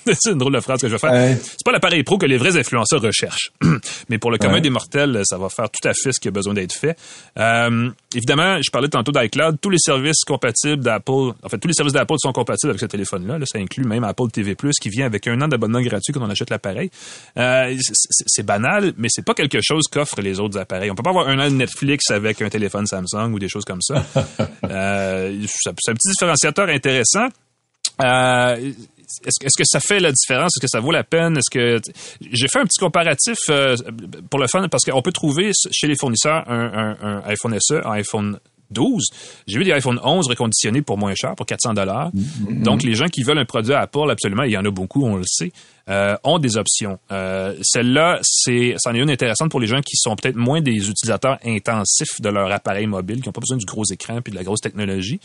c'est 0.06 0.32
une 0.32 0.40
drôle 0.40 0.54
de 0.54 0.60
phrase 0.60 0.82
que 0.82 0.88
je 0.88 0.94
vais 0.94 1.00
faire. 1.00 1.38
C'est 1.40 1.64
pas 1.64 1.72
l'appareil 1.72 2.04
pro 2.04 2.18
que 2.18 2.26
les 2.26 2.38
vrais 2.38 2.58
influenceurs 2.58 3.02
recherchent. 3.02 3.52
mais 4.10 4.18
pour 4.18 4.32
le 4.32 4.38
commun 4.38 4.60
des 4.60 4.72
mortels, 4.72 5.22
ça 5.24 5.38
va 5.38 5.50
faire 5.50 5.70
tout 5.70 5.88
à 5.88 5.94
fait 5.94 6.12
ce 6.12 6.20
qui 6.20 6.28
a 6.28 6.32
besoin 6.32 6.56
d'être 6.56 6.74
fait. 6.74 6.98
Euh, 7.38 7.90
évidemment, 8.16 8.60
je 8.62 8.72
parlais 8.72 8.90
tantôt 8.90 9.12
d'iCloud, 9.12 9.58
tous 9.62 9.70
les 9.70 9.78
services 9.78 10.24
compatibles 10.26 10.84
d'Apple, 10.84 11.34
en 11.44 11.50
fait 11.50 11.60
tous 11.60 11.68
les 11.68 11.74
services 11.74 11.94
d'Apple 11.94 12.16
sont 12.18 12.34
compatibles 12.34 12.72
avec 12.72 12.82
ce 12.82 12.88
téléphone-là, 12.88 13.40
ça 13.46 13.60
inclut 13.60 13.86
même 13.86 14.04
Apple 14.04 14.30
TV+ 14.32 14.56
qui 14.82 14.90
vient 14.90 15.06
avec 15.06 15.28
un 15.28 15.40
an 15.42 15.48
d'abonnement 15.48 15.82
gratuit 15.82 16.12
quand 16.12 16.22
on 16.22 16.30
achète 16.30 16.50
l'appareil. 16.50 16.90
Euh, 17.38 17.76
c'est 17.80 18.44
banal, 18.44 18.94
mais 18.98 19.08
c'est 19.12 19.26
pas 19.26 19.34
quelque 19.34 19.60
chose 19.62 19.86
qu'offrent 19.92 20.22
les 20.22 20.40
autres 20.40 20.58
appareils. 20.58 20.90
On 20.90 20.96
peut 20.96 21.04
pas 21.04 21.12
avoir 21.12 21.28
un 21.28 21.40
an 21.40 21.50
de 21.50 21.56
Netflix 21.56 22.10
avec 22.10 22.42
un 22.42 22.50
téléphone 22.50 22.88
Samsung 22.88 23.34
ou 23.34 23.40
des 23.40 23.50
choses 23.50 23.66
comme 23.66 23.82
ça. 23.82 24.06
euh, 24.70 25.38
c'est 25.46 25.70
un 25.70 25.94
petit 25.94 26.14
différenciateur 26.16 26.70
intéressant. 26.70 27.28
Euh, 28.04 28.72
est-ce, 29.26 29.58
que 29.58 29.64
ça 29.64 29.80
fait 29.80 30.00
la 30.00 30.12
différence? 30.12 30.52
Est-ce 30.56 30.62
que 30.62 30.68
ça 30.68 30.80
vaut 30.80 30.92
la 30.92 31.04
peine? 31.04 31.38
Est-ce 31.38 31.50
que 31.50 31.80
j'ai 32.32 32.48
fait 32.48 32.60
un 32.60 32.66
petit 32.66 32.80
comparatif 32.80 33.38
euh, 33.50 33.76
pour 34.30 34.40
le 34.40 34.48
fun 34.48 34.68
parce 34.70 34.84
qu'on 34.84 35.02
peut 35.02 35.12
trouver 35.12 35.52
chez 35.72 35.88
les 35.88 35.96
fournisseurs 35.96 36.44
un, 36.50 37.22
iPhone 37.26 37.56
SE, 37.60 37.76
un 37.86 37.92
iPhone 37.92 38.40
12. 38.72 39.06
J'ai 39.46 39.60
vu 39.60 39.64
des 39.64 39.72
iPhone 39.74 40.00
11 40.04 40.28
reconditionnés 40.28 40.82
pour 40.82 40.98
moins 40.98 41.14
cher, 41.14 41.36
pour 41.36 41.46
400 41.46 41.76
dollars. 41.76 42.10
Mm-hmm. 42.10 42.64
Donc, 42.64 42.82
les 42.82 42.96
gens 42.96 43.06
qui 43.06 43.22
veulent 43.22 43.38
un 43.38 43.46
produit 43.46 43.76
Apple, 43.76 44.10
absolument, 44.10 44.42
il 44.42 44.52
y 44.52 44.58
en 44.58 44.66
a 44.66 44.72
beaucoup, 44.72 45.06
on 45.06 45.18
le 45.18 45.24
sait, 45.28 45.52
euh, 45.88 46.18
ont 46.24 46.40
des 46.40 46.58
options. 46.58 46.98
celle-là, 47.10 48.20
c'est, 48.24 48.74
c'en 48.80 48.96
est 48.96 49.00
une 49.00 49.12
intéressante 49.12 49.52
pour 49.52 49.60
les 49.60 49.68
gens 49.68 49.82
qui 49.82 49.98
sont 49.98 50.16
peut-être 50.16 50.36
moins 50.36 50.62
des 50.62 50.90
utilisateurs 50.90 51.38
intensifs 51.46 52.20
de 52.20 52.30
leur 52.30 52.52
appareil 52.52 52.88
mobile, 52.88 53.22
qui 53.22 53.30
n'ont 53.30 53.34
pas 53.34 53.42
besoin 53.42 53.58
du 53.58 53.66
gros 53.66 53.86
écran 53.86 54.20
puis 54.22 54.32
de 54.32 54.38
la 54.38 54.44
grosse 54.44 54.62
technologie. 54.62 55.20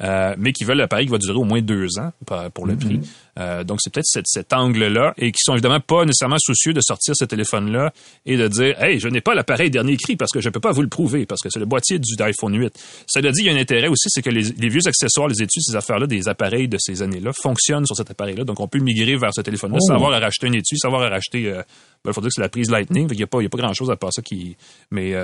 Euh, 0.00 0.34
mais 0.38 0.52
qui 0.52 0.64
veulent 0.64 0.78
l'appareil 0.78 1.04
qui 1.04 1.12
va 1.12 1.18
durer 1.18 1.36
au 1.36 1.44
moins 1.44 1.60
deux 1.60 1.98
ans 1.98 2.12
pour 2.54 2.66
le 2.66 2.76
prix. 2.76 2.96
Mm-hmm. 2.96 3.06
Euh, 3.38 3.62
donc, 3.62 3.78
c'est 3.82 3.92
peut-être 3.92 4.24
cet, 4.24 4.52
angle-là 4.54 5.12
et 5.18 5.32
qui 5.32 5.40
sont 5.42 5.52
évidemment 5.52 5.80
pas 5.80 6.06
nécessairement 6.06 6.38
soucieux 6.38 6.72
de 6.72 6.80
sortir 6.80 7.14
ce 7.14 7.26
téléphone-là 7.26 7.92
et 8.24 8.38
de 8.38 8.48
dire 8.48 8.82
Hey, 8.82 8.98
je 8.98 9.08
n'ai 9.08 9.20
pas 9.20 9.34
l'appareil 9.34 9.70
dernier 9.70 9.98
cri 9.98 10.16
parce 10.16 10.32
que 10.32 10.40
je 10.40 10.48
ne 10.48 10.52
peux 10.52 10.60
pas 10.60 10.72
vous 10.72 10.80
le 10.80 10.88
prouver 10.88 11.26
parce 11.26 11.42
que 11.42 11.50
c'est 11.50 11.58
le 11.58 11.66
boîtier 11.66 11.98
du 11.98 12.14
iPhone 12.20 12.58
8. 12.58 12.72
Cela 13.06 13.32
dit, 13.32 13.42
il 13.42 13.46
y 13.46 13.50
a 13.50 13.52
un 13.52 13.60
intérêt 13.60 13.88
aussi, 13.88 14.08
c'est 14.08 14.22
que 14.22 14.30
les, 14.30 14.68
vieux 14.68 14.80
accessoires, 14.86 15.28
les 15.28 15.42
études, 15.42 15.62
ces 15.62 15.76
affaires-là, 15.76 16.06
des 16.06 16.26
appareils 16.26 16.68
de 16.68 16.78
ces 16.80 17.02
années-là 17.02 17.32
fonctionnent 17.34 17.86
sur 17.86 17.96
cet 17.96 18.10
appareil-là. 18.10 18.44
Donc, 18.44 18.60
on 18.60 18.68
peut 18.68 18.80
migrer 18.80 19.16
vers 19.16 19.34
ce 19.34 19.42
téléphone-là 19.42 19.78
sans 19.80 19.92
oh. 19.92 19.96
avoir 19.96 20.12
à 20.14 20.20
racheter 20.20 20.46
un 20.46 20.52
étui, 20.52 20.78
sans 20.78 20.88
avoir 20.88 21.02
à 21.02 21.10
racheter. 21.10 21.48
Euh, 21.48 21.62
ben, 22.02 22.10
il 22.10 22.12
faudrait 22.14 22.30
que 22.30 22.34
c'est 22.34 22.42
la 22.42 22.48
prise 22.48 22.70
Lightning. 22.70 23.08
Il 23.10 23.16
n'y 23.18 23.22
a 23.22 23.26
pas, 23.26 23.38
pas 23.38 23.58
grand-chose 23.58 23.90
à 23.90 23.96
part 23.96 24.12
ça 24.12 24.22
qui. 24.22 24.56
Mais 24.90 25.14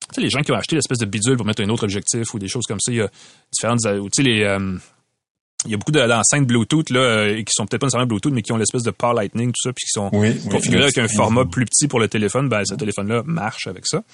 tu 0.00 0.14
sais, 0.14 0.20
les 0.20 0.30
gens 0.30 0.40
qui 0.40 0.52
ont 0.52 0.56
acheté 0.56 0.76
l'espèce 0.76 0.98
de 0.98 1.06
bidule 1.06 1.36
pour 1.36 1.46
mettre 1.46 1.62
un 1.62 1.68
autre 1.68 1.84
objectif 1.84 2.32
ou 2.34 2.38
des 2.38 2.48
choses 2.48 2.64
comme 2.66 2.80
ça, 2.80 2.92
il 2.92 2.98
y 2.98 3.00
a 3.00 3.10
différentes, 3.52 3.80
tu 3.82 4.08
sais, 4.14 4.22
les, 4.22 4.42
euh, 4.42 4.78
il 5.64 5.72
y 5.72 5.74
a 5.74 5.76
beaucoup 5.76 5.92
d'enceintes 5.92 6.46
Bluetooth 6.46 6.90
là 6.90 7.00
euh, 7.00 7.36
qui 7.38 7.50
sont 7.50 7.66
peut-être 7.66 7.80
pas 7.80 7.86
nécessairement 7.86 8.06
Bluetooth 8.06 8.32
mais 8.32 8.42
qui 8.42 8.52
ont 8.52 8.56
l'espèce 8.56 8.84
de 8.84 8.92
Power 8.92 9.14
Lightning 9.14 9.48
tout 9.48 9.60
ça 9.60 9.72
puis 9.72 9.84
qui 9.86 9.90
sont 9.90 10.08
configurés 10.50 10.84
avec 10.84 10.98
un 10.98 11.08
format 11.08 11.44
plus 11.44 11.64
petit 11.64 11.88
pour 11.88 11.98
le 11.98 12.06
téléphone. 12.06 12.48
Ben 12.48 12.64
ce 12.64 12.74
téléphone 12.74 13.08
là 13.08 13.22
marche 13.24 13.66
avec 13.66 13.86
ça 13.86 14.04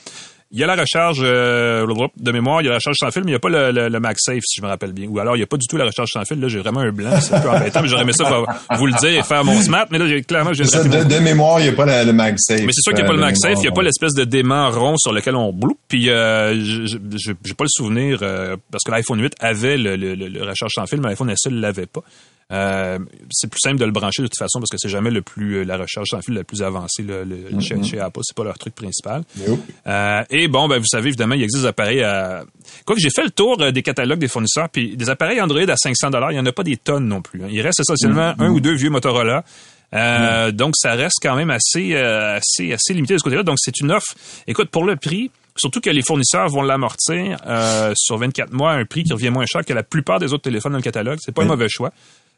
il 0.50 0.58
y 0.60 0.62
a 0.62 0.66
la 0.66 0.76
recharge 0.76 1.20
euh, 1.22 1.84
de 2.16 2.32
mémoire, 2.32 2.62
il 2.62 2.66
y 2.66 2.68
a 2.68 2.70
la 2.70 2.76
recharge 2.76 2.96
sans 2.98 3.10
fil, 3.10 3.22
mais 3.24 3.30
il 3.30 3.32
n'y 3.32 3.36
a 3.36 3.40
pas 3.40 3.48
le, 3.48 3.88
le, 3.88 4.00
MagSafe, 4.00 4.42
si 4.44 4.60
je 4.60 4.62
me 4.62 4.68
rappelle 4.68 4.92
bien. 4.92 5.08
Ou 5.08 5.18
alors, 5.18 5.34
il 5.34 5.40
n'y 5.40 5.42
a 5.42 5.46
pas 5.46 5.56
du 5.56 5.66
tout 5.66 5.76
la 5.76 5.86
recharge 5.86 6.10
sans 6.12 6.24
fil. 6.24 6.38
Là, 6.38 6.48
j'ai 6.48 6.60
vraiment 6.60 6.80
un 6.80 6.92
blanc. 6.92 7.10
C'est 7.20 7.34
un 7.34 7.40
peu 7.40 7.50
embêtant, 7.50 7.82
mais 7.82 7.88
j'aurais 7.88 8.02
aimé 8.02 8.12
ça 8.12 8.24
pour 8.24 8.46
vous 8.76 8.86
le 8.86 8.92
dire 8.92 9.18
et 9.18 9.22
faire 9.22 9.44
mon 9.44 9.60
smart. 9.60 9.86
Mais 9.90 9.98
là, 9.98 10.06
j'ai 10.06 10.22
clairement... 10.22 10.52
J'ai 10.52 10.64
ça, 10.64 10.84
de, 10.84 11.18
mémoire, 11.18 11.58
il 11.60 11.64
n'y 11.64 11.68
a 11.70 11.72
pas 11.72 12.04
le 12.04 12.12
MagSafe. 12.12 12.60
Mais 12.60 12.72
c'est 12.72 12.82
sûr 12.82 12.92
qu'il 12.92 13.02
n'y 13.02 13.02
a 13.02 13.06
pas 13.06 13.14
le 13.14 13.18
euh, 13.18 13.26
MagSafe. 13.26 13.54
Il 13.56 13.62
n'y 13.62 13.68
a 13.68 13.72
pas 13.72 13.82
l'espèce 13.82 14.14
de 14.14 14.24
dément 14.24 14.70
rond 14.70 14.96
sur 14.96 15.12
lequel 15.12 15.34
on 15.34 15.52
bloupe. 15.52 15.80
Puis, 15.88 16.08
euh, 16.10 16.54
j'ai 16.62 17.54
pas 17.54 17.64
le 17.64 17.68
souvenir, 17.68 18.18
euh, 18.22 18.56
parce 18.70 18.84
que 18.84 18.90
l'iPhone 18.90 19.20
8 19.20 19.34
avait 19.40 19.76
le, 19.76 19.96
le, 19.96 20.42
recharge 20.42 20.72
sans 20.74 20.86
fil, 20.86 21.00
mais 21.00 21.08
l'iPhone 21.08 21.32
SE 21.36 21.48
ne 21.48 21.60
l'avait 21.60 21.86
pas. 21.86 22.02
Euh, 22.52 22.98
c'est 23.30 23.48
plus 23.48 23.60
simple 23.60 23.78
de 23.78 23.86
le 23.86 23.90
brancher 23.90 24.20
de 24.20 24.26
toute 24.26 24.38
façon 24.38 24.60
parce 24.60 24.68
que 24.70 24.76
c'est 24.76 24.90
jamais 24.90 25.10
le 25.10 25.22
plus 25.22 25.56
euh, 25.56 25.64
la 25.64 25.78
recherche 25.78 26.10
sans 26.10 26.20
fil 26.20 26.34
la 26.34 26.44
plus 26.44 26.62
avancée 26.62 27.02
le, 27.02 27.24
mm-hmm. 27.24 27.84
chez, 27.84 27.98
Apple, 27.98 28.20
c'est 28.22 28.36
pas 28.36 28.44
leur 28.44 28.58
truc 28.58 28.74
principal. 28.74 29.22
Euh, 29.86 30.22
et 30.28 30.46
bon, 30.48 30.68
ben 30.68 30.78
vous 30.78 30.86
savez 30.86 31.08
évidemment, 31.08 31.34
il 31.34 31.42
existe 31.42 31.62
des 31.62 31.68
appareils 31.68 32.02
à 32.02 32.44
quoi 32.84 32.94
que 32.96 33.00
j'ai 33.00 33.10
fait 33.10 33.24
le 33.24 33.30
tour 33.30 33.56
des 33.72 33.82
catalogues 33.82 34.18
des 34.18 34.28
fournisseurs, 34.28 34.68
puis 34.68 34.96
des 34.96 35.08
appareils 35.08 35.40
Android 35.40 35.68
à 35.68 35.76
500 35.76 36.10
dollars, 36.10 36.32
il 36.32 36.36
y 36.36 36.40
en 36.40 36.46
a 36.46 36.52
pas 36.52 36.64
des 36.64 36.76
tonnes 36.76 37.08
non 37.08 37.22
plus. 37.22 37.42
Hein. 37.42 37.48
Il 37.50 37.62
reste 37.62 37.80
essentiellement 37.80 38.32
mm-hmm. 38.32 38.42
un 38.42 38.50
ou 38.50 38.60
deux 38.60 38.74
vieux 38.74 38.90
Motorola. 38.90 39.42
Mm-hmm. 39.92 40.50
Donc 40.52 40.74
ça 40.76 40.94
reste 40.94 41.18
quand 41.22 41.36
même 41.36 41.50
assez 41.50 41.94
assez 41.94 42.72
assez 42.72 42.92
limité 42.92 43.14
de 43.14 43.18
ce 43.18 43.24
côté-là. 43.24 43.42
Donc 43.42 43.56
c'est 43.58 43.80
une 43.80 43.90
offre. 43.90 44.14
Écoute, 44.46 44.68
pour 44.70 44.84
le 44.84 44.96
prix, 44.96 45.30
Surtout 45.56 45.80
que 45.80 45.88
les 45.88 46.02
fournisseurs 46.02 46.48
vont 46.48 46.62
l'amortir 46.62 47.38
sur 47.94 48.18
24 48.18 48.52
mois 48.52 48.72
à 48.72 48.74
un 48.74 48.84
prix 48.84 49.04
qui 49.04 49.12
revient 49.12 49.30
moins 49.30 49.46
cher 49.46 49.64
que 49.64 49.72
la 49.72 49.84
plupart 49.84 50.18
des 50.18 50.32
autres 50.32 50.42
téléphones 50.42 50.72
dans 50.72 50.78
le 50.78 50.82
catalogue. 50.82 51.20
C'est 51.22 51.32
pas 51.32 51.44
un 51.44 51.46
mauvais 51.46 51.68
choix 51.68 51.92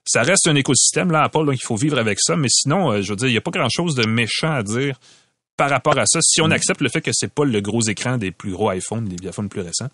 ça 0.06 0.22
reste 0.22 0.46
un 0.46 0.54
écosystème, 0.54 1.10
là, 1.10 1.24
Apple, 1.24 1.44
donc 1.44 1.56
il 1.56 1.64
faut 1.64 1.76
vivre 1.76 1.98
avec 1.98 2.18
ça. 2.20 2.36
Mais 2.36 2.48
sinon, 2.48 2.92
euh, 2.92 3.02
je 3.02 3.10
veux 3.10 3.16
dire, 3.16 3.28
il 3.28 3.32
n'y 3.32 3.38
a 3.38 3.42
pas 3.42 3.50
grand-chose 3.50 3.94
de 3.94 4.06
méchant 4.06 4.52
à 4.52 4.62
dire 4.62 4.98
par 5.56 5.70
rapport 5.70 5.98
à 5.98 6.04
ça, 6.06 6.20
si 6.22 6.40
on 6.40 6.48
mm. 6.48 6.52
accepte 6.52 6.80
le 6.80 6.88
fait 6.88 7.00
que 7.00 7.10
c'est 7.12 7.32
pas 7.32 7.44
le 7.44 7.60
gros 7.60 7.82
écran 7.82 8.16
des 8.16 8.30
plus 8.30 8.52
gros 8.52 8.70
iPhones, 8.70 9.08
des 9.08 9.28
iPhones 9.28 9.48
plus 9.48 9.62
récents. 9.62 9.88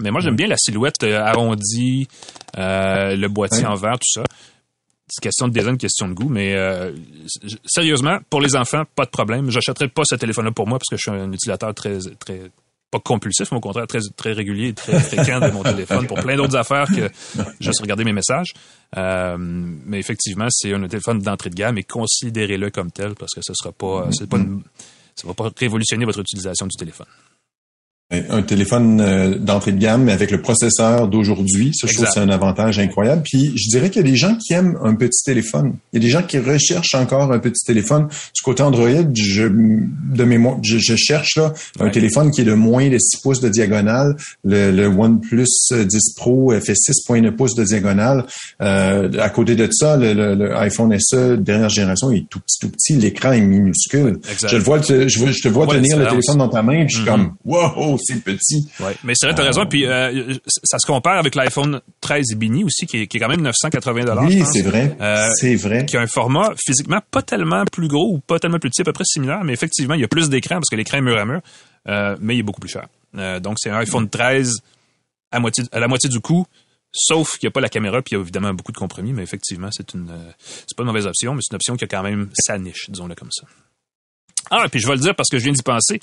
Mais 0.00 0.10
moi, 0.10 0.20
j'aime 0.20 0.34
mm. 0.34 0.36
bien 0.36 0.46
la 0.46 0.56
silhouette 0.56 1.02
euh, 1.02 1.18
arrondie, 1.18 2.06
euh, 2.56 3.16
le 3.16 3.28
boîtier 3.28 3.66
en 3.66 3.74
verre, 3.74 3.98
tout 3.98 4.20
ça. 4.20 4.24
C'est 5.08 5.20
question 5.20 5.48
de 5.48 5.52
design, 5.52 5.76
question 5.76 6.08
de 6.08 6.14
goût, 6.14 6.30
mais 6.30 6.56
sérieusement, 7.66 8.18
pour 8.30 8.40
les 8.40 8.56
enfants, 8.56 8.84
pas 8.96 9.04
de 9.04 9.10
problème. 9.10 9.50
J'achèterai 9.50 9.88
pas 9.88 10.04
ce 10.06 10.14
téléphone-là 10.14 10.52
pour 10.52 10.66
moi 10.66 10.78
parce 10.78 10.88
que 10.88 10.96
je 10.96 11.02
suis 11.02 11.10
un 11.10 11.30
utilisateur 11.30 11.74
très 11.74 11.98
très 12.18 12.50
pas 12.92 13.00
compulsif, 13.00 13.50
mais 13.50 13.56
au 13.56 13.60
contraire 13.60 13.86
très, 13.86 14.00
très 14.16 14.32
régulier 14.32 14.68
et 14.68 14.74
très 14.74 15.00
fréquent 15.00 15.40
de 15.40 15.50
mon 15.50 15.62
téléphone 15.62 16.06
pour 16.06 16.20
plein 16.20 16.36
d'autres 16.36 16.56
affaires 16.56 16.86
que 16.86 17.10
juste 17.58 17.80
regarder 17.80 18.04
mes 18.04 18.12
messages. 18.12 18.52
Euh, 18.98 19.36
mais 19.38 19.98
effectivement, 19.98 20.46
c'est 20.50 20.74
un 20.74 20.86
téléphone 20.86 21.18
d'entrée 21.20 21.48
de 21.48 21.54
gamme 21.54 21.78
et 21.78 21.84
considérez-le 21.84 22.70
comme 22.70 22.92
tel 22.92 23.14
parce 23.14 23.32
que 23.32 23.40
ce 23.42 23.54
sera 23.54 23.72
pas, 23.72 24.08
c'est 24.12 24.28
pas 24.28 24.38
ça 25.14 25.26
va 25.26 25.34
pas 25.34 25.50
révolutionner 25.56 26.04
votre 26.04 26.20
utilisation 26.20 26.66
du 26.66 26.76
téléphone 26.76 27.06
un 28.30 28.42
téléphone 28.42 29.00
euh, 29.00 29.38
d'entrée 29.38 29.72
de 29.72 29.78
gamme 29.78 30.08
avec 30.08 30.30
le 30.30 30.40
processeur 30.40 31.08
d'aujourd'hui. 31.08 31.72
Ça, 31.74 31.86
je 31.86 31.94
trouve 31.94 32.06
c'est 32.12 32.20
un 32.20 32.28
avantage 32.28 32.78
incroyable. 32.78 33.22
Puis, 33.24 33.52
je 33.56 33.68
dirais 33.70 33.90
qu'il 33.90 34.04
y 34.04 34.08
a 34.08 34.10
des 34.10 34.16
gens 34.16 34.36
qui 34.36 34.52
aiment 34.52 34.78
un 34.82 34.94
petit 34.94 35.22
téléphone. 35.24 35.74
Il 35.92 36.02
y 36.02 36.04
a 36.04 36.06
des 36.06 36.12
gens 36.12 36.22
qui 36.22 36.38
recherchent 36.38 36.94
encore 36.94 37.32
un 37.32 37.38
petit 37.38 37.64
téléphone. 37.64 38.08
Du 38.34 38.42
côté 38.42 38.62
Android, 38.62 38.88
je, 39.14 39.44
de 39.44 40.24
mémoire, 40.24 40.58
je, 40.62 40.94
cherche 40.96 41.36
là 41.36 41.52
un 41.80 41.88
téléphone 41.88 42.30
qui 42.30 42.42
est 42.42 42.44
de 42.44 42.52
moins 42.52 42.88
de 42.88 42.98
6 42.98 43.22
pouces 43.22 43.40
de 43.40 43.48
diagonale. 43.48 44.16
Le, 44.44 44.70
le 44.70 44.86
OnePlus 44.86 45.46
10 45.70 46.14
Pro 46.16 46.52
fait 46.60 46.74
6,9 46.74 47.30
pouces 47.32 47.54
de 47.54 47.64
diagonale. 47.64 48.26
Euh, 48.60 49.10
à 49.18 49.30
côté 49.30 49.56
de 49.56 49.68
ça, 49.70 49.96
le, 49.96 50.54
iPhone 50.56 50.94
SE 50.98 51.36
dernière 51.36 51.70
génération 51.70 52.10
est 52.10 52.28
tout 52.28 52.40
petit, 52.40 52.58
tout 52.60 52.68
petit. 52.68 52.94
L'écran 52.94 53.32
est 53.32 53.40
minuscule. 53.40 54.18
Je 54.46 54.56
le 54.56 54.62
vois, 54.62 54.80
je, 54.82 55.08
je 55.08 55.42
te 55.42 55.48
vois 55.48 55.66
tenir 55.66 55.98
le 55.98 56.06
téléphone 56.06 56.38
dans 56.38 56.48
ta 56.48 56.62
main, 56.62 56.86
je 56.86 56.96
suis 56.96 57.04
mm-hmm. 57.04 57.06
comme, 57.06 57.34
wow, 57.44 57.98
c'est 58.04 58.22
petit. 58.22 58.68
Ouais, 58.80 58.96
mais 59.04 59.14
c'est 59.16 59.26
vrai, 59.26 59.34
t'as 59.34 59.44
raison. 59.44 59.66
Puis 59.66 59.86
euh, 59.86 60.34
ça 60.46 60.78
se 60.78 60.86
compare 60.86 61.18
avec 61.18 61.34
l'iPhone 61.34 61.80
13 62.00 62.34
Bini 62.36 62.64
aussi, 62.64 62.86
qui 62.86 63.02
est, 63.02 63.06
qui 63.06 63.16
est 63.16 63.20
quand 63.20 63.28
même 63.28 63.42
980 63.42 64.04
dollars. 64.04 64.24
Oui, 64.24 64.42
c'est 64.50 64.62
vrai. 64.62 64.96
Euh, 65.00 65.28
c'est 65.34 65.54
vrai. 65.54 65.86
Qui 65.86 65.96
a 65.96 66.00
un 66.00 66.06
format 66.06 66.52
physiquement 66.56 67.00
pas 67.10 67.22
tellement 67.22 67.64
plus 67.64 67.88
gros 67.88 68.14
ou 68.14 68.18
pas 68.18 68.38
tellement 68.38 68.58
plus 68.58 68.70
petit, 68.70 68.82
à 68.82 68.84
peu 68.84 68.92
près 68.92 69.04
similaire, 69.04 69.44
mais 69.44 69.52
effectivement, 69.52 69.94
il 69.94 70.00
y 70.00 70.04
a 70.04 70.08
plus 70.08 70.28
d'écran 70.28 70.56
parce 70.56 70.68
que 70.70 70.76
l'écran 70.76 70.98
est 70.98 71.02
mur 71.02 71.18
à 71.18 71.24
mur, 71.24 71.40
euh, 71.88 72.16
mais 72.20 72.36
il 72.36 72.40
est 72.40 72.44
beaucoup 72.44 72.60
plus 72.60 72.70
cher. 72.70 72.86
donc 73.40 73.56
c'est 73.58 73.70
un 73.70 73.76
iPhone 73.76 74.08
13 74.08 74.60
à 75.30 75.40
moitié 75.40 75.64
à 75.72 75.80
la 75.80 75.88
moitié 75.88 76.08
du 76.08 76.20
coût. 76.20 76.46
Sauf 76.94 77.38
qu'il 77.38 77.46
n'y 77.46 77.48
a 77.48 77.52
pas 77.52 77.62
la 77.62 77.70
caméra, 77.70 78.02
puis 78.02 78.12
il 78.12 78.14
y 78.16 78.18
a 78.18 78.20
évidemment 78.20 78.52
beaucoup 78.52 78.70
de 78.70 78.76
compromis, 78.76 79.14
mais 79.14 79.22
effectivement, 79.22 79.70
c'est 79.72 79.94
une, 79.94 80.12
c'est 80.38 80.76
pas 80.76 80.82
une 80.82 80.88
mauvaise 80.88 81.06
option, 81.06 81.34
mais 81.34 81.40
c'est 81.40 81.52
une 81.52 81.56
option 81.56 81.74
qui 81.74 81.84
a 81.84 81.86
quand 81.86 82.02
même 82.02 82.28
sa 82.34 82.58
niche, 82.58 82.90
disons-le 82.90 83.14
comme 83.14 83.30
ça. 83.30 83.46
Ah, 84.50 84.68
puis 84.70 84.80
je 84.80 84.86
vais 84.86 84.94
le 84.94 85.00
dire 85.00 85.14
parce 85.14 85.30
que 85.30 85.38
je 85.38 85.44
viens 85.44 85.52
d'y 85.52 85.62
penser. 85.62 86.00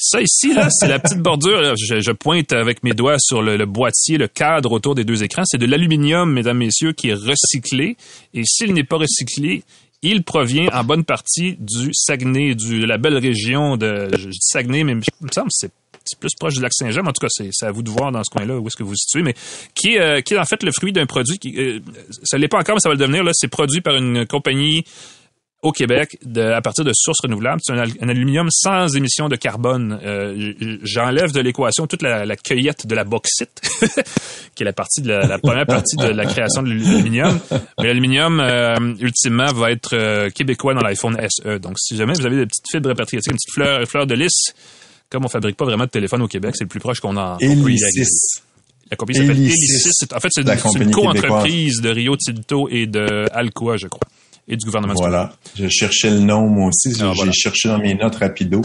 Ça 0.00 0.20
ici, 0.22 0.54
là, 0.54 0.68
c'est 0.70 0.86
la 0.86 1.00
petite 1.00 1.18
bordure. 1.18 1.74
Je, 1.76 2.12
pointe 2.12 2.52
avec 2.52 2.84
mes 2.84 2.92
doigts 2.92 3.18
sur 3.18 3.42
le, 3.42 3.66
boîtier, 3.66 4.16
le 4.16 4.28
cadre 4.28 4.70
autour 4.70 4.94
des 4.94 5.04
deux 5.04 5.24
écrans. 5.24 5.42
C'est 5.44 5.58
de 5.58 5.66
l'aluminium, 5.66 6.32
mesdames, 6.32 6.58
messieurs, 6.58 6.92
qui 6.92 7.08
est 7.08 7.14
recyclé. 7.14 7.96
Et 8.32 8.44
s'il 8.44 8.74
n'est 8.74 8.84
pas 8.84 8.96
recyclé, 8.96 9.64
il 10.02 10.22
provient 10.22 10.68
en 10.72 10.84
bonne 10.84 11.02
partie 11.02 11.56
du 11.58 11.90
Saguenay, 11.92 12.54
de 12.54 12.84
la 12.84 12.96
belle 12.96 13.18
région 13.18 13.76
de, 13.76 14.08
Saguenay, 14.38 14.84
mais 14.84 14.92
il 14.92 15.26
me 15.26 15.32
semble 15.34 15.48
que 15.48 15.68
c'est 16.04 16.18
plus 16.20 16.34
proche 16.38 16.54
du 16.54 16.60
lac 16.60 16.72
Saint-Jean, 16.72 17.04
en 17.04 17.12
tout 17.12 17.20
cas, 17.20 17.28
c'est 17.28 17.66
à 17.66 17.72
vous 17.72 17.82
de 17.82 17.90
voir 17.90 18.12
dans 18.12 18.22
ce 18.22 18.30
coin-là 18.30 18.56
où 18.56 18.66
est-ce 18.66 18.76
que 18.76 18.84
vous 18.84 18.90
vous 18.90 18.96
situez, 18.96 19.22
mais 19.22 19.34
qui 19.74 19.94
est, 19.94 20.00
euh, 20.00 20.20
qui 20.20 20.34
est 20.34 20.38
en 20.38 20.44
fait 20.44 20.62
le 20.62 20.70
fruit 20.72 20.92
d'un 20.92 21.06
produit 21.06 21.38
qui, 21.38 21.54
euh, 21.58 21.80
ça 22.22 22.38
l'est 22.38 22.48
pas 22.48 22.60
encore, 22.60 22.76
mais 22.76 22.80
ça 22.80 22.88
va 22.88 22.94
le 22.94 23.00
devenir, 23.00 23.24
là, 23.24 23.32
c'est 23.34 23.48
produit 23.48 23.80
par 23.80 23.96
une 23.96 24.26
compagnie 24.26 24.84
au 25.62 25.72
Québec 25.72 26.18
de, 26.24 26.40
à 26.40 26.60
partir 26.60 26.84
de 26.84 26.92
sources 26.94 27.20
renouvelables. 27.22 27.60
C'est 27.62 27.72
un, 27.72 27.82
un, 27.82 28.08
aluminium 28.08 28.48
sans 28.50 28.94
émission 28.94 29.28
de 29.28 29.36
carbone. 29.36 29.98
Euh, 30.04 30.52
J'enlève 30.82 31.32
de 31.32 31.40
l'équation 31.40 31.86
toute 31.86 32.02
la, 32.02 32.24
la, 32.24 32.36
cueillette 32.36 32.86
de 32.86 32.94
la 32.94 33.04
bauxite, 33.04 33.60
qui 34.54 34.62
est 34.62 34.66
la 34.66 34.72
partie 34.72 35.02
de 35.02 35.08
la, 35.08 35.26
la, 35.26 35.38
première 35.38 35.66
partie 35.66 35.96
de 35.96 36.06
la 36.06 36.26
création 36.26 36.62
de 36.62 36.68
l'aluminium. 36.68 37.40
Mais 37.78 37.88
l'aluminium, 37.88 38.38
euh, 38.38 38.76
ultimement, 39.00 39.52
va 39.52 39.72
être 39.72 39.94
euh, 39.94 40.30
québécois 40.30 40.74
dans 40.74 40.82
l'iPhone 40.82 41.18
SE. 41.28 41.58
Donc, 41.58 41.78
si 41.78 41.96
jamais 41.96 42.12
vous 42.12 42.24
avez 42.24 42.36
des 42.36 42.46
petites 42.46 42.66
fibres 42.70 42.90
répatriatives, 42.90 43.32
une 43.32 43.36
petite 43.36 43.54
fleur, 43.54 43.88
fleur 43.88 44.06
de 44.06 44.14
lys, 44.14 44.54
comme 45.10 45.24
on 45.24 45.28
fabrique 45.28 45.56
pas 45.56 45.64
vraiment 45.64 45.84
de 45.84 45.90
téléphone 45.90 46.22
au 46.22 46.28
Québec, 46.28 46.54
c'est 46.56 46.64
le 46.64 46.68
plus 46.68 46.80
proche 46.80 47.00
qu'on 47.00 47.16
a. 47.16 47.36
Elisis. 47.40 48.42
La 48.90 48.96
compagnie 48.96 49.18
s'appelle 49.18 49.38
Elisis. 49.38 50.04
En 50.14 50.20
fait, 50.20 50.28
c'est 50.30 50.42
une, 50.42 50.82
une 50.82 50.90
co-entreprise 50.92 51.80
de 51.80 51.90
Rio 51.90 52.16
Tinto 52.16 52.68
et 52.70 52.86
de 52.86 53.26
Alcoa, 53.32 53.76
je 53.76 53.88
crois 53.88 54.08
et 54.48 54.56
du 54.56 54.64
gouvernement 54.64 54.94
Voilà. 54.96 55.32
Je 55.54 55.68
cherchais 55.68 56.10
le 56.10 56.20
nom, 56.20 56.48
moi 56.48 56.68
aussi. 56.68 56.92
Ah, 57.02 57.12
J'ai 57.14 57.32
cherché 57.32 57.68
dans 57.68 57.78
mes 57.78 57.94
notes 57.94 58.16
rapido. 58.16 58.62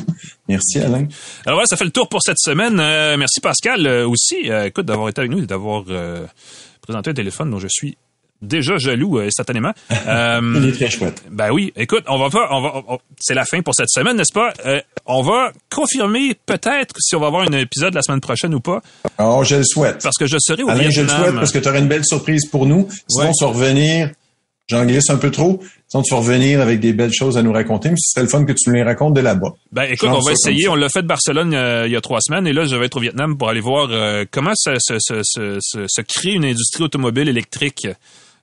Merci, 0.47 0.79
Alain. 0.79 1.07
Alors 1.45 1.57
voilà, 1.57 1.65
ça 1.65 1.75
fait 1.75 1.85
le 1.85 1.91
tour 1.91 2.07
pour 2.07 2.21
cette 2.23 2.39
semaine. 2.39 2.79
Euh, 2.79 3.17
merci, 3.17 3.41
Pascal, 3.41 3.85
euh, 3.85 4.07
aussi. 4.07 4.49
Euh, 4.49 4.65
écoute, 4.65 4.85
d'avoir 4.85 5.09
été 5.09 5.19
avec 5.19 5.31
nous 5.31 5.43
et 5.43 5.45
d'avoir 5.45 5.83
présenté 6.81 7.09
un 7.09 7.13
téléphone 7.13 7.51
dont 7.51 7.59
je 7.59 7.67
suis 7.69 7.97
déjà 8.41 8.77
jaloux 8.77 9.19
instantanément. 9.19 9.73
Il 9.89 10.69
est 10.69 10.73
très 10.73 10.89
chouette. 10.89 11.23
Ben 11.29 11.51
oui. 11.51 11.73
Écoute, 11.75 12.03
on 12.07 12.17
va 12.17 12.29
pas, 12.29 12.47
on 12.51 12.61
va, 12.61 12.97
c'est 13.19 13.33
la 13.33 13.45
fin 13.45 13.61
pour 13.61 13.73
cette 13.73 13.89
semaine, 13.89 14.17
n'est-ce 14.17 14.33
pas? 14.33 14.53
On 15.05 15.21
va 15.21 15.51
confirmer 15.69 16.35
peut-être 16.45 16.95
si 16.99 17.15
on 17.15 17.19
va 17.19 17.27
avoir 17.27 17.43
un 17.43 17.51
épisode 17.53 17.93
la 17.93 18.01
semaine 18.01 18.21
prochaine 18.21 18.53
ou 18.53 18.59
pas. 18.59 18.81
Oh, 19.19 19.43
je 19.45 19.57
le 19.57 19.63
souhaite. 19.63 20.01
Parce 20.03 20.17
que 20.17 20.27
je 20.27 20.37
serai 20.39 20.63
au 20.63 20.69
Alain, 20.69 20.89
je 20.89 21.01
le 21.01 21.09
souhaite 21.09 21.35
parce 21.35 21.51
que 21.51 21.59
tu 21.59 21.67
auras 21.67 21.79
une 21.79 21.87
belle 21.87 22.05
surprise 22.05 22.45
pour 22.45 22.65
nous. 22.65 22.87
Sinon, 23.09 23.31
on 23.41 23.45
va 23.45 23.51
revenir 23.51 24.11
J'en 24.69 24.85
glisse 24.85 25.09
un 25.09 25.17
peu 25.17 25.29
trop. 25.29 25.61
Sinon, 25.89 26.03
tu 26.03 26.13
vas 26.13 26.21
revenir 26.21 26.61
avec 26.61 26.79
des 26.79 26.93
belles 26.93 27.13
choses 27.13 27.37
à 27.37 27.43
nous 27.43 27.51
raconter, 27.51 27.89
mais 27.89 27.97
ce 27.97 28.11
serait 28.13 28.23
le 28.23 28.29
fun 28.29 28.45
que 28.45 28.53
tu 28.53 28.69
nous 28.69 28.75
les 28.75 28.83
racontes 28.83 29.13
de 29.13 29.19
là-bas. 29.19 29.53
Ben, 29.71 29.83
écoute, 29.91 30.09
on 30.09 30.19
va 30.19 30.31
essayer. 30.31 30.69
On 30.69 30.75
l'a 30.75 30.87
fait 30.87 31.01
de 31.01 31.07
Barcelone 31.07 31.53
euh, 31.53 31.85
il 31.85 31.91
y 31.91 31.95
a 31.97 32.01
trois 32.01 32.19
semaines, 32.21 32.47
et 32.47 32.53
là, 32.53 32.65
je 32.65 32.75
vais 32.75 32.85
être 32.85 32.97
au 32.97 33.01
Vietnam 33.01 33.37
pour 33.37 33.49
aller 33.49 33.59
voir 33.59 33.89
euh, 33.91 34.23
comment 34.31 34.53
se, 34.55 34.71
se, 34.79 34.97
se, 34.99 35.59
se, 35.59 36.01
crée 36.01 36.31
une 36.31 36.45
industrie 36.45 36.83
automobile 36.83 37.27
électrique 37.27 37.87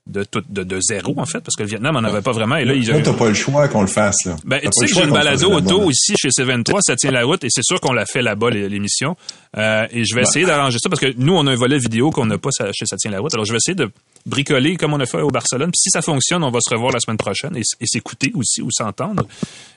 de, 0.06 0.24
tout, 0.24 0.42
de, 0.48 0.62
de, 0.62 0.80
zéro, 0.80 1.14
en 1.18 1.26
fait, 1.26 1.40
parce 1.40 1.54
que 1.56 1.62
le 1.62 1.68
Vietnam 1.68 1.96
en 1.96 2.04
avait 2.04 2.22
pas 2.22 2.32
vraiment. 2.32 2.56
Et 2.56 2.64
là, 2.64 2.74
ils 2.74 2.90
ont... 2.92 3.00
t'as 3.00 3.12
pas 3.12 3.28
le 3.28 3.34
choix 3.34 3.68
qu'on 3.68 3.82
le 3.82 3.86
fasse, 3.86 4.24
là. 4.24 4.36
Ben, 4.44 4.60
tu 4.60 4.68
sais 4.72 4.86
que 4.86 4.94
j'ai 4.94 5.04
une 5.04 5.12
balado 5.12 5.52
auto 5.52 5.90
ici 5.90 6.14
chez 6.20 6.28
C23, 6.28 6.80
ça 6.80 6.96
tient 6.96 7.10
la 7.10 7.24
route, 7.24 7.44
et 7.44 7.48
c'est 7.50 7.62
sûr 7.62 7.80
qu'on 7.80 7.92
l'a 7.92 8.06
fait 8.06 8.22
là-bas, 8.22 8.50
l'émission. 8.50 9.16
Euh, 9.56 9.86
et 9.90 10.04
je 10.04 10.14
vais 10.14 10.22
essayer 10.22 10.46
d'arranger 10.46 10.78
ça, 10.82 10.88
parce 10.88 11.00
que 11.00 11.12
nous, 11.16 11.34
on 11.34 11.46
a 11.46 11.52
un 11.52 11.56
volet 11.56 11.78
vidéo 11.78 12.10
qu'on 12.10 12.26
n'a 12.26 12.38
pas 12.38 12.50
chez 12.72 12.86
Ça 12.86 12.96
tient 12.96 13.10
la 13.10 13.20
route. 13.20 13.32
Alors, 13.34 13.44
je 13.44 13.52
vais 13.52 13.58
essayer 13.58 13.76
de 13.76 13.90
bricoler 14.26 14.76
comme 14.76 14.92
on 14.92 15.00
a 15.00 15.06
fait 15.06 15.20
au 15.20 15.30
Barcelone. 15.30 15.70
Puis 15.70 15.80
si 15.80 15.90
ça 15.90 16.02
fonctionne, 16.02 16.42
on 16.42 16.50
va 16.50 16.60
se 16.60 16.72
revoir 16.72 16.92
la 16.92 17.00
semaine 17.00 17.16
prochaine 17.16 17.56
et, 17.56 17.62
s'écouter 17.86 18.32
aussi 18.34 18.62
ou 18.62 18.70
s'entendre. 18.70 19.26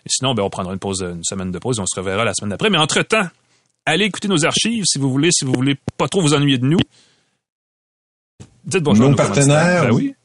Sinon, 0.05 0.34
ben, 0.34 0.43
on 0.43 0.49
prendra 0.49 0.74
une 0.74 0.80
pause, 0.80 1.01
une 1.01 1.24
semaine 1.24 1.51
de 1.51 1.59
pause 1.59 1.80
et 1.80 1.82
on 1.82 1.86
se 1.86 1.99
reverra 1.99 2.24
la 2.24 2.34
semaine 2.34 2.49
d'après. 2.51 2.69
Mais 2.69 2.78
entre-temps, 2.78 3.28
allez 3.86 4.05
écouter 4.05 4.28
nos 4.28 4.45
archives 4.45 4.84
si 4.86 4.99
vous 4.99 5.09
voulez, 5.09 5.30
si 5.32 5.45
vous 5.45 5.53
voulez 5.53 5.76
pas 5.97 6.07
trop 6.07 6.21
vous 6.21 6.34
ennuyer 6.34 6.57
de 6.57 6.65
nous. 6.65 6.80
Dites 8.66 8.84
bonjour 8.84 9.09
nos 9.09 9.16
partenaires. 9.16 9.84
Ben 9.86 9.91
oui. 9.91 10.16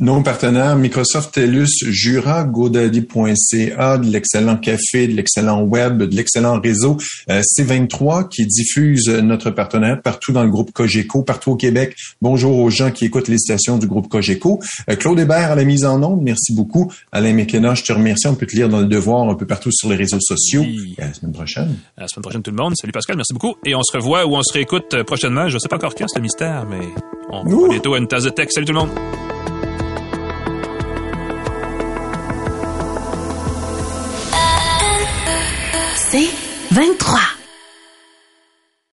Nos 0.00 0.22
partenaires, 0.22 0.76
Microsoft 0.76 1.34
TELUS, 1.34 1.68
Jura, 1.88 2.44
GoDaddy.ca, 2.44 3.98
de 3.98 4.06
l'excellent 4.06 4.56
café, 4.56 5.06
de 5.06 5.12
l'excellent 5.12 5.62
web, 5.62 6.02
de 6.02 6.16
l'excellent 6.16 6.60
réseau 6.60 6.96
euh, 7.30 7.42
C23 7.42 8.28
qui 8.28 8.46
diffuse 8.46 9.08
notre 9.08 9.50
partenaire 9.50 10.00
partout 10.00 10.32
dans 10.32 10.44
le 10.44 10.50
groupe 10.50 10.72
Cogeco, 10.72 11.22
partout 11.22 11.52
au 11.52 11.56
Québec. 11.56 11.94
Bonjour 12.22 12.56
aux 12.58 12.70
gens 12.70 12.90
qui 12.90 13.04
écoutent 13.04 13.28
les 13.28 13.38
stations 13.38 13.76
du 13.76 13.86
groupe 13.86 14.08
Cogeco. 14.08 14.60
Euh, 14.88 14.96
Claude 14.96 15.18
Hébert 15.18 15.50
à 15.50 15.54
la 15.54 15.64
mise 15.64 15.84
en 15.84 16.02
onde, 16.02 16.22
merci 16.22 16.54
beaucoup. 16.54 16.90
Alain 17.12 17.34
McKenna, 17.34 17.74
je 17.74 17.82
te 17.82 17.92
remercie. 17.92 18.28
On 18.28 18.34
peut 18.34 18.46
te 18.46 18.56
lire 18.56 18.68
dans 18.68 18.80
le 18.80 18.86
devoir 18.86 19.28
un 19.28 19.34
peu 19.34 19.46
partout 19.46 19.70
sur 19.72 19.90
les 19.90 19.96
réseaux 19.96 20.20
sociaux. 20.20 20.64
à 20.98 21.06
la 21.06 21.14
semaine 21.14 21.32
prochaine. 21.32 21.76
À 21.98 22.02
la 22.02 22.08
semaine 22.08 22.22
prochaine 22.22 22.42
tout 22.42 22.50
le 22.50 22.56
monde. 22.56 22.72
Salut 22.80 22.92
Pascal, 22.92 23.16
merci 23.16 23.34
beaucoup. 23.34 23.56
Et 23.66 23.74
on 23.74 23.82
se 23.82 23.94
revoit 23.96 24.24
ou 24.24 24.36
on 24.36 24.42
se 24.42 24.54
réécoute 24.54 24.94
euh, 24.94 25.04
prochainement. 25.04 25.48
Je 25.48 25.54
ne 25.54 25.58
sais 25.58 25.68
pas 25.68 25.76
encore 25.76 25.94
quand, 25.94 26.06
c'est 26.08 26.18
le 26.18 26.22
mystère, 26.22 26.66
mais 26.66 26.86
on 27.30 27.42
va 27.44 27.68
bientôt 27.68 27.94
à 27.94 27.98
une 27.98 28.06
tasse 28.06 28.24
de 28.24 28.30
texte. 28.30 28.54
Salut 28.54 28.66
tout 28.66 28.72
le 28.72 28.78
monde. 28.78 29.25
C'est 36.16 36.30
23. 36.70 37.35